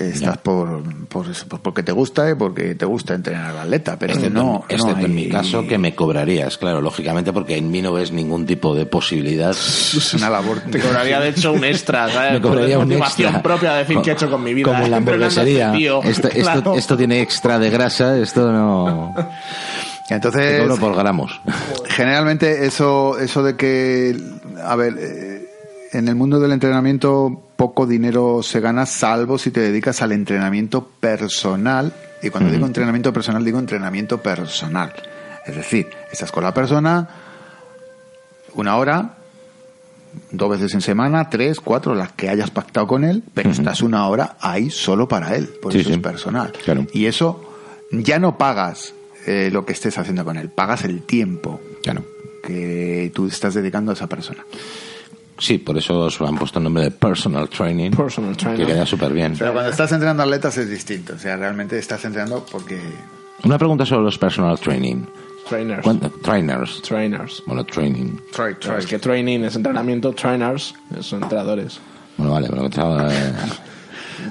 [0.00, 3.98] estás por, por, eso, por- porque te gusta y porque te gusta entrenar al atleta,
[3.98, 4.64] pero Excepto, no.
[4.68, 8.12] excepto no en mi caso, que me cobrarías, claro, lógicamente, porque en mí no ves
[8.12, 9.50] ningún tipo de posibilidad.
[9.50, 10.60] Es una labor.
[10.70, 12.32] Te cobraría, de hecho, un extra, ¿sabes?
[12.32, 13.42] Me cobraría Por un motivación extra.
[13.42, 14.64] propia de decir Co- qué he hecho con mi vida.
[14.66, 15.72] Como la este hamburguesería.
[15.72, 16.02] tío.
[16.02, 16.74] Esto, esto, Claro.
[16.76, 19.14] esto tiene extra de grasa, esto no.
[20.08, 21.40] Te Entonces, cobro por gramos.
[21.88, 24.16] generalmente eso, eso de que,
[24.62, 25.48] a ver, eh,
[25.92, 30.86] en el mundo del entrenamiento poco dinero se gana, salvo si te dedicas al entrenamiento
[31.00, 31.92] personal.
[32.22, 34.92] Y cuando digo entrenamiento personal, digo entrenamiento personal.
[35.46, 37.08] Es decir, estás con la persona
[38.54, 39.16] una hora,
[40.30, 44.06] dos veces en semana, tres, cuatro, las que hayas pactado con él, pero estás una
[44.08, 45.94] hora ahí solo para él, por Sí, eso sí.
[45.96, 46.52] es personal.
[46.64, 46.86] Claro.
[46.92, 47.52] Y eso
[47.90, 48.94] ya no pagas
[49.26, 52.04] eh, lo que estés haciendo con él, pagas el tiempo Claro.
[52.42, 54.44] que tú estás dedicando a esa persona.
[55.38, 57.90] Sí, por eso se han puesto el nombre de personal training.
[57.90, 58.66] Personal trainer.
[58.66, 59.34] Que queda súper bien.
[59.38, 62.80] Pero cuando estás entrenando atletas es distinto, o sea, realmente estás entrenando porque
[63.42, 65.04] Una pregunta sobre los personal training.
[65.48, 65.82] Trainers.
[65.82, 66.80] ¿Cuánto- Trainers.
[66.82, 67.42] Trainers.
[67.46, 68.16] Bueno, training.
[68.32, 71.80] Claro, Es que training es entrenamiento, trainers son entrenadores.
[72.16, 73.32] Bueno, vale, pero estaba, eh,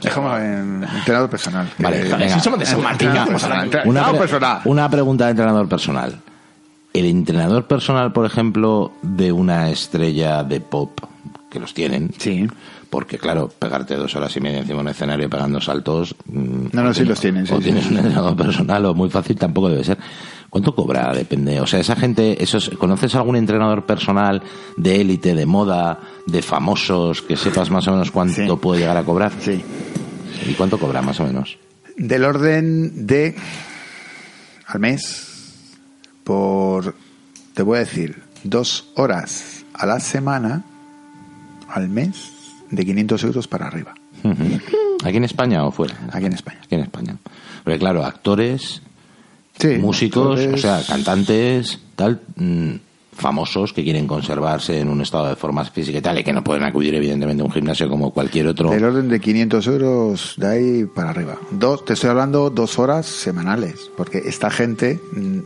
[0.04, 1.70] es como en entrenador personal.
[1.78, 2.34] Vale, Eh, venga.
[2.34, 4.62] Si somos de San Martín, ¿qué Entrenador personal, una, pre- personal.
[4.66, 6.20] una pregunta de entrenador personal.
[6.94, 11.00] El entrenador personal, por ejemplo, de una estrella de pop,
[11.50, 12.48] que los tienen, Sí.
[12.90, 16.16] porque claro, pegarte dos horas y media encima de un escenario pegando saltos.
[16.26, 17.92] mm, No, no, sí tienes- los tienen, sí, o sí, tienes sí.
[17.92, 19.98] un entrenador personal o muy fácil tampoco debe ser.
[20.50, 21.12] ¿Cuánto cobra?
[21.14, 21.60] Depende.
[21.62, 24.44] O sea, esa gente, esos, ¿conoces algún entrenador personal
[24.78, 28.60] de élite, de moda, de famosos, que sepas más o menos cuánto Sí.
[28.62, 29.32] puede llegar a cobrar?
[29.40, 29.64] Sí.
[30.48, 31.58] ¿Y cuánto cobra más o menos?
[31.98, 33.36] Del orden de
[34.68, 35.30] al mes
[36.24, 36.96] por,
[37.54, 40.64] te voy a decir, dos horas a la semana
[41.68, 42.32] al mes
[42.70, 43.94] de 500 euros para arriba.
[45.04, 45.98] ¿Aquí en España o fuera?
[46.12, 46.60] aquí en España.
[46.64, 47.18] Aquí en España.
[47.64, 48.82] Porque claro, actores,
[49.60, 52.72] Sí, músicos, o sea, cantantes, tal, mm,
[53.16, 56.44] famosos que quieren conservarse en un estado de forma física y tal, y que no
[56.44, 58.72] pueden acudir evidentemente a un gimnasio como cualquier otro.
[58.72, 61.38] Del orden de 500 euros de ahí para arriba.
[61.52, 65.40] Dos, te estoy hablando dos horas semanales, porque esta gente mm,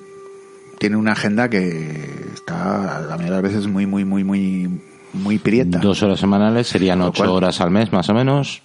[0.80, 4.70] tiene una agenda que está la mayoría de las veces muy, muy, muy, muy,
[5.14, 5.80] muy prieta.
[5.80, 8.62] Dos horas semanales serían ocho cual- horas al mes más o menos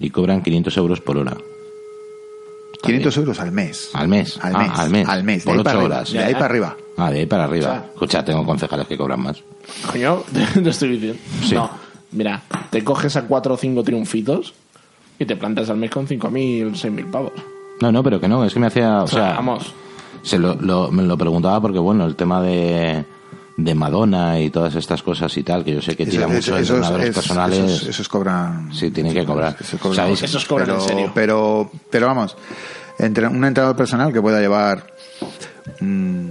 [0.00, 1.36] y cobran 500 euros por hora.
[2.82, 3.90] 500 euros al mes.
[3.92, 4.38] Al mes.
[4.40, 4.70] Al Ah, mes.
[4.78, 5.08] al mes.
[5.08, 5.44] Al mes.
[5.44, 6.12] Por de ahí ocho para arriba, horas.
[6.12, 6.76] De ahí para arriba.
[6.96, 7.66] Ah, de ahí para arriba.
[7.66, 9.42] O sea- Escucha, tengo concejales que cobran más.
[9.90, 10.22] Coño,
[10.62, 11.18] te estoy diciendo.
[11.44, 11.54] Sí.
[11.54, 11.70] No,
[12.12, 14.54] mira, te coges a cuatro o cinco triunfitos
[15.18, 17.32] y te plantas al mes con 5.000, 6.000 pavos.
[17.80, 19.74] No, no, pero que no, es que me hacía, o sea, vamos.
[20.28, 23.04] Se lo, lo- me lo preguntaba porque, bueno, el tema de,
[23.56, 26.56] de Madonna y todas estas cosas y tal, que yo sé que tira Eso- mucho
[26.58, 27.58] esos- personales.
[27.58, 28.70] Esos, esos cobran.
[28.72, 29.56] Sí, tienen que cobrar.
[29.60, 29.96] Esos cobran.
[29.96, 30.22] ¿Sabéis?
[30.22, 31.12] Esos cobran pero, en serio.
[31.14, 32.36] Pero, pero vamos,
[32.98, 34.86] entre un entrenador personal que pueda llevar
[35.80, 36.30] mm,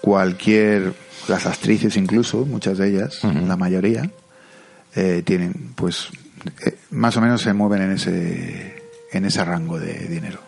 [0.00, 0.92] cualquier,
[1.28, 4.10] las actrices incluso, muchas de ellas, la mayoría,
[4.94, 6.08] eh, tienen, pues,
[6.66, 8.82] eh, más o menos se mueven en ese,
[9.12, 10.40] en ese rango de dinero.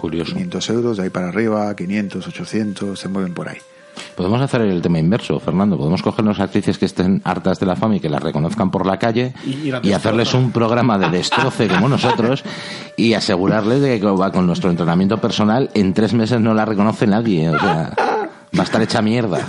[0.00, 0.32] Curioso.
[0.32, 3.58] 500 euros, de ahí para arriba, 500, 800, se mueven por ahí.
[4.16, 5.76] Podemos hacer el tema inverso, Fernando.
[5.76, 8.98] Podemos cogernos actrices que estén hartas de la fama y que las reconozcan por la
[8.98, 12.42] calle Y- y la y hacerles un programa de destroce como nosotros
[12.96, 17.06] y asegurarles de que va con nuestro entrenamiento personal en tres meses no la reconoce
[17.06, 17.50] nadie.
[17.50, 17.94] O sea,
[18.56, 19.40] va a estar hecha mierda.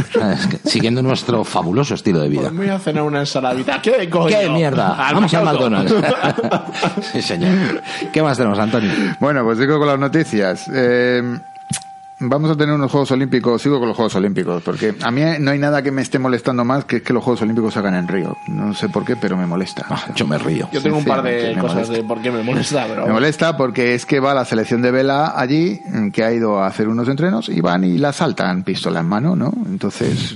[0.65, 2.43] Siguiendo nuestro fabuloso estilo de vida.
[2.43, 3.81] Pues voy a cenar una ensaladita.
[3.81, 4.27] ¿Qué coño?
[4.27, 5.07] ¡Qué mierda!
[5.07, 5.93] Al Vamos al McDonald's.
[5.93, 7.07] McDonald's.
[7.11, 7.81] sí, señor.
[8.11, 8.91] ¿Qué más tenemos, Antonio?
[9.19, 10.69] Bueno, pues sigo con las noticias.
[10.73, 11.39] Eh,
[12.21, 15.51] vamos a tener unos Juegos Olímpicos, sigo con los Juegos Olímpicos, porque a mí no
[15.51, 18.07] hay nada que me esté molestando más que que los Juegos Olímpicos se hagan en
[18.07, 18.37] Río.
[18.47, 19.85] No sé por qué, pero me molesta.
[19.89, 20.69] Ah, yo me río.
[20.71, 21.93] Yo tengo un par de cosas molesta.
[21.93, 23.07] de por qué me molesta, pero...
[23.07, 25.81] Me molesta porque es que va la selección de vela allí,
[26.13, 29.35] que ha ido a hacer unos entrenos, y van y la saltan pistola en mano,
[29.35, 29.51] ¿no?
[29.65, 30.35] Entonces,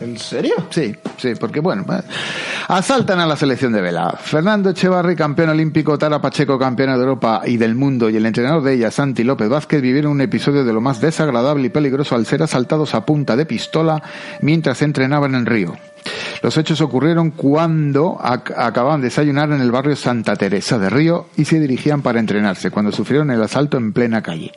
[0.00, 0.54] ¿En serio?
[0.70, 2.02] Sí, sí, porque bueno, va-
[2.68, 4.16] asaltan a la selección de vela.
[4.18, 8.62] Fernando Echevarri, campeón olímpico, Tara Pacheco, campeona de Europa y del mundo, y el entrenador
[8.62, 12.24] de ella, Santi López Vázquez, vivieron un episodio de lo más desagradable y peligroso al
[12.24, 14.02] ser asaltados a punta de pistola
[14.40, 15.76] mientras entrenaban en Río.
[16.42, 21.26] Los hechos ocurrieron cuando ac- acababan de desayunar en el barrio Santa Teresa de Río
[21.36, 24.50] y se dirigían para entrenarse, cuando sufrieron el asalto en plena calle.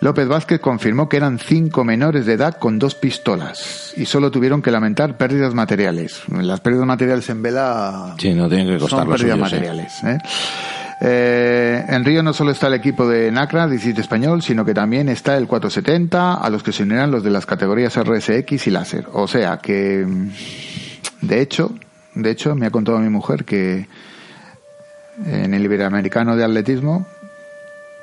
[0.00, 4.62] López Vázquez confirmó que eran cinco menores de edad con dos pistolas y solo tuvieron
[4.62, 6.22] que lamentar pérdidas materiales.
[6.28, 9.54] Las pérdidas materiales en vela Sí, no tienen que costar son pérdidas suyo, sí.
[9.54, 10.04] materiales.
[10.04, 10.18] ¿eh?
[11.02, 15.08] Eh, en Río no solo está el equipo de NACRA, Distrito Español, sino que también
[15.08, 19.06] está el 470, a los que se unirán los de las categorías RSX y láser.
[19.12, 20.06] O sea que,
[21.22, 21.72] de hecho,
[22.14, 23.86] de hecho, me ha contado mi mujer que
[25.26, 27.06] en el Iberoamericano de Atletismo,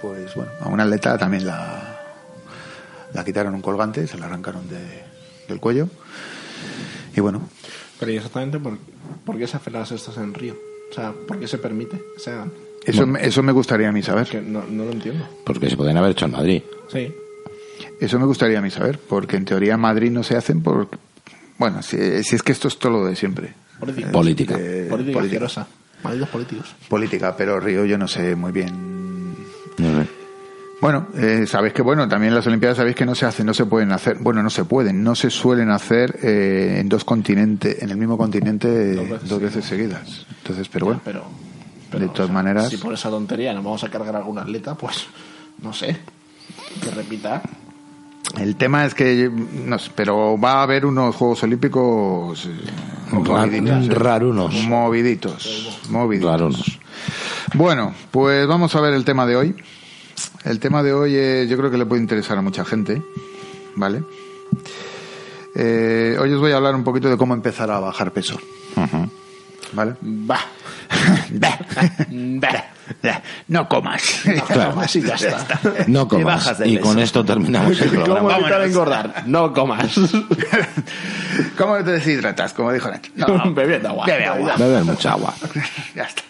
[0.02, 1.77] pues bueno, a una atleta también la,
[3.18, 5.04] la quitaron un colgante, se la arrancaron de-
[5.50, 5.90] del cuello.
[7.16, 7.50] Y bueno,
[8.00, 8.78] Pero ¿y exactamente por,
[9.26, 10.56] por qué se hacen las estas en Río?
[10.92, 12.52] O sea, ¿por qué se permite que se hagan?
[12.86, 14.28] eso, me- eso me gustaría a mí saber.
[14.28, 15.28] Que no, no lo entiendo.
[15.46, 16.62] Porque se podrían haber hecho en Madrid.
[16.92, 17.12] Sí.
[18.00, 20.88] Eso me gustaría a mí saber, porque en teoría en Madrid no se hacen por...
[21.58, 23.54] Bueno, si, si es que esto es todo lo de siempre.
[23.80, 24.12] Política.
[24.12, 24.56] Política.
[24.60, 25.20] Eh, Política política.
[25.46, 25.68] asquerosa.
[26.04, 26.76] Malditos políticos.
[26.88, 29.34] Política, pero Río yo no sé muy bien.
[29.80, 30.08] No sé.
[30.80, 33.66] Bueno, eh, sabéis que bueno, también las Olimpiadas sabéis que no se hacen, no se
[33.66, 37.90] pueden hacer, bueno, no se pueden, no se suelen hacer eh, en dos continentes, en
[37.90, 40.28] el mismo continente Dos dos veces seguidas.
[40.38, 41.24] Entonces, pero bueno, Pero,
[41.90, 44.76] pero, de todas maneras, Si por esa tontería nos vamos a cargar a algún atleta,
[44.76, 45.08] pues
[45.64, 45.98] no sé.
[46.84, 47.42] Que repita.
[48.40, 49.32] el tema es que,
[49.66, 53.94] no sé, pero va a haber unos Juegos Olímpicos eh, moviditos, eh.
[53.96, 54.54] rarunos.
[54.64, 56.32] moviditos, moviditos.
[56.32, 56.80] Rarunos.
[57.56, 59.56] Bueno, pues vamos a ver el tema de hoy.
[60.44, 63.02] El tema de hoy eh, yo creo que le puede interesar a mucha gente,
[63.76, 64.04] ¿vale?
[65.56, 68.40] Eh, hoy os voy a hablar un poquito de cómo empezar a bajar peso.
[69.74, 69.96] ¿vale?
[70.04, 70.40] Va.
[73.48, 74.22] no comas.
[74.48, 74.80] Claro.
[74.80, 75.60] Así ya está.
[75.88, 76.62] No comas.
[76.66, 78.38] Y con esto terminamos el ¿Cómo programa.
[78.38, 79.24] evitar engordar?
[79.26, 79.94] No comas.
[81.58, 82.54] ¿Cómo te deshidratas?
[82.54, 83.12] Como dijo Nacho.
[83.16, 84.06] No, Bebiendo agua.
[84.06, 84.56] bebe agua.
[84.58, 85.34] Beber mucha agua.
[85.96, 86.24] ya está.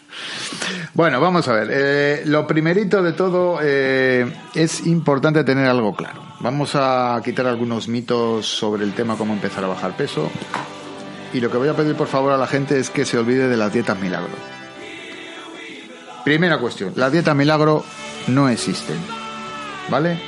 [0.94, 1.69] Bueno, vamos a ver.
[1.72, 6.22] Eh, lo primerito de todo eh, es importante tener algo claro.
[6.39, 10.30] Vamos a quitar algunos mitos sobre el tema cómo empezar a bajar peso.
[11.34, 13.48] Y lo que voy a pedir por favor a la gente es que se olvide
[13.48, 14.34] de las dietas milagro.
[16.23, 17.84] Primera cuestión, las dietas milagro
[18.27, 18.98] no existen.
[19.89, 20.19] ¿Vale?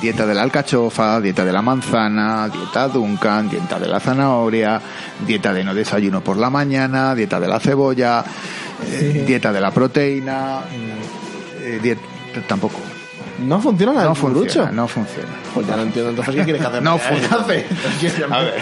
[0.00, 4.80] Dieta de la alcachofa, dieta de la manzana, dieta Duncan, dieta de la zanahoria,
[5.26, 8.24] dieta de no desayuno por la mañana, dieta de la cebolla,
[8.86, 10.60] eh, dieta de la proteína,
[11.60, 11.96] eh,
[12.46, 12.80] tampoco.
[13.38, 15.28] No funciona nada No funciona, no funciona.
[15.54, 16.10] Pues ya no entiendo.
[16.10, 16.82] Entonces, ¿qué quieres que hacer?
[16.82, 18.36] No ¿Qué funciona.
[18.36, 18.54] A ver.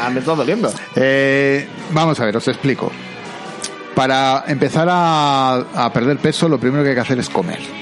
[0.00, 0.72] Ah, me está doliendo.
[0.94, 2.92] Eh, vamos a ver, os explico.
[3.94, 7.81] Para empezar a, a perder peso, lo primero que hay que hacer es comer.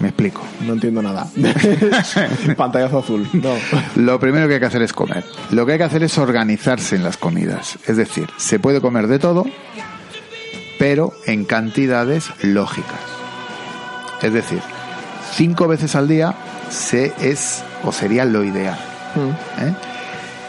[0.00, 0.42] Me explico.
[0.66, 1.26] No entiendo nada.
[2.56, 3.28] Pantallazo azul.
[3.32, 3.54] No.
[3.96, 5.24] Lo primero que hay que hacer es comer.
[5.50, 7.78] Lo que hay que hacer es organizarse en las comidas.
[7.86, 9.46] Es decir, se puede comer de todo,
[10.78, 13.00] pero en cantidades lógicas.
[14.22, 14.60] Es decir,
[15.32, 16.34] cinco veces al día
[16.70, 18.78] se es o sería lo ideal.
[19.60, 19.74] ¿eh?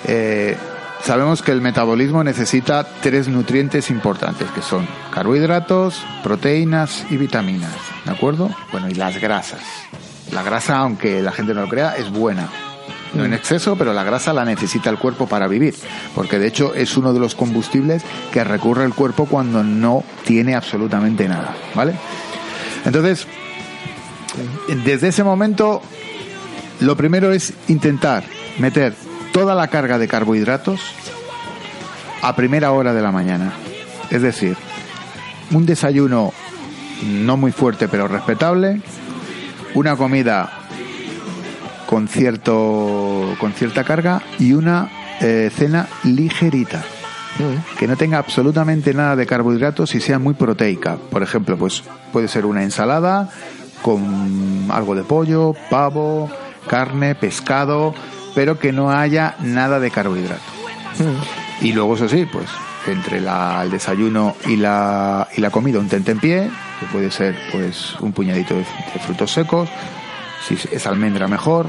[0.06, 0.57] Eh,
[1.03, 7.73] sabemos que el metabolismo necesita tres nutrientes importantes, que son carbohidratos, proteínas y vitaminas.
[8.05, 8.49] ¿De acuerdo?
[8.71, 9.61] Bueno, y las grasas.
[10.31, 12.49] La grasa, aunque la gente no lo crea, es buena.
[13.13, 15.75] No en exceso, pero la grasa la necesita el cuerpo para vivir,
[16.15, 18.01] porque de hecho es uno de los combustibles
[18.31, 21.93] que recurre el cuerpo cuando no tiene absolutamente nada, ¿vale?
[22.85, 23.27] Entonces,
[24.84, 25.84] desde ese momento,
[26.80, 28.23] lo primero es intentar
[28.57, 28.95] meter
[29.34, 30.80] toda la carga de carbohidratos
[32.22, 33.51] a primera hora de la mañana.
[34.10, 34.55] Es decir,
[35.51, 36.31] un desayuno
[37.03, 38.81] no muy fuerte pero respetable,
[39.73, 40.49] una comida
[41.88, 44.89] con cierto con cierta carga y una
[45.19, 46.84] eh, cena ligerita
[47.80, 50.97] que no tenga absolutamente nada de carbohidratos y sea muy proteica.
[50.97, 53.30] Por ejemplo, pues puede ser una ensalada
[53.81, 56.30] con algo de pollo, pavo,
[56.68, 57.95] carne, pescado,
[58.35, 60.41] pero que no haya nada de carbohidrato.
[61.61, 62.45] Y luego, eso sí, pues
[62.88, 66.49] entre la- el desayuno y la, y la comida, un tentempié,
[66.80, 69.69] que puede ser pues un puñadito de, de frutos secos,
[70.47, 71.68] si es almendra mejor,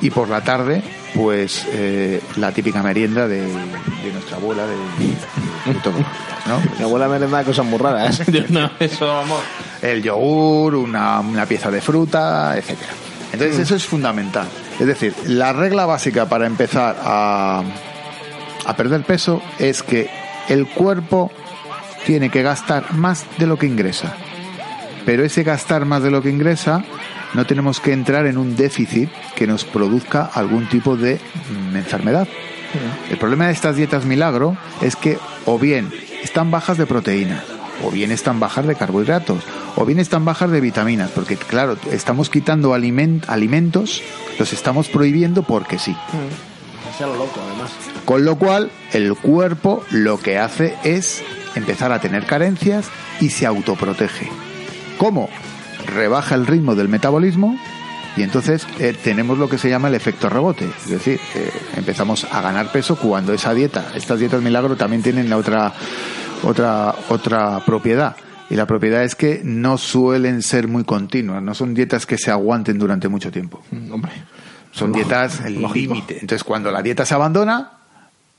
[0.00, 0.82] y por la tarde,
[1.14, 5.16] pues eh, la típica merienda de, de nuestra abuela de, de
[5.64, 6.06] frutos rojos,
[6.46, 6.60] ¿no?
[6.78, 8.20] Mi abuela merenda cosas muy raras.
[8.48, 9.40] no, eso vamos.
[9.82, 12.92] el yogur, una, una pieza de fruta, etcétera.
[13.32, 14.48] Entonces eso es fundamental.
[14.78, 17.62] Es decir, la regla básica para empezar a,
[18.64, 20.08] a perder peso es que
[20.48, 21.30] el cuerpo
[22.06, 24.14] tiene que gastar más de lo que ingresa.
[25.04, 26.84] Pero ese gastar más de lo que ingresa
[27.34, 32.28] no tenemos que entrar en un déficit que nos produzca algún tipo de mm, enfermedad.
[33.10, 35.90] El problema de estas dietas milagro es que o bien
[36.22, 37.42] están bajas de proteína,
[37.84, 39.42] o bien están bajas de carbohidratos,
[39.76, 44.02] o bien están bajas de vitaminas, porque claro, estamos quitando aliment- alimentos,
[44.38, 45.96] los estamos prohibiendo porque sí.
[46.96, 47.70] Sea lo loco, además.
[48.04, 51.22] Con lo cual, el cuerpo lo que hace es
[51.54, 52.86] empezar a tener carencias
[53.20, 54.28] y se autoprotege.
[54.96, 55.28] ¿Cómo?
[55.86, 57.56] Rebaja el ritmo del metabolismo
[58.16, 60.68] y entonces eh, tenemos lo que se llama el efecto rebote.
[60.84, 65.30] Es decir, eh, empezamos a ganar peso cuando esa dieta, estas dietas milagro también tienen
[65.30, 65.72] la otra,
[66.42, 68.16] otra, otra propiedad.
[68.50, 72.30] Y la propiedad es que no suelen ser muy continuas, no son dietas que se
[72.30, 73.62] aguanten durante mucho tiempo.
[73.70, 74.12] Mm, Hombre.
[74.72, 76.14] Son dietas el límite.
[76.20, 77.72] Entonces, cuando la dieta se abandona,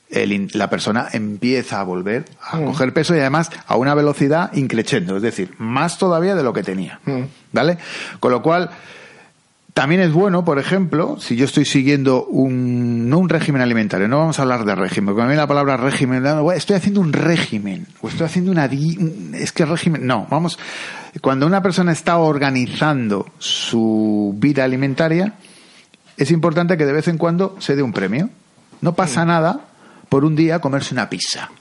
[0.10, 2.66] el la persona empieza a volver a Mm.
[2.66, 6.64] coger peso y además a una velocidad increciendo, es decir, más todavía de lo que
[6.64, 7.00] tenía.
[7.06, 7.22] Mm.
[7.52, 7.78] ¿Vale?
[8.20, 8.70] Con lo cual,
[9.80, 14.18] también es bueno, por ejemplo, si yo estoy siguiendo un, no un régimen alimentario, no
[14.18, 16.22] vamos a hablar de régimen, porque a mí la palabra régimen,
[16.54, 20.60] estoy haciendo un régimen, o estoy haciendo una, es que régimen, no, vamos,
[21.22, 25.36] cuando una persona está organizando su vida alimentaria,
[26.18, 28.30] es importante que de vez en cuando se dé un premio.
[28.82, 29.62] No pasa nada
[30.10, 31.52] por un día comerse una pizza.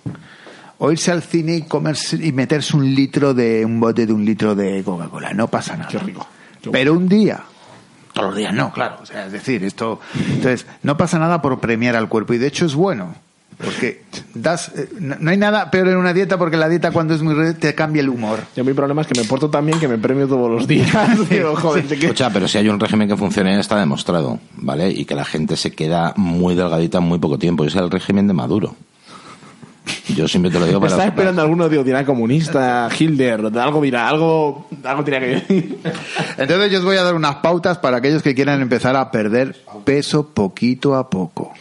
[0.78, 4.24] O irse al cine y comerse y meterse un litro de un bote de un
[4.24, 5.32] litro de Coca-Cola.
[5.34, 5.88] No pasa nada.
[5.88, 6.26] Qué rico.
[6.72, 7.44] Pero un día,
[8.12, 8.96] todos los días no, claro.
[9.02, 10.00] O sea, es decir, esto.
[10.28, 12.34] Entonces, no pasa nada por premiar al cuerpo.
[12.34, 13.14] Y de hecho es bueno.
[13.62, 14.04] Porque
[14.34, 17.34] das, eh, no hay nada peor en una dieta porque la dieta cuando es muy
[17.34, 18.38] re- te cambia el humor.
[18.54, 20.88] Yo mi problema es que me porto tan bien que me premio todos los días.
[21.28, 24.90] Digo, joder, Escucha, pero si hay un régimen que funcione está demostrado, ¿vale?
[24.90, 27.64] Y que la gente se queda muy delgadita en muy poco tiempo.
[27.64, 28.76] Y es el régimen de Maduro.
[30.14, 30.92] Yo siempre te lo digo para...
[30.92, 35.78] Estaba esperando alguno de dirá comunista, Hilder, algo dirá, algo, algo tiene que decir.
[36.36, 39.56] Entonces yo os voy a dar unas pautas para aquellos que quieran empezar a perder
[39.84, 41.52] peso poquito a poco.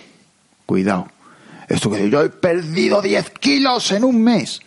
[0.65, 1.07] Cuidado.
[1.67, 4.61] Esto que yo he perdido 10 kilos en un mes.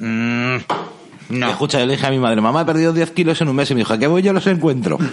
[0.00, 0.56] Mm,
[1.30, 1.50] no.
[1.50, 3.70] Escucha, yo le dije a mi madre, mamá, he perdido 10 kilos en un mes.
[3.70, 4.22] Y me dijo, ¿a qué voy?
[4.22, 4.98] Yo los encuentro.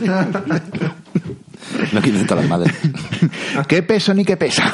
[1.93, 2.73] no quiero las madres.
[3.67, 4.73] ¿Qué peso ni qué pesa?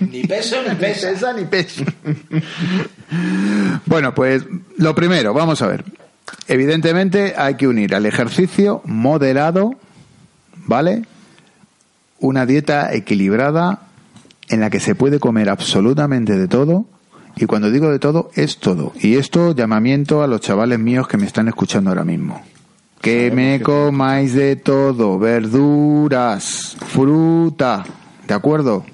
[0.00, 1.84] Ni peso ni pesa ni peso.
[3.86, 4.44] bueno, pues
[4.76, 5.84] lo primero, vamos a ver.
[6.46, 9.74] Evidentemente hay que unir al ejercicio moderado,
[10.66, 11.04] ¿vale?
[12.20, 13.80] Una dieta equilibrada
[14.48, 16.86] en la que se puede comer absolutamente de todo.
[17.36, 18.92] Y cuando digo de todo, es todo.
[19.00, 22.42] Y esto llamamiento a los chavales míos que me están escuchando ahora mismo.
[23.08, 27.82] Que me comáis de todo, verduras, fruta,
[28.26, 28.84] ¿de acuerdo?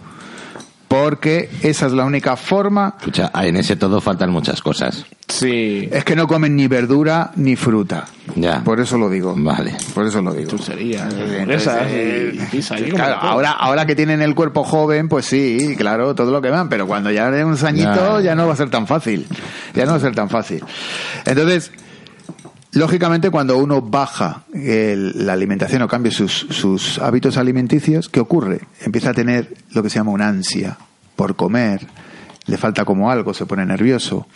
[0.86, 2.95] Porque esa es la única forma.
[3.01, 5.05] Escucha, en ese todo faltan muchas cosas.
[5.27, 5.89] Sí.
[5.91, 8.05] Es que no comen ni verdura ni fruta.
[8.36, 8.62] Ya.
[8.62, 9.35] Por eso lo digo.
[9.36, 9.74] Vale.
[9.93, 10.53] Por eso lo digo.
[10.53, 12.62] Hamburguesas eh, y
[12.93, 16.69] Claro, ahora, ahora que tienen el cuerpo joven, pues sí, claro, todo lo que van,
[16.69, 18.31] pero cuando ya de unos añitos Ya.
[18.31, 19.27] ya no va a ser tan fácil.
[19.74, 20.62] Ya no va a ser tan fácil.
[21.27, 21.73] Entonces,
[22.74, 28.60] lógicamente cuando uno baja el- la alimentación o cambia sus, sus hábitos alimenticios, ¿qué ocurre?
[28.80, 30.76] Empieza a tener lo que se llama una ansia
[31.16, 31.86] por comer,
[32.46, 34.26] le falta como algo, se pone nervioso.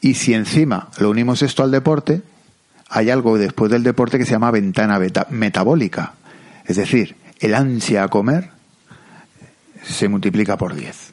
[0.00, 2.22] Y si encima lo unimos esto al deporte,
[2.88, 6.14] hay algo después del deporte que se llama ventana beta- metabólica.
[6.66, 8.50] Es decir, el ansia a comer
[9.84, 11.10] se multiplica por 10.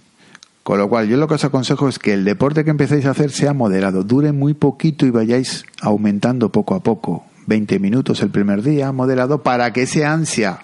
[0.66, 3.12] Con lo cual, yo lo que os aconsejo es que el deporte que empecéis a
[3.12, 7.24] hacer sea moderado, dure muy poquito y vayáis aumentando poco a poco.
[7.46, 10.62] 20 minutos el primer día, moderado, para que ese ansia,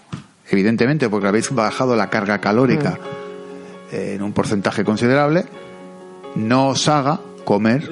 [0.50, 2.98] evidentemente, porque habéis bajado la carga calórica
[3.92, 5.46] en un porcentaje considerable,
[6.34, 7.88] no os haga comer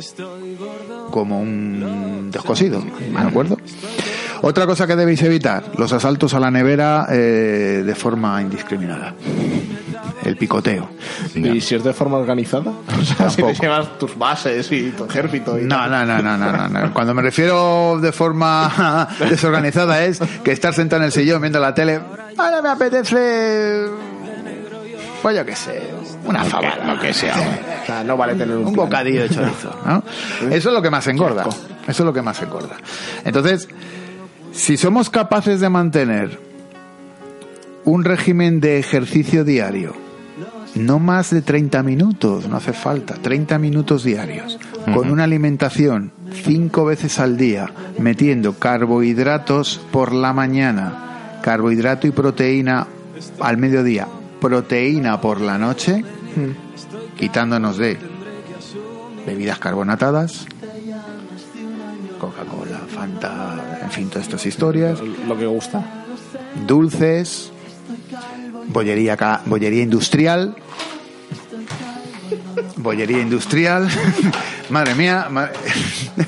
[1.12, 3.60] como un descosido, ¿de acuerdo?
[4.42, 9.14] Otra cosa que debéis evitar, los asaltos a la nevera eh, de forma indiscriminada.
[10.24, 10.90] El picoteo.
[11.36, 12.72] ¿Y si es de forma organizada?
[13.00, 16.38] O sea, si te llevas tus bases y tu ejército y No, no, no, no,
[16.38, 16.94] no, no.
[16.94, 21.74] Cuando me refiero de forma desorganizada es que estar sentado en el sillón viendo la
[21.74, 22.00] tele,
[22.38, 23.86] ahora me apetece,
[25.22, 25.82] pues yo qué sé,
[26.26, 26.94] una fabada.
[26.94, 27.36] Lo que sea.
[27.82, 30.04] O sea, no vale tener un, bocadillo de chorizo, ¿no?
[30.52, 31.44] Eso es lo que más engorda.
[31.88, 32.76] Eso es lo que más engorda.
[33.24, 33.68] Entonces,
[34.52, 36.40] si somos capaces de mantener
[37.86, 39.96] un régimen de ejercicio diario,
[40.76, 44.60] no más de 30 minutos, no hace falta, 30 minutos diarios,
[44.94, 46.12] con una alimentación
[46.44, 52.88] cinco veces al día, metiendo carbohidratos por la mañana, carbohidrato y proteína
[53.40, 54.08] al mediodía,
[54.40, 56.04] proteína por la noche,
[57.18, 57.98] quitándonos de
[59.26, 60.46] bebidas carbonatadas,
[62.20, 65.84] Coca-Cola, Fanta, en fin, todas estas historias, Lo que gusta.
[66.68, 67.52] dulces,
[68.70, 70.56] bollería, ca- bollería industrial,
[72.78, 73.88] bollería industrial,
[74.70, 75.50] Madre mía, ma-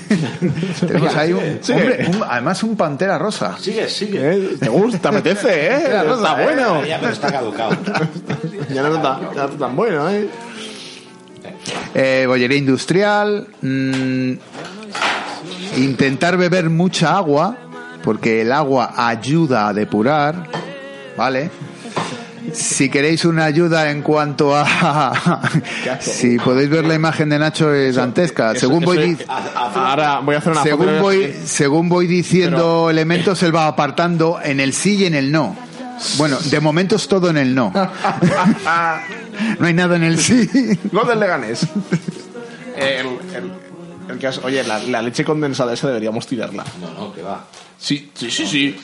[0.80, 1.80] tenemos ahí un, Sigue.
[1.80, 3.56] hombre, un- además un pantera rosa.
[3.60, 4.20] Sigue, sigue.
[4.34, 4.50] ¿Eh?
[4.60, 4.98] ¿Te gusta?
[5.00, 6.04] ¿Te apetece, eh?
[6.04, 6.86] Rosa, Está eh, bueno.
[6.86, 7.78] Ya, pero está caducado.
[8.74, 10.28] Ya no está, ya está tan bueno, eh.
[11.94, 13.48] Eh, bollería industrial.
[13.62, 14.32] mm,
[15.78, 17.56] intentar beber mucha agua,
[18.04, 20.48] porque el agua ayuda a depurar.
[21.16, 21.52] ¿Vale?
[22.54, 25.42] Si queréis una ayuda en cuanto a...
[26.00, 28.52] si podéis ver la imagen de Nacho es dantesca.
[28.52, 29.24] Eso- según, voy, eso-
[29.56, 31.02] Ahora voy a hacer una según, foto.
[31.02, 35.56] voy, según voy diciendo elementos, él va apartando en el sí y en el no.
[36.18, 37.72] Bueno, de momento es todo en el no.
[39.60, 40.50] no hay nada en el sí.
[40.92, 41.68] Gol del Leganés.
[42.76, 43.52] El, el,
[44.12, 46.64] el que oye, la, la leche condensada esa deberíamos tirarla.
[46.80, 47.46] No, no, que va.
[47.78, 48.76] Sí, sí, sí, sí.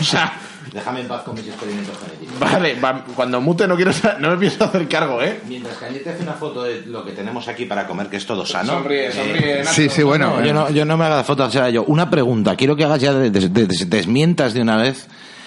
[0.00, 0.32] O sea,
[0.72, 2.38] Déjame en paz con mis experimentos genéticos.
[2.40, 5.40] vale, va- cuando mute no quiero no me pienso hacer cargo, ¿eh?
[5.48, 8.44] Mientras Cañete hace una foto de lo que tenemos aquí para comer, que es todo
[8.44, 8.72] sano.
[8.74, 9.58] Sonríe, sonríe.
[9.62, 9.72] Nacho.
[9.74, 10.38] Sí, sí, bueno.
[10.40, 11.84] No, yo no, yo no me haga foto, o sea, yo.
[11.84, 15.06] Una pregunta, quiero que hagas ya, de- de- de- desmientas de una vez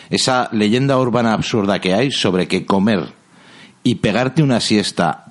[0.09, 3.07] esa leyenda urbana absurda que hay sobre que comer
[3.83, 5.25] y pegarte una siesta,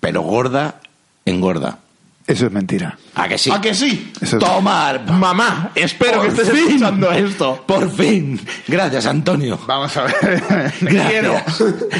[0.00, 0.80] pero gorda,
[1.24, 1.78] engorda.
[2.26, 2.96] Eso es mentira.
[3.16, 3.50] ¿A que sí?
[3.50, 4.10] ¿A que sí?
[4.20, 5.04] Eso es- Tomar.
[5.12, 6.68] Mamá, espero Por que estés fin.
[6.68, 7.64] escuchando esto.
[7.66, 8.40] Por fin.
[8.66, 9.58] Gracias, Antonio.
[9.66, 10.72] Vamos a ver.
[10.80, 11.44] Gracias.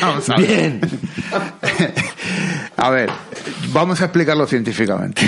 [0.01, 0.47] Vamos a ver.
[0.47, 0.81] Bien.
[2.77, 3.09] A ver,
[3.73, 5.27] vamos a explicarlo científicamente.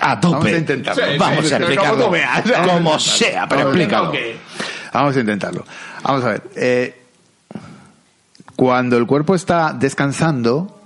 [0.00, 0.34] A tope.
[0.36, 1.04] Vamos a intentarlo.
[1.04, 1.92] Sí, Vamos sí, a pero explicarlo.
[1.94, 2.42] como tú veas.
[2.66, 4.12] Como sea, pero Vamos a explícalo.
[4.92, 5.64] Vamos a intentarlo.
[6.02, 6.42] Vamos a ver.
[6.56, 7.02] eh,
[8.56, 10.80] cuando el cuerpo está descansando,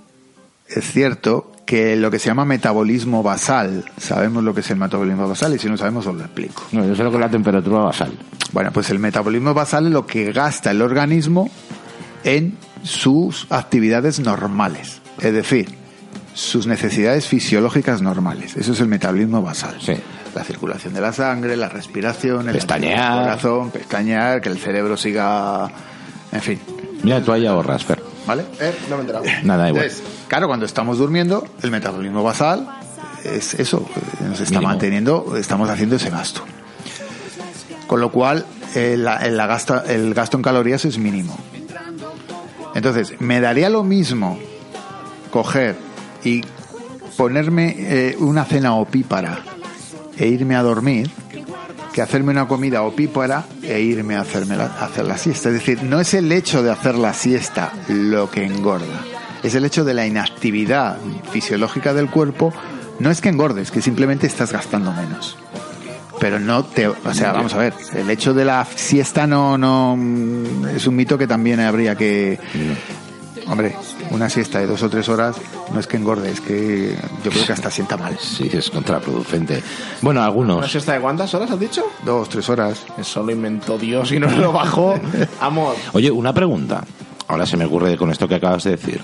[0.67, 5.27] es cierto que lo que se llama metabolismo basal, sabemos lo que es el metabolismo
[5.27, 6.63] basal y si no sabemos os lo explico.
[6.71, 8.11] No, yo sé lo que es la temperatura basal.
[8.51, 11.49] Bueno, pues el metabolismo basal es lo que gasta el organismo
[12.23, 15.69] en sus actividades normales, es decir,
[16.33, 18.55] sus necesidades fisiológicas normales.
[18.57, 19.75] Eso es el metabolismo basal.
[19.81, 19.93] Sí.
[20.35, 23.23] La circulación de la sangre, la respiración, el Pestañear.
[23.23, 25.69] corazón, pestañear, que el cerebro siga,
[26.31, 26.59] en fin,
[27.03, 28.01] Mira, tú ahí ahorras, Fer.
[28.27, 28.45] ¿Vale?
[28.59, 29.25] Eh, no me he enterado.
[29.43, 29.83] Nada, igual.
[29.85, 32.67] Entonces, claro, cuando estamos durmiendo, el metabolismo basal
[33.23, 34.69] es eso, eh, nos está Mínimo.
[34.69, 36.41] manteniendo, estamos haciendo ese gasto.
[37.87, 38.45] Con lo cual,
[38.75, 41.37] eh, la- el, la gasta- el gasto en calorías es mínimo.
[42.73, 44.37] Entonces, me daría lo mismo
[45.31, 45.75] coger
[46.23, 46.43] y
[47.15, 49.39] ponerme eh, una cena opípara
[50.17, 51.09] e irme a dormir
[51.95, 55.47] que hacerme una comida opípara e irme a, hacerme la, hacer la siesta.
[55.47, 59.01] Es decir, no es el hecho de hacer la siesta lo que engorda,
[59.43, 60.97] es el hecho de la inactividad
[61.31, 62.53] fisiológica del cuerpo.
[62.99, 65.37] No es que engordes, que simplemente estás gastando menos.
[66.19, 69.97] Pero no te, o sea, vamos a ver, el hecho de la siesta no, no,
[70.75, 72.37] es un mito que también habría que,
[73.47, 73.75] hombre,
[74.11, 75.35] una siesta de dos o tres horas
[75.73, 78.17] no es que engorde, es que yo creo que hasta sienta mal.
[78.19, 79.61] Sí, es contraproducente.
[80.01, 80.71] Bueno, ¿Una algunos.
[80.71, 81.83] siesta de cuántas horas has dicho?
[82.03, 82.85] Dos, tres horas.
[82.97, 84.99] Eso lo inventó Dios y no lo bajó.
[85.41, 85.75] Amor.
[85.93, 86.83] Oye, una pregunta.
[87.27, 89.01] Ahora se me ocurre con esto que acabas de decir.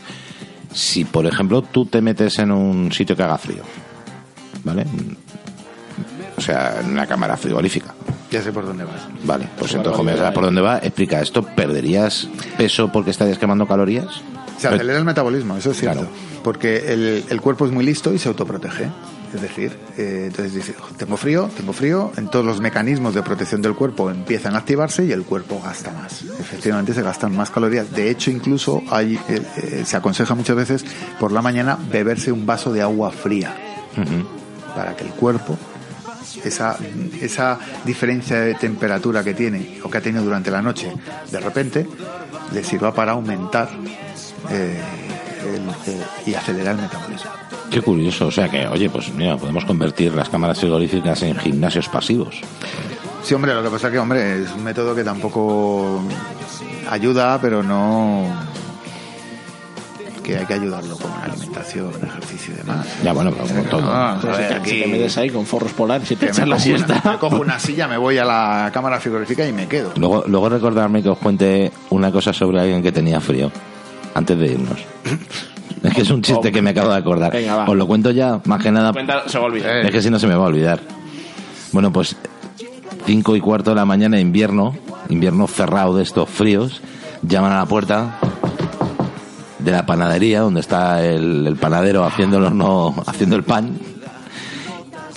[0.74, 3.64] Si, por ejemplo, tú te metes en un sitio que haga frío,
[4.64, 4.86] ¿vale?
[6.42, 7.94] O sea, en una cámara frigorífica.
[8.32, 9.08] Ya sé por dónde vas.
[9.26, 11.44] Vale, pues entonces, como ya por dónde va, explica esto.
[11.44, 12.28] ¿Perderías
[12.58, 14.08] peso porque estarías quemando calorías?
[14.58, 16.00] Se acelera el metabolismo, eso es cierto.
[16.00, 16.16] Claro.
[16.44, 18.88] Porque el, el cuerpo es muy listo y se autoprotege.
[19.36, 23.22] Es decir, eh, entonces dice, "Oh, tengo frío, tengo frío, en todos los mecanismos de
[23.22, 26.24] protección del cuerpo empiezan a activarse y el cuerpo gasta más.
[26.40, 27.92] Efectivamente se gastan más calorías.
[27.92, 30.86] De hecho, incluso hay, eh, eh, se aconseja muchas veces
[31.20, 33.56] por la mañana beberse un vaso de agua fría
[34.76, 35.58] para que el cuerpo,
[36.44, 36.78] esa,
[37.22, 40.92] esa diferencia de temperatura que tiene o que ha tenido durante la noche,
[41.32, 41.88] de repente
[42.52, 43.70] le sirva para aumentar
[44.50, 44.80] eh,
[45.44, 47.32] el- eh, y acelerar el metabolismo.
[47.70, 48.28] Qué curioso.
[48.28, 52.42] O sea que, oye, pues mira, podemos convertir las cámaras frigoríficas en gimnasios pasivos.
[53.24, 56.02] Sí, hombre, lo que pasa que, hombre, es un método que tampoco
[56.90, 58.26] ayuda, pero no
[60.24, 62.88] que hay que ayudarlo con alimentación, ejercicio y demás.
[63.04, 63.92] Ya, bueno, pero como todo.
[63.92, 66.26] Ah, a Si ver, te, si aquí- te metes ahí con forros polares y te
[66.26, 67.12] echas me la cojo una- siesta.
[67.12, 69.92] me cojo una silla, me voy a la cámara frigorífica y me quedo.
[69.98, 73.52] Luego, luego recordarme que os cuente una cosa sobre alguien que tenía frío
[74.14, 74.80] antes de irnos.
[75.84, 77.32] Es que es un chiste que me acabo de acordar.
[77.34, 77.66] Venga, va.
[77.68, 78.94] Os lo cuento ya, más que nada.
[78.94, 79.78] Cuenta- se va a olvidar.
[79.78, 80.80] Es que si no se me va a olvidar.
[81.72, 82.16] Bueno, pues
[83.08, 84.76] cinco y cuarto de la mañana, invierno,
[85.10, 86.82] invierno cerrado de estos fríos,
[87.24, 88.20] llaman a la puerta
[89.64, 93.80] de la panadería donde está el, el panadero haciendo el horno, haciendo el pan.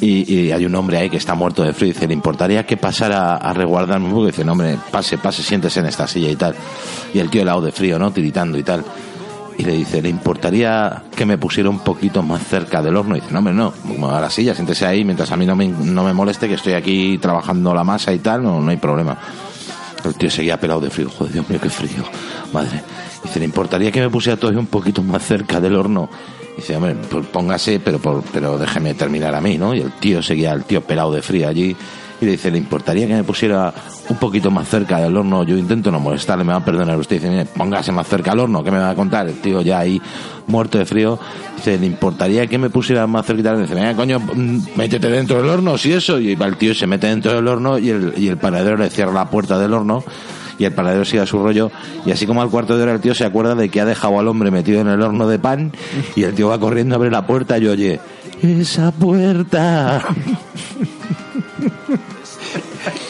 [0.00, 3.36] Y, hay un hombre ahí que está muerto de frío dice, ¿le importaría que pasara
[3.36, 4.26] a resguardarme un poco?
[4.26, 6.54] Dice, no, hombre, pase, pase, siéntese en esta silla y tal.
[7.14, 8.10] Y el tío helado de frío, ¿no?
[8.10, 8.84] Tiritando y tal.
[9.56, 13.16] y le dice, ¿le importaría que me pusiera un poquito más cerca del horno?
[13.16, 15.68] Y dice, no, hombre, no, mueva la silla, siéntese ahí mientras a mí no me,
[15.68, 19.16] no me moleste que estoy aquí trabajando la masa y tal, no, no hay problema.
[20.04, 22.04] El tío seguía pelado de frío, joder, Dios mío, qué frío,
[22.52, 22.82] madre.
[23.24, 26.08] Dice, ¿le importaría que me pusiera todavía un poquito más cerca del horno?
[26.56, 29.74] Dice, hombre, pues póngase, pero, por- pero déjeme terminar a mí, ¿no?
[29.74, 31.74] Y el tío seguía, el tío pelado de frío allí,
[32.20, 33.74] y le dice, ¿le importaría que me pusiera
[34.08, 35.42] un poquito más cerca del horno?
[35.42, 37.16] Yo intento no molestarle, me va a perdonar usted.
[37.16, 39.26] Dice, "Mire, póngase más cerca al horno, ¿qué me va a contar?
[39.26, 40.00] El tío ya ahí,
[40.46, 41.18] muerto de frío,
[41.56, 43.56] dice, ¿le importaría que me pusiera más cerquita?
[43.56, 46.20] Dice, venga, coño, mm, métete dentro del horno, si eso.
[46.20, 48.90] Y va el tío, se mete dentro del horno y el, y el panadero le
[48.90, 50.04] cierra la puerta del horno
[50.58, 51.70] y el panadero sigue a su rollo
[52.06, 54.18] y así como al cuarto de hora el tío se acuerda de que ha dejado
[54.18, 55.72] al hombre metido en el horno de pan
[56.16, 58.00] y el tío va corriendo a abrir la puerta y oye
[58.42, 60.02] esa puerta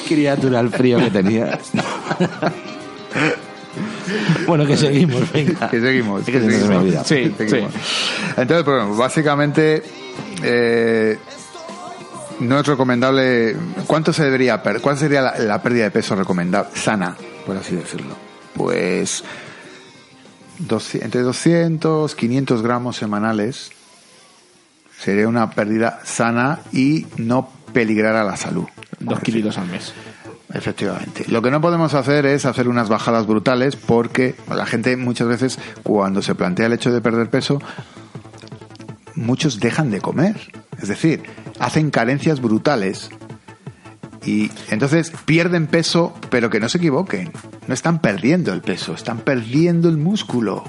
[0.08, 1.58] criatura al frío que tenía
[4.46, 6.20] bueno que seguimos venga Que seguimos.
[6.20, 7.04] Es que que se me olvida.
[7.04, 7.72] Sí, seguimos.
[8.36, 9.82] Entonces, bueno, básicamente
[10.42, 11.18] eh,
[12.40, 13.56] no es recomendable.
[13.86, 14.82] ¿Cuánto se debería perder?
[14.82, 16.70] ¿Cuál sería la, la pérdida de peso recomendable?
[16.74, 17.16] Sana,
[17.46, 18.14] por así decirlo.
[18.54, 19.24] Pues
[20.58, 23.70] 200 entre 200, 500 gramos semanales
[24.98, 28.66] sería una pérdida sana y no peligrar a la salud.
[29.00, 29.92] Dos kilitos al mes.
[30.52, 31.24] Efectivamente.
[31.28, 35.58] Lo que no podemos hacer es hacer unas bajadas brutales porque la gente muchas veces
[35.82, 37.60] cuando se plantea el hecho de perder peso,
[39.16, 40.52] muchos dejan de comer.
[40.80, 41.24] Es decir,
[41.58, 43.10] hacen carencias brutales
[44.26, 47.30] y entonces pierden peso, pero que no se equivoquen.
[47.66, 50.64] No están perdiendo el peso, están perdiendo el músculo.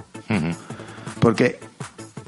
[1.19, 1.59] Porque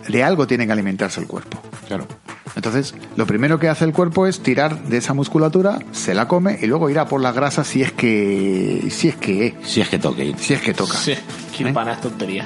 [0.07, 1.61] de algo tiene que alimentarse el cuerpo.
[1.87, 2.07] claro
[2.55, 6.57] Entonces, lo primero que hace el cuerpo es tirar de esa musculatura, se la come
[6.61, 9.99] y luego irá por la grasa si es que si es que si es que
[9.99, 10.97] toque si es que toca.
[10.97, 11.13] Sí,
[11.57, 12.45] qué pana es tontería.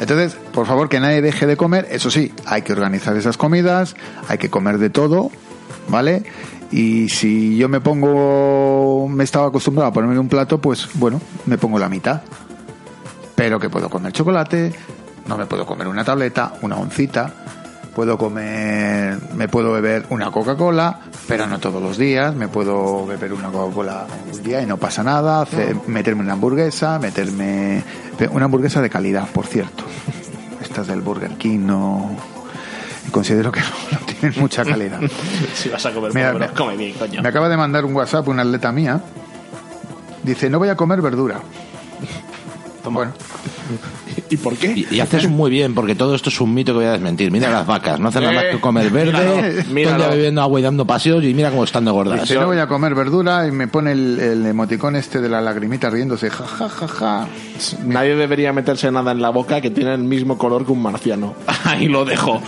[0.00, 1.86] Entonces, por favor, que nadie deje de comer.
[1.90, 3.94] Eso sí, hay que organizar esas comidas,
[4.28, 5.30] hay que comer de todo,
[5.88, 6.22] ¿vale?
[6.70, 11.58] Y si yo me pongo, me estaba acostumbrado a ponerme un plato, pues bueno, me
[11.58, 12.22] pongo la mitad.
[13.34, 14.72] Pero que puedo comer chocolate,
[15.26, 17.32] no me puedo comer una tableta, una oncita,
[17.94, 23.32] puedo comer, me puedo beber una Coca-Cola, pero no todos los días, me puedo beber
[23.32, 27.82] una Coca-Cola un día y no pasa nada, hacer- meterme una hamburguesa, meterme
[28.30, 29.84] una hamburguesa de calidad, por cierto.
[30.62, 32.10] Estas del Burger King no
[33.12, 33.60] considero que
[33.92, 35.00] no, no tienen mucha calidad.
[35.54, 37.22] Si vas a comer Mira, me- come bien, coño.
[37.22, 39.00] Me acaba de mandar un WhatsApp una atleta mía.
[40.24, 41.40] Dice, no voy a comer verdura.
[42.84, 43.12] Bueno,
[44.28, 44.72] ¿Y por qué?
[44.90, 47.30] Y, y haces muy bien, porque todo esto es un mito que voy a desmentir.
[47.30, 50.86] Mira las vacas, no hacen nada más que comer verde, día bebiendo agua y dando
[50.86, 52.22] paseos y mira cómo están de gordas.
[52.22, 55.40] dice, no voy a comer verdura y me pone el, el emoticón este de la
[55.40, 56.30] lagrimita riéndose.
[56.30, 57.28] Ja, ja, ja, ja.
[57.84, 61.34] Nadie debería meterse nada en la boca que tiene el mismo color que un marciano.
[61.64, 62.40] Ahí lo dejo.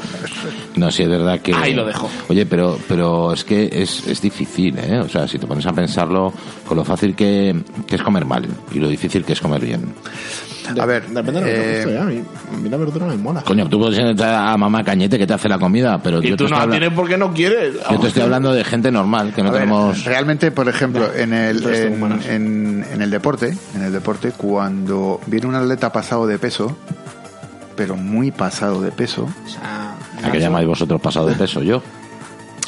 [0.77, 1.55] No, sí, es verdad que...
[1.55, 2.11] Ahí lo dejo.
[2.29, 4.99] Oye, pero, pero es que es, es difícil, ¿eh?
[4.99, 6.33] O sea, si te pones a pensarlo,
[6.67, 7.55] con lo fácil que,
[7.87, 9.95] que es comer mal y lo difícil que es comer bien.
[10.81, 11.99] A ver, Depende de lo que te eh, guste, ¿eh?
[11.99, 12.23] A mí,
[12.53, 13.43] a mí la verdura me mola.
[13.43, 16.37] Coño, tú puedes entrar a mamá Cañete que te hace la comida, pero Y yo,
[16.37, 17.75] tú te no la tienes porque no quieres.
[17.91, 20.05] yo te estoy hablando de gente normal, que no A ver, tenemos...
[20.05, 22.27] realmente, por ejemplo, en el, en, humanos.
[22.27, 26.77] en- en el deporte, en el deporte, cuando viene un atleta pasado de peso,
[27.77, 31.63] pero muy pasado de peso, O sea, ¿A qué llamáis vosotros pasado de peso?
[31.63, 31.83] Yo.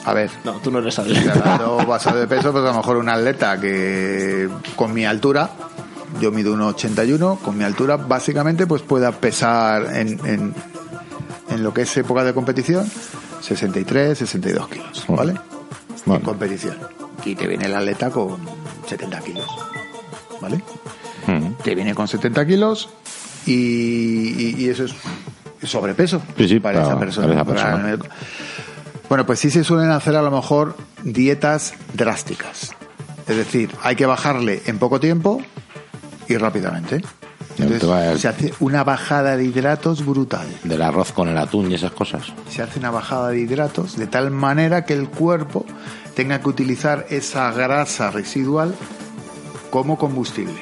[0.05, 1.33] a ver, No, tú no eres atleta.
[1.87, 5.49] pasado de peso, pues a lo mejor un atleta que con mi altura,
[6.21, 10.55] yo mido 1,81, con mi altura básicamente pues pueda pesar en, en,
[11.51, 12.91] en lo que es época de competición
[13.41, 15.35] 63, 62 kilos, ¿vale?
[16.07, 16.77] En competición.
[17.25, 18.37] Y te viene el atleta con
[18.89, 19.47] 70 kilos,
[20.41, 20.63] ¿vale?
[21.27, 21.55] Mm.
[21.63, 22.89] Te viene con 70 kilos
[23.45, 24.95] y, y- y eso es
[25.69, 27.27] sobrepeso Sí, sí, para, para- esa persona.
[27.27, 27.97] para esa persona.
[27.99, 28.15] Para-
[29.09, 32.73] bueno, pues sí se suelen hacer a lo mejor dietas drásticas.
[33.29, 35.41] Es decir, hay que bajarle en poco tiempo
[36.29, 37.03] y rápidamente.
[37.59, 40.47] Entonces, se hace una bajada de hidratos brutal.
[40.65, 42.25] Del arroz con el atún y esas cosas.
[42.51, 45.65] Se hace una bajada de hidratos de tal manera que el cuerpo
[46.15, 48.75] tenga que utilizar esa grasa residual
[49.71, 50.61] como combustible.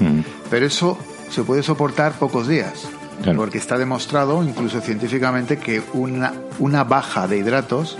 [0.00, 0.20] Mm.
[0.50, 0.98] Pero eso
[1.30, 2.88] se puede soportar pocos días.
[3.22, 3.38] Claro.
[3.38, 7.96] Porque está demostrado, incluso científicamente, que una, una baja de hidratos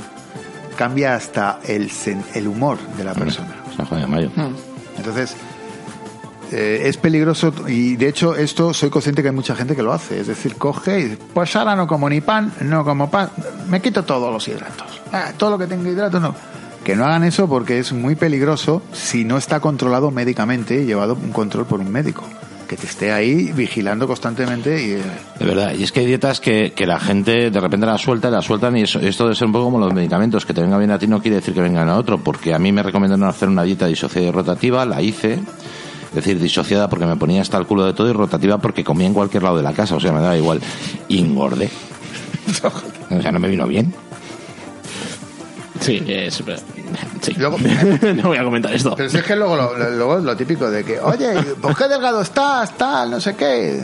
[0.77, 3.55] cambia hasta el, sen- el humor de la persona.
[3.77, 4.31] Sea, joder, mayo.
[4.99, 5.37] Entonces,
[6.53, 9.93] eh, es peligroso y de hecho esto soy consciente que hay mucha gente que lo
[9.93, 10.21] hace.
[10.21, 13.31] Es decir, coge y pues ahora no como ni pan, no como pan,
[13.69, 15.01] me quito todos los hidratos.
[15.13, 16.35] Ah, todo lo que tenga hidratos no.
[16.85, 21.15] Que no hagan eso porque es muy peligroso si no está controlado médicamente y llevado
[21.15, 22.25] un control por un médico.
[22.69, 24.93] que te esté ahí vigilando constantemente y...
[24.93, 25.03] eh,
[25.39, 28.31] De verdad, y es que hay dietas que, que la gente de repente la suelta
[28.31, 30.79] la sueltan y eso, esto debe ser un poco como los medicamentos, que te venga
[30.79, 33.25] bien a ti no quiere decir que vengan a otro, porque a mí me recomendaron
[33.29, 35.39] hacer una dieta disociada y rotativa, la hice,
[36.15, 39.07] es decir, disociada porque me ponía hasta el culo de todo y rotativa porque comía
[39.09, 40.61] en cualquier lado de la casa, o sea, me daba igual,
[41.09, 41.69] y engordé.
[43.11, 43.93] O sea, no me vino bien.
[45.81, 46.43] Sí, es.
[47.21, 47.35] Sí.
[47.37, 47.59] Luego-
[48.17, 48.95] no voy a comentar esto.
[48.97, 51.77] Pero si es que luego, lo, lo- luego es lo típico de que, oye, ¿por
[51.77, 52.77] qué delgado estás?
[52.77, 53.83] Tal, no sé qué.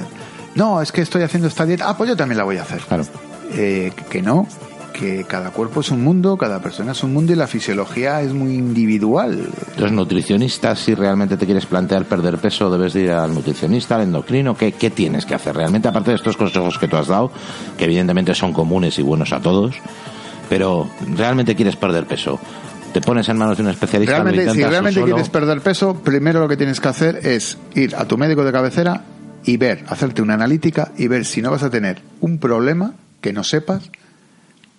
[0.54, 1.88] No, es que estoy haciendo esta dieta.
[1.88, 2.80] Ah, pues yo también la voy a hacer.
[2.80, 3.04] Claro.
[3.52, 4.46] Eh, que no,
[4.92, 8.32] que cada cuerpo es un mundo, cada persona es un mundo y la fisiología es
[8.32, 9.48] muy individual.
[9.76, 14.02] Los nutricionistas, si realmente te quieres plantear perder peso, debes de ir al nutricionista, al
[14.02, 14.56] endocrino.
[14.56, 15.88] ¿Qué, ¿Qué tienes que hacer realmente?
[15.88, 17.30] Aparte de estos consejos que tú has dado,
[17.78, 19.76] que evidentemente son comunes y buenos a todos,
[20.48, 22.38] pero realmente quieres perder peso.
[22.92, 24.14] Te pones en manos de un especialista.
[24.14, 25.14] Realmente, si realmente solo.
[25.14, 28.50] quieres perder peso, primero lo que tienes que hacer es ir a tu médico de
[28.50, 29.04] cabecera
[29.44, 33.32] y ver, hacerte una analítica y ver si no vas a tener un problema que
[33.32, 33.90] no sepas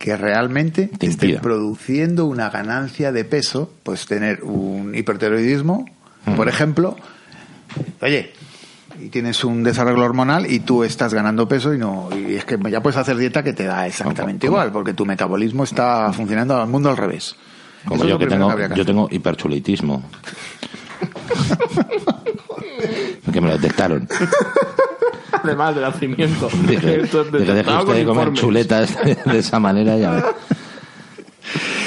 [0.02, 5.86] que realmente Te esté produciendo una ganancia de peso, pues tener un hipertiroidismo,
[6.36, 6.98] por ejemplo,
[8.02, 8.34] oye,
[8.99, 12.57] y tienes un desarreglo hormonal y tú estás ganando peso y no y es que
[12.69, 14.57] ya puedes hacer dieta que te da exactamente ¿Cómo?
[14.57, 17.36] igual, porque tu metabolismo está funcionando al mundo al revés.
[17.86, 20.03] Como Eso yo que tengo, que yo tengo hiperchulitismo.
[23.32, 24.10] que me lo detectaron.
[25.43, 26.49] Además del nacimiento.
[26.68, 27.45] Deje usted con de
[27.76, 28.39] comer informes.
[28.39, 30.26] chuletas de esa manera y a ver.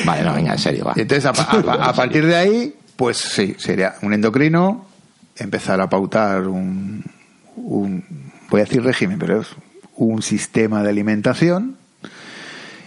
[0.04, 0.92] Vale, no, venga, en serio, va.
[0.96, 4.84] Entonces, a, a- a partir de ahí, pues sí, sería un endocrino,
[5.36, 7.02] empezar a pautar un,
[7.56, 8.04] un-
[8.50, 9.48] voy a decir régimen, pero es
[9.96, 11.76] un sistema de alimentación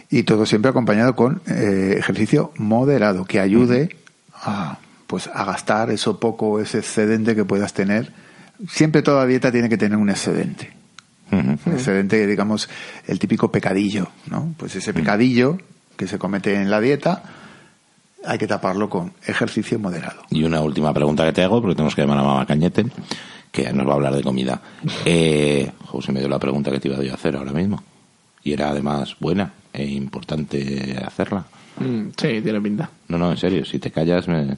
[0.10, 3.96] y todo siempre acompañado con eh, ejercicio moderado que ayude
[4.36, 4.78] a,
[5.08, 8.12] pues, a gastar eso poco, ese excedente que puedas tener.
[8.68, 10.72] Siempre toda dieta tiene que tener un excedente.
[11.32, 12.70] Un excedente, digamos,
[13.06, 14.54] el típico pecadillo, ¿no?
[14.58, 15.58] Pues ese pecadillo
[15.98, 17.24] que se comete en la dieta
[18.26, 20.22] hay que taparlo con ejercicio moderado.
[20.30, 22.86] Y una última pregunta que te hago, porque tenemos que llamar a Mamá Cañete,
[23.52, 24.62] que nos va a hablar de comida.
[25.06, 27.82] Eh, jo, se me dio la pregunta que te iba yo a hacer ahora mismo.
[28.44, 31.46] Y era además buena e importante hacerla.
[31.80, 32.90] Mm, sí, tiene pinta.
[33.08, 34.58] No, no, en serio, si te callas, me...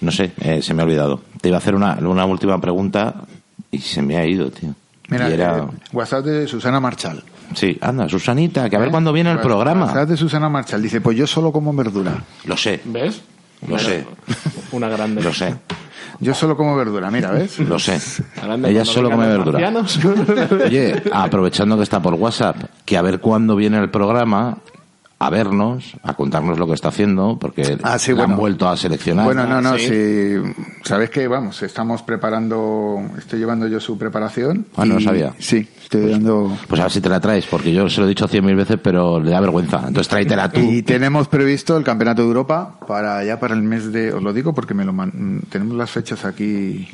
[0.00, 1.22] no sé, eh, se me ha olvidado.
[1.40, 3.26] Te iba a hacer una, una última pregunta
[3.74, 4.74] y se me ha ido, tío.
[5.08, 5.58] Mira, Y era...
[5.58, 7.22] eh, WhatsApp de Susana Marchal.
[7.54, 8.90] Sí, anda, Susanita, que a ver ¿Eh?
[8.90, 10.04] cuándo viene el WhatsApp programa.
[10.06, 10.82] de Susana Marchal.
[10.82, 12.22] Dice, pues yo solo como verdura.
[12.46, 13.20] Lo sé, ¿Ves?
[13.68, 14.04] lo sé,
[14.72, 15.22] Una grande.
[15.22, 15.54] lo sé,
[16.20, 17.58] Yo solo como verdura, mira, ¿ves?
[17.60, 17.98] lo sé.
[18.64, 19.70] Ella solo come verdura.
[19.70, 19.98] marcianos.
[20.66, 24.58] Oye, aprovechando que está por WhatsApp, que a ver cuándo viene el programa,
[25.26, 28.76] a vernos, a contarnos lo que está haciendo, porque Ah, sí, la han vuelto a
[28.76, 29.24] seleccionar.
[29.24, 29.86] Bueno, no, no, sí.
[29.88, 30.52] si
[30.82, 34.66] sabes que vamos, estamos preparando, estoy llevando yo su preparación.
[34.76, 35.32] Ah, no y- sabía.
[35.38, 36.56] Sí, estoy dando.
[36.68, 38.56] Pues a ver si te la traes, porque yo se lo he dicho cien mil
[38.56, 39.78] veces, pero le da vergüenza.
[39.86, 40.60] Entonces tráetela tú.
[40.60, 44.32] Y tenemos previsto el Campeonato de Europa para ya para el mes de, os lo
[44.32, 46.88] digo porque me lo man- tenemos las fechas aquí.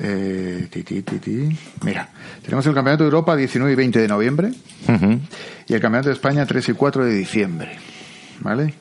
[0.00, 1.58] Eh, ti, ti, ti, ti.
[1.82, 2.08] Mira,
[2.42, 4.50] tenemos el Campeonato de Europa 19 y 20 de noviembre
[4.88, 5.20] Ujú.
[5.66, 7.76] y el Campeonato de España 3 y 4 de diciembre.
[8.40, 8.74] ¿Vale?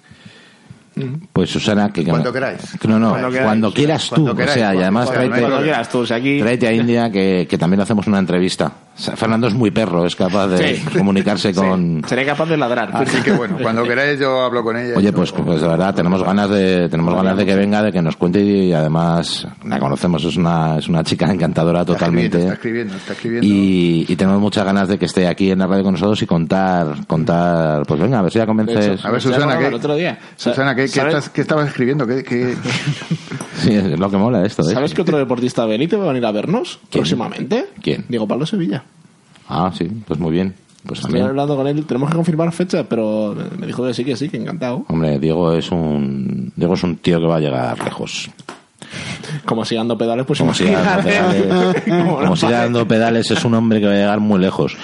[1.34, 2.04] Pues Susana, que...
[2.04, 2.60] que Cuando no- queráis.
[2.88, 3.76] no, no, Cuando cuando, queráis.
[3.76, 4.16] quieras tú.
[4.16, 6.40] Cuando queráis, o sea, y además cuando- tráete, Cuando quieras tú, si aquí...
[6.40, 8.72] tráete a India, que, que también le hacemos una entrevista.
[8.98, 10.86] O sea, Fernando es muy perro, es capaz de Sí.
[10.98, 12.02] comunicarse con...
[12.08, 12.90] Seré capaz de ladrar.
[12.94, 14.94] Así que bueno, cuando queráis yo hablo con ella.
[14.98, 18.02] Oye, pues, pues de verdad, tenemos ganas de, tenemos ganas de que venga, de que
[18.02, 22.38] nos cuente y además la conocemos, es una, es una chica encantadora Está totalmente.
[22.48, 23.48] escribiendo, está escribiendo, está escribiendo.
[23.48, 26.26] Y, y tenemos muchas ganas de que esté aquí en la radio con nosotros y
[26.26, 28.88] contar, contar, pues venga, a ver si ya convences.
[29.00, 30.18] hecho, A ver, Susana, ¿qué, el otro día.
[30.36, 32.06] Susana, ¿qué, qué, ¿Sabes- estás- qué estabas escribiendo?
[32.08, 32.56] ¿Qué, qué-
[33.62, 34.74] Sí, es lo que mola esto, ¿eh?
[34.74, 37.02] ¿Sabes que otro deportista de Benito va a venir a vernos ¿Quién?
[37.02, 37.66] próximamente?
[37.82, 38.06] ¿Quién?
[38.08, 38.84] Diego Pablo Sevilla.
[39.50, 40.54] Ah, sí, pues muy bien.
[40.86, 41.28] Pues Estoy también.
[41.30, 44.38] hablando con él, tenemos que confirmar fecha, pero me dijo que sí, que sí, que
[44.38, 44.86] encantado.
[44.88, 48.30] Hombre, Diego es un, Diego es un tío que va a llegar lejos.
[49.46, 53.54] Como siga dando pedales, pues Como siga dando pedales, Como siga dando pedales, es un
[53.56, 54.76] hombre que va a llegar muy lejos.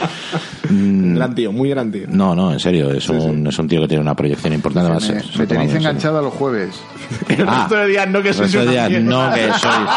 [0.70, 2.06] Mm, Gran tío, muy gran tío.
[2.10, 4.92] No, no, en serio, es un, es un tío que tiene una proyección importante.
[4.92, 6.76] me, se- me toma tenéis enganchado a los jueves.
[7.30, 9.90] El Ah, resto de días no, que El sois resto de días, no que sois.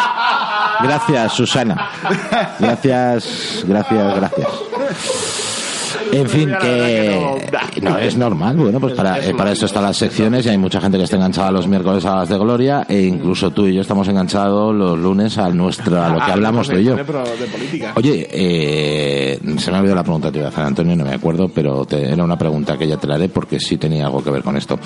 [0.83, 1.89] Gracias, Susana.
[2.61, 5.46] Gracias, gracias, gracias.
[6.13, 7.99] En fin, que no.
[7.99, 8.57] es normal.
[8.57, 11.17] Bueno, pues para, eh, para eso están las secciones y hay mucha gente que está
[11.17, 14.99] enganchada los miércoles a las de Gloria e incluso tú y yo estamos enganchados los
[14.99, 16.97] lunes a nuestro a lo que Ah, hablamos tú y yo.
[17.97, 21.05] Oye, eh, se me ha olvidado la pregunta que te iba a hacer, Antonio, no
[21.05, 24.07] me acuerdo, pero te- era una pregunta que ya te la haré porque sí tenía
[24.07, 24.79] algo que ver con esto.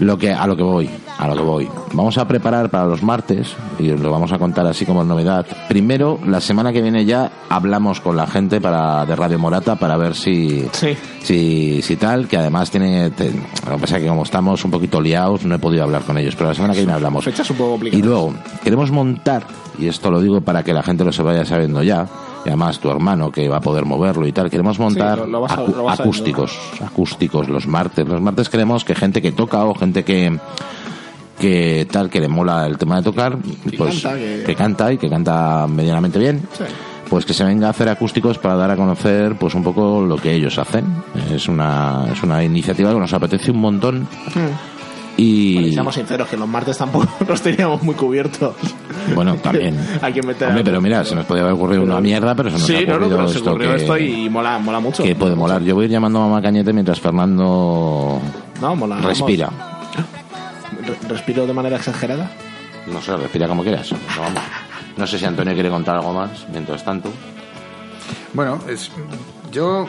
[0.00, 0.88] Lo que, a lo que voy,
[1.18, 1.68] a lo que voy.
[1.92, 3.48] Vamos a preparar para los martes,
[3.80, 5.44] y os lo vamos a contar así como novedad.
[5.68, 9.96] Primero, la semana que viene ya hablamos con la gente para, de Radio Morata para
[9.96, 10.96] ver si, Sí.
[11.22, 13.32] si, si tal, que además tiene, te-
[13.66, 16.16] lo que pasa es que como estamos un poquito liados, no he podido hablar con
[16.16, 17.24] ellos, pero la semana que viene hablamos.
[17.24, 17.98] Fechas un poco complicadas.
[18.04, 19.42] Y luego, queremos montar,
[19.78, 22.06] y esto lo digo para que la gente lo se vaya sabiendo ya,
[22.44, 25.40] y además tu hermano que va a poder moverlo y tal, queremos montar lo- lo
[25.42, 28.06] vas a- acu- lo vas a- acústicos, acústicos los martes.
[28.06, 30.38] Los martes queremos que gente que toca o gente que
[31.38, 33.38] que tal que le mola el tema de tocar,
[33.76, 36.42] pues canta, que- que canta y que canta medianamente bien.
[36.52, 36.64] Sí.
[37.08, 40.16] Pues que se venga a hacer acústicos para dar a conocer pues un poco lo
[40.16, 40.84] que ellos hacen.
[41.32, 44.08] Es una, es una iniciativa que nos apetece un montón.
[45.20, 48.54] Y Bueno, y seamos sinceros, que los martes tampoco los teníamos muy cubiertos.
[49.16, 49.76] bueno, también.
[50.02, 52.58] Hay que meter Hombre, pero mira, se nos podía haber ocurrido una mierda, pero se
[52.58, 54.78] nos Sí, ha no, no, ocurrido pero se esto ocurrió que, esto y mola, mola
[54.78, 55.02] mucho.
[55.02, 55.60] que puede molar.
[55.62, 58.20] Yo voy a ir llamando a Mamá Cañete mientras Fernando
[58.60, 58.96] No, mola.
[59.00, 59.50] respira.
[60.86, 62.30] Re- Respiro de manera exagerada.
[62.86, 63.90] No sé, respira como quieras.
[63.92, 64.40] No, vamos.
[64.96, 67.10] No sé si Antonio quiere contar algo más mientras tanto.
[68.34, 68.90] Bueno, es,
[69.50, 69.86] yo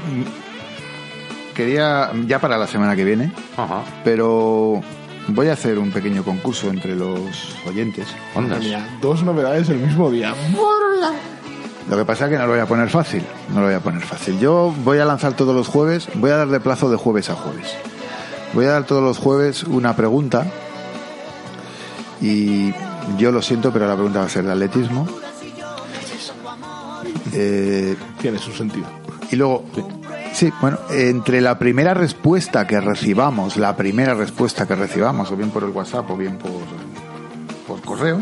[1.53, 3.81] quería ya para la semana que viene, Ajá.
[4.03, 4.81] pero
[5.33, 7.19] voy a hacer un pequeño concurso entre los
[7.67, 8.07] oyentes.
[8.35, 8.59] Ondas.
[8.59, 10.33] Mira, dos novedades el mismo día.
[11.89, 13.23] Lo que pasa es que no lo voy a poner fácil,
[13.53, 14.39] no lo voy a poner fácil.
[14.39, 17.33] Yo voy a lanzar todos los jueves, voy a dar de plazo de jueves a
[17.35, 17.67] jueves.
[18.53, 20.45] Voy a dar todos los jueves una pregunta
[22.21, 22.71] y
[23.17, 25.07] yo lo siento, pero la pregunta va a ser de atletismo.
[27.33, 28.85] Eh, Tiene su sentido.
[29.31, 29.83] y luego, sí,
[30.61, 35.63] bueno, entre la primera respuesta que recibamos, la primera respuesta que recibamos, o bien por
[35.63, 36.51] el WhatsApp o bien por,
[37.67, 38.21] por correo,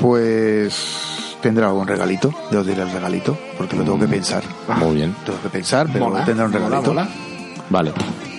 [0.00, 2.32] pues tendrá algún regalito.
[2.50, 4.42] Yo os diré el regalito, porque lo tengo que pensar.
[4.78, 5.14] Muy bien.
[5.24, 6.90] Tengo que pensar, pero Mola, tendrá un mola, regalito.
[6.94, 7.08] mola.
[7.70, 7.92] Vale.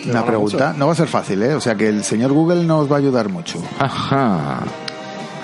[0.06, 0.73] Una mola pregunta.
[0.77, 1.53] No va a ser fácil, ¿eh?
[1.56, 3.60] O sea que el señor Google nos va a ayudar mucho.
[3.80, 4.60] Ajá.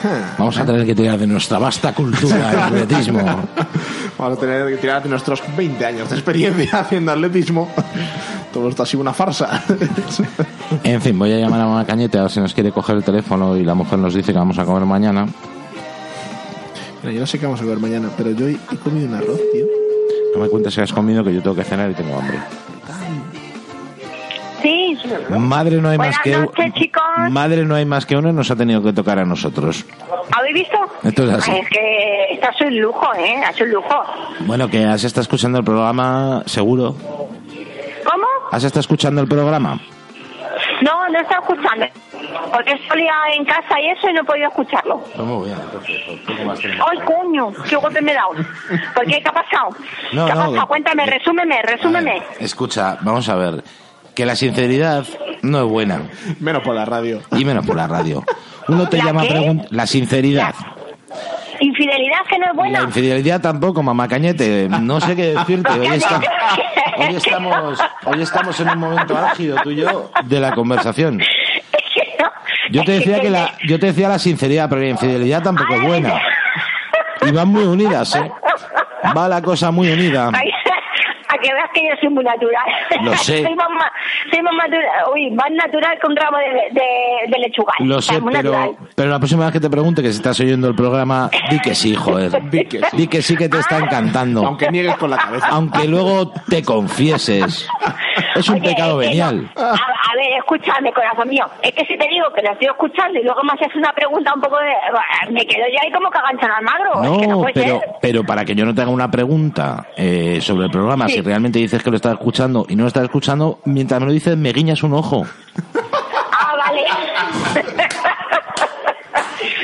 [0.38, 3.20] Vamos a tener que tirar de nuestra vasta cultura de atletismo.
[4.18, 7.70] Vamos a tener que tirar de nuestros 20 años de experiencia haciendo atletismo.
[8.54, 9.64] Todo esto ha sido una farsa.
[10.84, 13.04] En fin, voy a llamar a Mamá Cañete a ver si nos quiere coger el
[13.04, 15.28] teléfono y la mujer nos dice que vamos a comer mañana.
[17.04, 19.40] Mira, yo no sé qué vamos a ver mañana, pero yo he comido un arroz,
[19.52, 19.66] tío.
[20.34, 22.40] No me cuentes que has comido que yo tengo que cenar y tengo hambre.
[25.38, 27.02] Madre no hay Buenas más que noches, chicos.
[27.30, 29.86] Madre no hay más que uno y nos ha tenido que tocar a nosotros.
[30.38, 30.78] ¿Habéis visto?
[31.04, 31.52] Esto es así.
[31.52, 33.42] Ay, es que esto es un lujo, ¿eh?
[33.50, 34.04] Es un lujo.
[34.42, 36.96] Bueno, que has estado escuchando el programa, seguro.
[38.04, 38.26] ¿Cómo?
[38.52, 39.80] ¿Has estado escuchando el programa?
[40.82, 41.86] No, no está escuchando.
[42.52, 43.04] Porque estoy
[43.36, 45.00] en casa y eso y no he podido escucharlo.
[45.16, 46.02] Pues muy bien, entonces.
[46.26, 46.88] ¿qué más tenemos?
[46.90, 47.52] ¡Ay, coño!
[47.70, 48.30] ¡Qué golpe me he dado!
[48.96, 49.22] ¿Por qué?
[49.22, 49.70] ¿Qué ha pasado?
[50.14, 50.62] No, ¿Qué ha no, pasado?
[50.62, 52.22] que- Cuéntame, resúmeme, resúmeme.
[52.40, 53.64] Escucha, vamos a ver.
[54.16, 55.06] Que la sinceridad
[55.42, 56.02] no es buena.
[56.40, 57.22] Menos por la radio.
[57.38, 58.24] Y menos por la radio.
[58.68, 59.30] Uno te ¿La llama a qué?
[59.34, 59.68] preguntar.
[59.72, 60.54] La sinceridad.
[61.60, 62.82] Infidelidad que no es La buena.
[62.84, 64.68] infidelidad tampoco, mamá Cañete.
[64.70, 65.72] No sé qué decirte.
[65.80, 66.22] Hoy, está-
[66.98, 71.22] hoy estamos, hoy estamos en un momento álgido, tú y yo, de la conversación.
[71.22, 71.28] Es
[71.94, 72.30] que no.
[72.72, 75.84] Yo te decía que la, yo te decía la sinceridad, pero la infidelidad tampoco es
[75.84, 76.20] buena.
[77.28, 78.32] Y van muy unidas, ¿eh?
[79.16, 80.32] Va la cosa muy unida.
[81.34, 82.66] A que veas que yo soy muy natural.
[83.04, 83.42] Lo sé.
[83.44, 83.68] soy más,
[84.32, 86.46] soy más natural, uy, más natural que un ramo de,
[86.80, 87.74] de, de lechuga.
[87.80, 88.76] Lo O sea, sé, pero, natural.
[88.96, 91.74] pero la próxima vez que te pregunte que si estás oyendo el programa, di que
[91.76, 92.32] sí, joder.
[92.52, 92.98] Di que sí.
[92.98, 94.46] Di que sí que te está encantando.
[94.46, 95.48] Aunque niegues con la cabeza.
[95.52, 97.68] Aunque luego te confieses.
[98.36, 99.28] Es un Oye, pecado es que no.
[99.30, 99.52] venial.
[99.58, 101.46] A, a ver, escúchame, corazón mío.
[101.62, 104.32] Es que si te digo que lo estoy escuchando y luego me haces una pregunta
[104.34, 105.32] un poco de.
[105.32, 107.04] Me quedo yo ahí como cagancha en el magro.
[107.04, 107.90] es que no pero, ser.
[108.02, 111.16] pero para que yo no te haga una pregunta eh, sobre el programa, Sí.
[111.16, 114.12] si realmente dices que lo estás escuchando y no lo estás escuchando, mientras me lo
[114.14, 115.26] dices, me guiñas un ojo.
[116.34, 116.82] Ah, vale.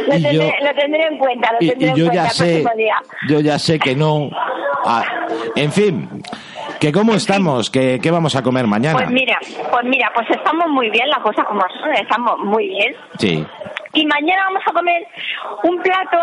[0.08, 2.24] lo, Y tendré, yo- lo tendré en cuenta, lo Y, tendré y en yo cuenta
[2.24, 2.96] ya sé, día.
[3.30, 4.30] yo ya sé que no.
[4.86, 5.04] Ah,
[5.56, 6.24] en fin,
[6.80, 8.98] que cómo estamos, que qué vamos a comer mañana.
[8.98, 9.38] Pues mira,
[9.72, 12.96] pues mira, pues estamos muy bien, las cosas como son, estamos muy bien.
[13.18, 13.46] Sí,
[13.94, 15.08] Y mañana vamos a comer
[15.64, 16.18] un plato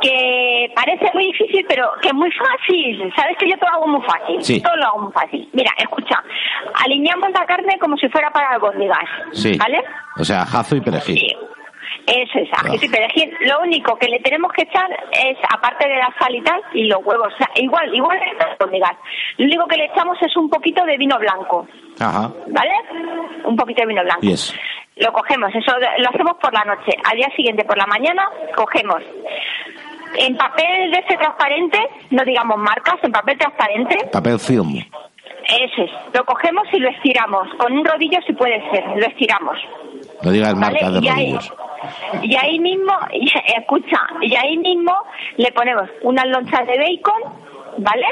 [0.00, 3.12] que parece muy difícil, pero que es muy fácil.
[3.14, 4.42] Sabes que yo todo lo hago muy fácil.
[4.44, 4.62] Sí.
[4.62, 5.48] Todo lo hago muy fácil.
[5.52, 6.22] Mira, escucha,
[6.84, 9.04] alineamos la carne como si fuera para albóndigas.
[9.32, 9.56] sí.
[9.58, 9.82] ¿Vale?
[10.18, 11.18] O sea, jazo y perejil.
[11.18, 11.36] Sí.
[12.06, 13.34] Eso es, y perejil.
[13.40, 16.84] Lo único que le tenemos que echar es, aparte de la sal y tal, y
[16.84, 17.32] los huevos.
[17.34, 18.92] O sea, igual, igual que las albóndigas.
[19.38, 21.66] Lo único que le echamos es un poquito de vino blanco.
[21.98, 22.30] Ajá.
[22.46, 22.72] ¿Vale?
[23.44, 24.20] Un poquito de vino blanco.
[24.22, 24.54] Yes.
[24.96, 26.92] Lo cogemos, eso lo hacemos por la noche.
[27.10, 29.02] Al día siguiente, por la mañana, cogemos
[30.18, 31.78] en papel de ese transparente,
[32.10, 34.76] no digamos marcas, en papel transparente, Papel film.
[35.48, 35.90] Ese es.
[36.12, 37.48] Lo cogemos y lo estiramos.
[37.58, 39.56] Con un rodillo si puede ser, lo estiramos.
[40.22, 40.72] No digas ¿Vale?
[40.80, 41.52] marca de Y ahí- rodillos.
[42.22, 44.92] Y ahí mismo, y- escucha, y ahí mismo
[45.36, 47.32] le ponemos unas lonchas de bacon,
[47.78, 48.06] ¿vale?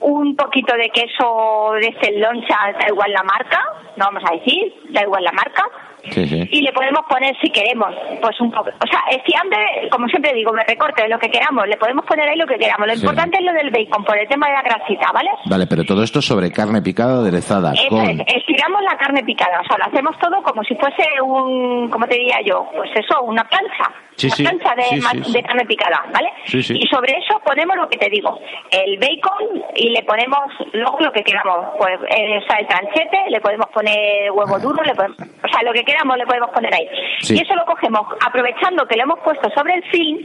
[0.00, 3.58] Un poquito de queso de ese loncha, da igual la marca,
[3.96, 5.64] no vamos a decir, da igual la marca.
[6.10, 6.48] Sí, sí.
[6.50, 8.70] Y le podemos poner, si queremos, pues un poco.
[8.70, 9.58] O sea, siempre,
[9.90, 12.86] como siempre digo, me recorte lo que queramos, le podemos poner ahí lo que queramos.
[12.86, 13.00] Lo Sí.
[13.00, 15.30] importante es lo del bacon, por el tema de la grasita, ¿vale?
[15.46, 18.00] Vale, pero todo esto sobre carne picada aderezada Eso con...
[18.08, 22.06] es, estiramos la carne picada, o sea, lo hacemos todo como si fuese un, ¿cómo
[22.06, 22.66] te diría yo?
[22.74, 23.90] Pues eso, una plancha.
[24.16, 26.28] Sí, una plancha de, de carne picada, ¿vale?
[26.44, 26.74] Sí, sí.
[26.76, 28.38] Y sobre eso ponemos lo que te digo,
[28.70, 30.40] el bacon y le ponemos
[30.72, 34.82] luego lo que queramos, pues, eh, o sea, el tranchete, le podemos poner huevo duro,
[34.82, 36.86] le podemos, o sea, lo que queramos le podemos poner ahí.
[37.20, 37.34] Sí.
[37.36, 40.18] Y eso lo cogemos, aprovechando que lo hemos puesto sobre el film,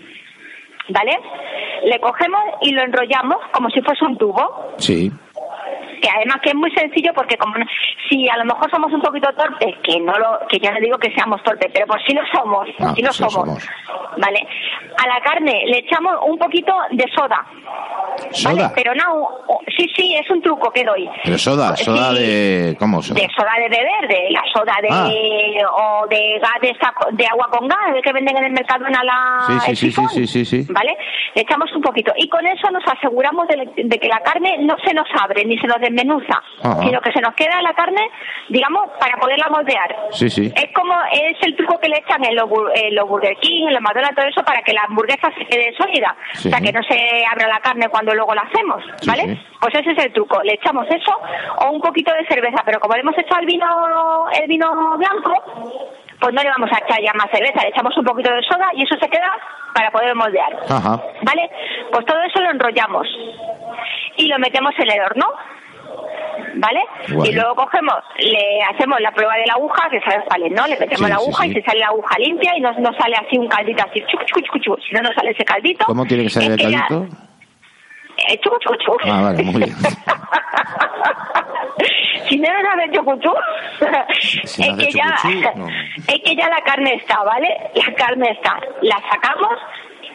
[0.90, 1.18] ¿vale?
[1.86, 5.12] Le cogemos y lo enrollamos como si fuese un tubo Sí.
[6.04, 7.66] Que además que es muy sencillo porque como no-
[8.10, 10.98] si a lo mejor somos un poquito torpes que no lo que yo no digo
[10.98, 13.66] que seamos torpes pero por si lo somos Ah, si lo sí somos
[14.18, 14.46] vale
[15.02, 17.46] a la carne le echamos un poquito de soda
[18.32, 18.54] ¿Soda?
[18.54, 19.30] vale pero no
[19.78, 22.76] sí sí es un truco que doy Pero soda, Sí, soda de...
[22.78, 23.20] ¿Cómo soda?
[23.22, 25.08] de soda de beber, de la soda de Ah.
[25.76, 26.60] o de gas
[27.14, 29.92] de, agua con gas, de que venden en el mercado en la Sí, sí, sí,
[29.92, 30.74] sí, sí, sí, sí.
[30.74, 30.96] ¿Vale?
[31.36, 34.76] Le echamos un poquito y con eso nos aseguramos de, de que la carne no
[34.86, 36.80] se nos abre ni se nos desmenuza, Ajá.
[36.82, 38.10] sino que se nos queda la carne,
[38.50, 39.96] digamos, para poderla moldear.
[40.12, 40.52] Sí, sí.
[40.56, 43.74] Es como es el truco que le echan en los, en los Burger King, en
[43.74, 46.16] los McDonald's, todo eso, para que la hamburguesa se quede sólida.
[46.34, 46.48] Sí.
[46.48, 49.38] O sea, que no se abra la carne cuando luego la hacemos, ¿vale?
[49.60, 50.42] Pues ese es el truco.
[50.44, 51.14] Le echamos eso
[51.60, 55.82] o un poquito de cerveza, pero como le hemos echado el vino, el vino blanco,
[56.20, 57.62] pues no le vamos a echar ya más cerveza.
[57.62, 59.32] Le echamos un poquito de soda y eso se queda
[59.74, 60.54] para poder moldear.
[60.70, 61.02] Ajá.
[61.22, 61.50] ¿Vale?
[61.92, 63.08] Pues todo eso lo enrollamos
[64.18, 65.26] y lo metemos en el horno.
[66.56, 66.82] ¿Vale?
[67.10, 67.30] Guay.
[67.32, 70.68] Y luego cogemos, le hacemos la prueba de la aguja, que sabes cuál es, ¿no?
[70.68, 71.50] Le metemos Sí, la aguja sí.
[71.50, 74.24] y si sale la aguja limpia y no, no sale así un caldito así, chuc,
[74.26, 74.80] chuc, chuc, chuc.
[74.88, 75.86] si no, no sale ese caldito.
[75.86, 77.18] ¿Cómo tiene que salir el ya- caldito?
[78.30, 79.02] eh, chuc, chuc, chuc.
[79.06, 79.76] Ah, vale, muy bien.
[82.30, 83.34] si no no sabe chucuchú,
[84.20, 85.68] Si es hace que ya chucuchú, no.
[85.68, 87.50] es que ya la carne está, ¿vale?
[87.76, 88.60] La carne está.
[88.82, 89.52] La sacamos,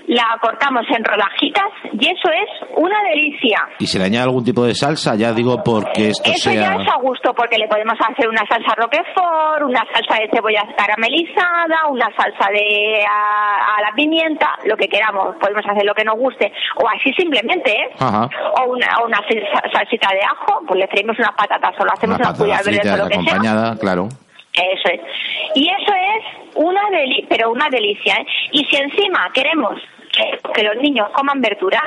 [0.09, 3.59] la cortamos en rodajitas y eso es una delicia.
[3.79, 5.15] ¿Y se le añade algún tipo de salsa?
[5.17, 6.55] Ya digo porque esto Eso sea...
[6.77, 10.63] ya es a gusto porque le podemos hacer una salsa roquefort, una salsa de cebolla
[10.77, 15.37] caramelizada, una salsa de a, a la pimienta, lo que queramos.
[15.41, 17.91] Podemos hacer lo que nos guste o así simplemente, ¿eh?
[17.99, 18.29] Ajá.
[18.61, 21.91] O una, o una sal- salsita de ajo, pues le freímos unas patatas o le
[21.93, 23.75] hacemos Una unas verdes o lo que sea.
[23.81, 24.09] claro.
[24.55, 25.01] Eso es.
[25.55, 28.15] Y eso es una deli pero una delicia.
[28.15, 28.27] ¿eh?
[28.53, 29.75] Y si encima queremos
[30.19, 31.81] que, que los niños coman verdura,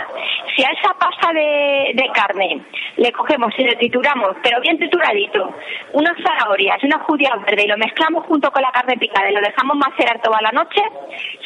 [0.56, 2.62] si a esa pasta de, de carne
[2.98, 5.54] le cogemos y le trituramos, pero bien trituradito,
[5.94, 9.34] unas zanahorias y unas judías verdes y lo mezclamos junto con la carne picada y
[9.34, 10.82] lo dejamos macerar toda la noche,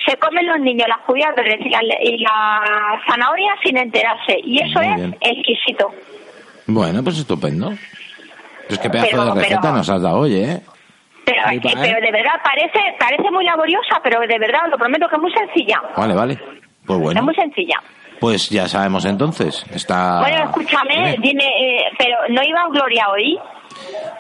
[0.06, 4.38] se comen los niños las judías verdes y la, y la zanahoria sin enterarse.
[4.44, 5.18] Y eso Muy es bien.
[5.22, 5.92] exquisito.
[6.68, 7.72] Bueno, pues estupendo.
[8.68, 10.62] Pues qué pedazo Pero- de receta pero- nos has dado hoy, ¿eh?
[11.26, 11.60] Pero, ¿eh?
[11.62, 15.34] pero de verdad parece parece muy laboriosa, pero de verdad lo prometo que es muy
[15.34, 15.82] sencilla.
[15.98, 16.38] Vale, vale.
[16.86, 17.82] Pues Es bueno, muy sencilla.
[18.20, 19.66] pues ya sabemos entonces.
[19.74, 20.20] Está...
[20.22, 23.38] bueno, escúchame, dime, eh, pero ¿no iba Gloria hoy?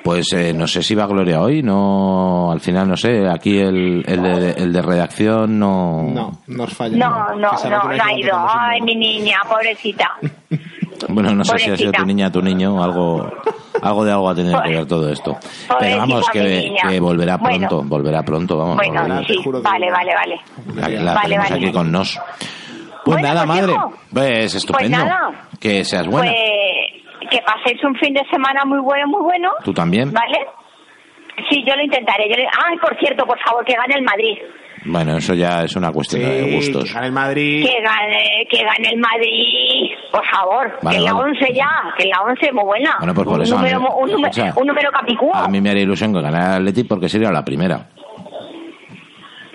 [0.04, 4.04] Pues eh, no sé si va Gloria hoy, no, al final no sé, aquí el,
[4.06, 6.04] el, de, el de redacción no...
[6.14, 6.98] No, nos falla.
[6.98, 8.36] No, no, no, no hay ha ido.
[8.38, 10.12] Ay, mi niña, pobrecita.
[11.10, 13.30] Bueno, no sé si ha sido tu niña, tu niño, algo,
[13.82, 15.38] algo de algo a tener que ver todo esto.
[15.80, 17.68] Pero vamos, que, volverá Bueno.
[17.68, 18.76] pronto, volverá pronto, vamos.
[18.78, 19.28] Bueno, volverá.
[19.28, 20.42] sí, vale, vale, vale.
[20.76, 21.66] La, la Vale, tenemos vale.
[21.66, 22.20] aquí con nos.
[23.04, 23.74] Pues Bueno, nada, pues, madre.
[24.12, 24.98] Pues estupendo.
[24.98, 25.48] Pues nada.
[25.60, 26.32] Que seas buena.
[26.32, 29.50] Pues que paséis un fin de semana muy bueno, muy bueno.
[29.64, 30.12] Tú también.
[30.14, 30.46] ¿Vale?
[31.50, 32.30] Sí, yo lo intentaré.
[32.30, 34.38] Yo le- Ay, por cierto, por favor, que gane el Madrid.
[34.88, 36.84] Bueno, eso ya es una cuestión de gustos.
[36.86, 37.66] que gane el Madrid.
[37.66, 40.78] Que gane, que gane el Madrid, por favor.
[40.84, 41.32] Vale, que la vale.
[41.32, 42.96] 11 ya, que la 11 muy buena.
[43.00, 45.46] Bueno, pues por un eso mí- Número, mo- un, número, escucha, un número capicúa.
[45.46, 47.88] A mí me haría ilusión que ganara el Atleti porque sería la primera.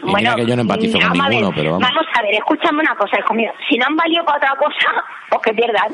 [0.02, 2.06] Y mira que yo no empatizo con vamos a ver, ninguno, pero vamos.
[2.18, 3.52] a ver, escúchame una cosa, hijo mío.
[3.68, 5.92] Si no han valido para otra cosa, pues que pierdan.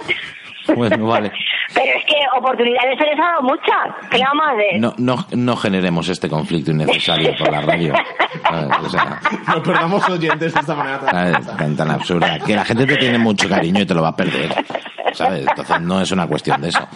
[0.76, 1.30] Bueno, vale.
[1.74, 4.08] Pero es que oportunidades se les ha dado muchas.
[4.10, 4.80] ¿Qué vamos a hacer?
[4.80, 7.92] No, no, no generemos este conflicto innecesario por la radio.
[8.42, 8.76] ¿sabes?
[8.84, 11.00] O sea, Nos perdamos oyentes de esta manera.
[11.00, 11.56] tan-.
[11.56, 12.38] Tan, tan absurda.
[12.40, 14.54] Que la gente te tiene mucho cariño y te lo va a perder.
[15.12, 15.46] ¿Sabes?
[15.48, 16.86] Entonces no es una cuestión de eso.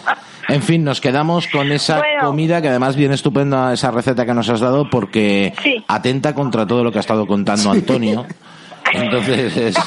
[0.47, 2.27] En fin, nos quedamos con esa Bueno.
[2.27, 5.83] comida que además viene estupenda esa receta que nos has dado porque Sí.
[5.87, 8.25] atenta contra todo lo que ha estado contando Antonio.
[8.93, 9.77] Entonces es,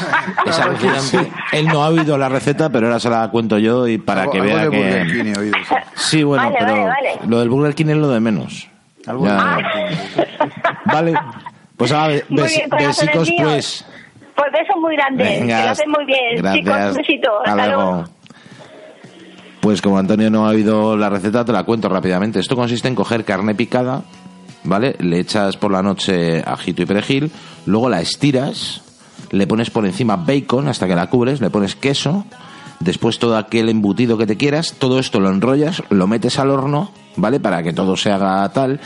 [0.47, 1.31] es alucinante.
[1.53, 4.33] Él no ha oído la receta, pero ahora se la cuento yo y para Algo-
[4.33, 5.31] que algo vea de Burger King que...
[5.33, 5.75] he oído, sí.
[5.97, 7.11] Sí, bueno, Vale, pero vale, vale.
[7.29, 8.69] lo del Burger King es lo de menos.
[9.07, 9.59] Algo Ya.
[10.87, 11.15] Vale.
[11.77, 13.85] Pues ahora, besi- bien, besicos pues.
[14.37, 15.41] Pues besos muy grandes.
[15.41, 16.37] Venga, que lo hacen muy bien.
[16.37, 16.65] gracias.
[16.65, 17.31] Chicos, un besito.
[17.45, 18.05] Hasta, luego.
[19.61, 22.39] Pues como Antonio no ha oído la receta, te la cuento rápidamente.
[22.39, 24.03] Esto consiste en coger carne picada,
[24.65, 24.95] ¿vale?
[25.01, 27.31] Le echas por la noche ajito y perejil,
[27.67, 28.83] luego la estiras,
[29.35, 32.25] le pones por encima bacon hasta que la cubres, le pones queso,
[32.81, 36.91] después todo aquel embutido que te quieras, todo esto lo enrollas, lo metes al horno,
[37.17, 37.41] ¿vale?
[37.41, 38.81] Para que todo se haga tal.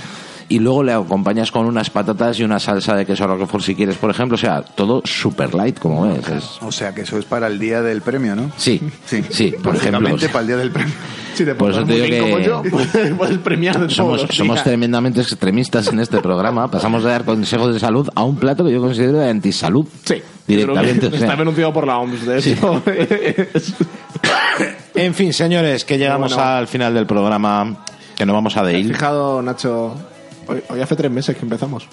[0.50, 3.96] Y luego le acompañas con unas patatas y una salsa de queso roquefort si quieres,
[3.96, 4.34] por ejemplo.
[4.36, 6.26] O sea, todo super light, como ves.
[6.28, 8.50] Es- O sea que eso es para el día del premio, ¿no?
[8.56, 10.00] Sí, Sí, sí, por ejemplo.
[10.00, 10.94] Lógicamente para el día del premio.
[11.38, 13.94] Si te Por eso te muy digo bien que- como yo, puedes, puedes premiar todos
[13.94, 16.68] somos, los somos tremendamente extremistas en este programa.
[16.68, 19.86] Pasamos de dar consejos de salud a un plato que yo considero de antisalud.
[20.04, 20.16] Sí.
[20.48, 21.06] Directamente.
[21.06, 21.26] O que sea.
[21.28, 22.82] Está denunciado por la OMS, de hecho.
[24.94, 26.48] En fin, señores, que llegamos Bueno.
[26.50, 27.76] al final del programa.
[28.16, 28.88] Que nos vamos a ¿Has Deil.
[28.88, 29.94] fijado, Nacho?
[30.48, 31.86] Hoy, hoy hace tres meses que empezamos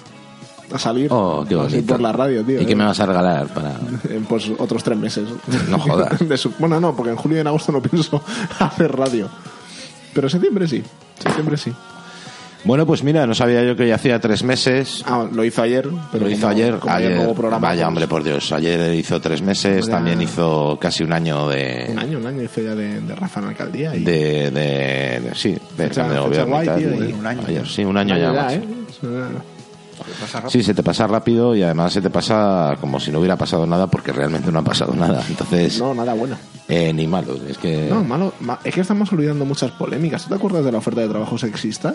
[0.72, 1.08] a salir.
[1.12, 1.94] Oh, qué así bonito.
[1.94, 2.60] por la radio, tío.
[2.60, 2.76] ¿Y qué eh.
[2.76, 3.78] me vas a regalar para.?
[4.28, 5.28] Pues otros tres meses.
[5.68, 6.18] No jodas.
[6.28, 8.22] De su- Bueno, no, porque en julio y en agosto no pienso
[8.58, 9.28] hacer radio.
[10.14, 10.82] Pero septiembre sí.
[11.18, 11.72] Septiembre sí.
[12.66, 15.02] Bueno, pues mira, no sabía yo que ya hacía tres meses.
[15.06, 15.88] Ah, lo hizo ayer.
[16.10, 16.78] Pero Lo hizo como- ayer.
[16.78, 18.52] como ayer nuevo programa, vaya, pues, hombre, por Dios.
[18.52, 19.86] Ayer hizo tres meses.
[19.86, 19.92] Ya.
[19.92, 21.86] También hizo casi un año de.
[21.92, 23.94] Un año, un año hizo ya de, de Rafa en la alcaldía.
[23.94, 27.26] Y De, de, de- sí, de Fecha- de gobierno y guay, tal, tío, y- un
[27.26, 27.42] año.
[27.46, 28.54] ayer, sí, un año ya, macho.
[28.56, 28.64] ¿eh?
[30.48, 33.66] Sí, se te pasa rápido y además se te pasa como si no hubiera pasado
[33.66, 35.22] nada porque realmente no ha pasado nada.
[35.28, 36.36] Entonces, No, nada bueno.
[36.68, 37.36] eh, ni malo.
[37.48, 37.88] Es que.
[37.90, 38.32] No, malo.
[38.40, 40.24] ma- Es que estamos olvidando muchas polémicas.
[40.24, 41.94] ¿Tú te acuerdas de la oferta de trabajo sexista?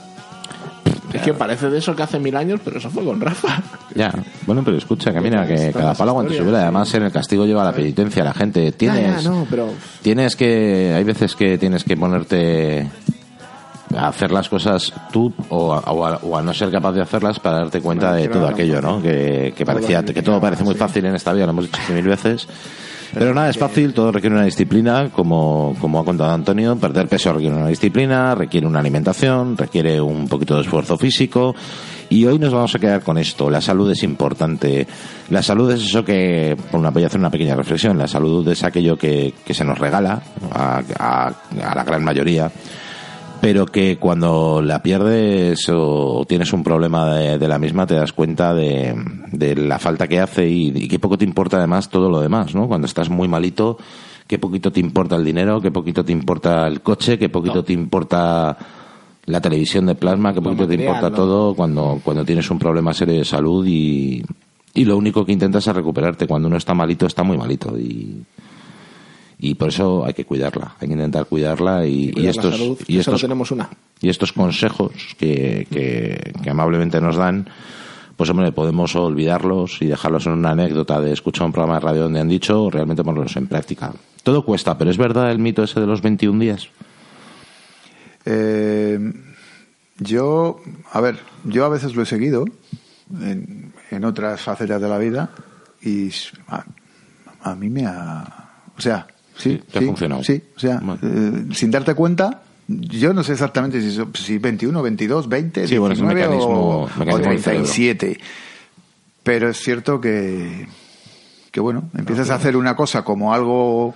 [1.13, 3.61] Es que parece de eso que hace mil años, pero eso fue con Rafa.
[3.95, 4.11] Ya,
[4.45, 6.53] bueno, pero escucha, que mira, que cada palo aguante su historias.
[6.53, 6.63] vela.
[6.63, 8.23] Además, en el castigo lleva la penitencia.
[8.23, 9.17] La gente, tienes.
[9.17, 9.67] Ya, ya, no, pero
[10.01, 10.93] Tienes que.
[10.95, 12.89] Hay veces que tienes que ponerte.
[13.97, 17.01] A hacer las cosas tú o a, o a- o a no ser capaz de
[17.01, 19.01] hacerlas para darte cuenta de todo aquello, ¿no?
[19.01, 21.77] Que, que Todo parecía que todo parece muy fácil en esta vida, lo hemos dicho
[21.93, 22.47] mil veces.
[23.13, 26.77] Pero nada, es fácil, todo requiere una disciplina, como, como ha contado Antonio.
[26.77, 31.53] Perder peso requiere una disciplina, requiere una alimentación, requiere un poquito de esfuerzo físico.
[32.09, 33.49] Y hoy nos vamos a quedar con esto.
[33.49, 34.87] La salud es importante.
[35.29, 37.97] La salud es eso que, por una, voy a hacer una pequeña reflexión.
[37.97, 40.21] La salud es aquello que, que se nos regala
[40.51, 41.27] a, a-
[41.69, 42.51] a la gran mayoría
[43.41, 48.13] pero que cuando la pierdes o tienes un problema de, de la misma te das
[48.13, 48.95] cuenta de,
[49.31, 52.53] de la falta que hace y, y que poco te importa además todo lo demás,
[52.53, 52.67] ¿no?
[52.67, 53.77] Cuando estás muy malito,
[54.27, 57.73] qué poquito te importa el dinero, qué poquito te importa el coche, qué poquito te
[57.73, 58.55] importa
[59.25, 61.15] la televisión de plasma, qué poquito te importa ¿no?
[61.15, 64.23] todo cuando, cuando tienes un problema serio de salud y,
[64.75, 66.27] y lo único que intentas es recuperarte.
[66.27, 68.23] Cuando uno está malito, está muy malito y,
[69.43, 72.57] y por eso hay que cuidarla, hay que intentar cuidarla y, y cuidar la estos,
[72.57, 73.69] salud, y solo estos tenemos una.
[73.99, 77.49] y estos consejos que, que, que amablemente nos dan,
[78.15, 82.03] pues hombre, podemos olvidarlos y dejarlos en una anécdota de escuchar un programa de radio
[82.03, 83.91] donde han dicho o realmente ponerlos en práctica.
[84.21, 86.69] Todo cuesta, pero es verdad el mito ese de los 21 días.
[88.25, 88.99] Eh,
[89.97, 90.61] yo,
[90.91, 92.45] a ver, yo a veces lo he seguido
[93.11, 95.31] en, en otras facetas de la vida
[95.81, 96.11] y
[96.47, 96.63] a,
[97.41, 98.49] a mí me ha...
[98.77, 100.23] O sea, sí, Sí, te ha funcionado.
[100.23, 100.99] Sí, o sea, Bueno.
[101.03, 105.93] eh, sin darte cuenta, yo no sé exactamente si, si 21, 22, 20, Sí, bueno,
[105.93, 106.47] es un 19 mecanismo-
[106.85, 107.63] o, mecanismo o del cerebro.
[107.65, 108.19] 37.
[109.23, 110.67] Pero es cierto que,
[111.51, 113.93] que bueno, empiezas a hacer una cosa como algo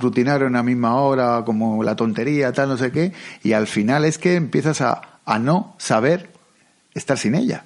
[0.00, 3.12] rutinario en la misma hora, como la tontería, tal, no sé qué,
[3.42, 6.30] y al final es que empiezas a, a no saber
[6.94, 7.64] estar sin ella.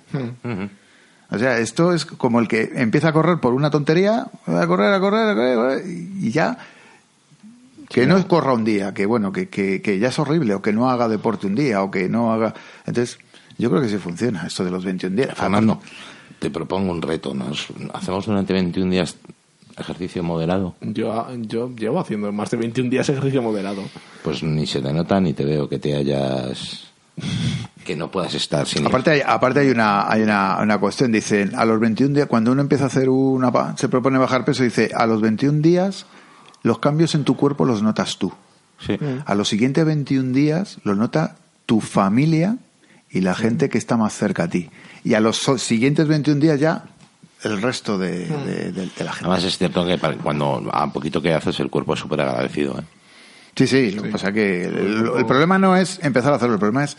[1.30, 4.92] O sea, esto es como el que empieza a correr por una tontería, a correr,
[4.92, 6.58] a correr, a correr, a correr, y ya.
[7.88, 10.72] Que no corra un día, que bueno, que, que, que ya es horrible, o que
[10.72, 12.52] no haga deporte un día, o que no haga.
[12.84, 13.18] Entonces,
[13.58, 15.34] yo creo que sí funciona esto de los 21 días.
[15.34, 15.80] Fernando,
[16.38, 17.34] te propongo un reto.
[17.34, 19.16] Nos hacemos durante 21 días
[19.78, 20.74] ejercicio moderado.
[20.80, 23.82] Yo, yo llevo haciendo más de 21 días ejercicio moderado.
[24.22, 26.86] Pues ni se te nota ni te veo que te hayas
[27.86, 28.86] que no puedas estar sin.
[28.86, 32.52] Aparte hay, aparte hay una hay una, una cuestión, dicen, a los 21 días, cuando
[32.52, 36.04] uno empieza a hacer una, pa- se propone bajar peso, dice, a los 21 días
[36.62, 38.32] los cambios en tu cuerpo los notas tú.
[38.84, 38.98] Sí.
[39.24, 42.56] A los siguientes 21 días los nota tu familia
[43.10, 44.68] y la gente que está más cerca a ti.
[45.04, 46.84] Y a los siguientes 21 días ya
[47.42, 49.26] el resto de, de- de- de la gente.
[49.30, 52.78] Además es cierto que para- cuando a poquito que haces el cuerpo es súper agradecido.
[52.78, 52.82] ¿eh?
[53.54, 56.60] Sí, sí, lo que pasa que el, el problema no es empezar a hacerlo, el
[56.60, 56.96] problema es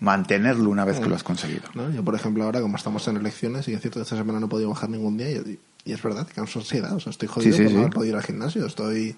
[0.00, 1.62] mantenerlo una vez que lo has conseguido.
[1.74, 1.90] ¿no?
[1.90, 4.46] Yo, por ejemplo, ahora como estamos en elecciones, y es cierto que esta semana no
[4.46, 6.92] he podido bajar ningún día, y, Y es verdad, que causa ansiedad.
[6.94, 7.74] O sea, estoy jodido Sí, sí, por sí.
[7.74, 8.66] no haber podido ir al gimnasio.
[8.66, 9.16] Estoy...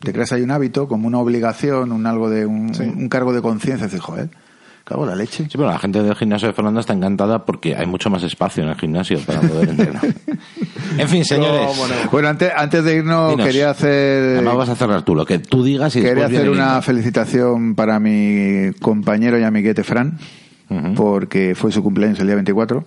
[0.00, 3.40] Te creas ahí un hábito, como una obligación, un algo de un, un cargo de
[3.40, 3.86] conciencia.
[3.86, 4.30] Dices, joder,
[4.84, 5.44] cago en la leche.
[5.44, 8.62] Sí, pero la gente del gimnasio de Fernando está encantada porque hay mucho más espacio
[8.62, 10.02] en el gimnasio para poder entrenar.
[10.98, 11.66] en fin, señores.
[11.68, 11.94] ¿Cómo no?
[12.10, 13.46] Bueno, antes, antes de irnos, Dinos.
[13.46, 14.36] quería hacer...
[14.38, 17.98] Además vas a cerrar tú lo que tú digas y Quería hacer una felicitación para
[18.00, 20.18] mi compañero y amiguete Fran,
[20.68, 20.94] Ujú.
[20.94, 22.84] porque fue su cumpleaños el día 24,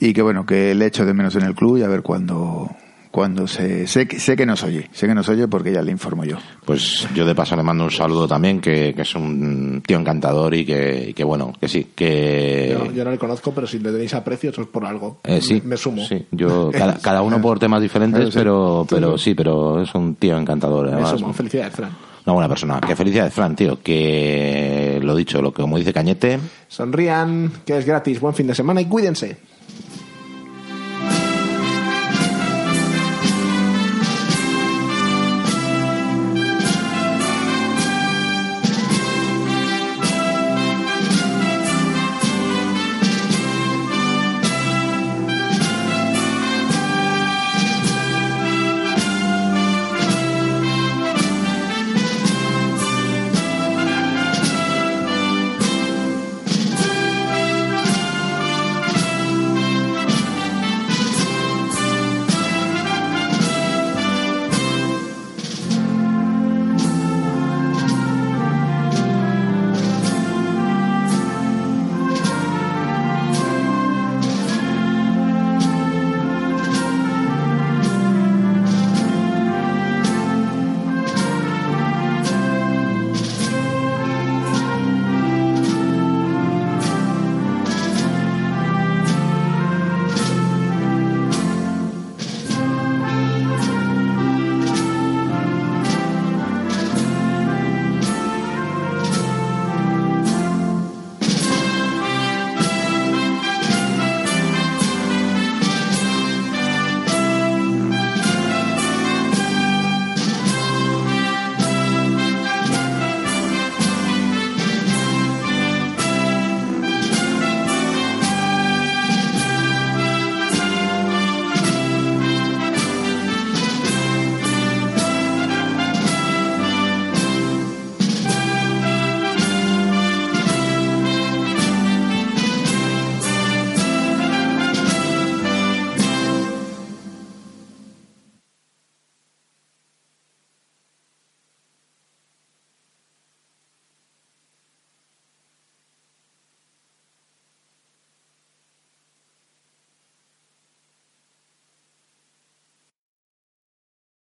[0.00, 2.70] y que bueno, que le echo de menos en el club y a ver cuándo
[3.14, 5.92] cuando se sé que, sé que nos oye, sé que nos oye porque ya le
[5.92, 6.36] informo yo.
[6.64, 10.52] Pues yo de paso le mando un saludo también, que, que es un tío encantador
[10.52, 12.76] y que, y que bueno, que sí, que...
[12.76, 15.20] Yo, yo no le conozco, pero si le tenéis aprecio, eso es por algo.
[15.22, 16.04] Eh, sí, me, me sumo.
[16.04, 20.36] Sí, yo, cada, cada uno por temas diferentes, pero, pero sí, pero es un tío
[20.36, 20.86] encantador.
[20.86, 21.32] Me Además, sumo.
[21.32, 21.90] Felicidades, Fran.
[22.26, 22.80] una buena persona.
[22.80, 23.80] Que felicidades, Fran, tío.
[23.80, 28.18] Que lo dicho, lo que como dice Cañete, Sonrían, que es gratis.
[28.18, 29.53] Buen fin de semana y cuídense.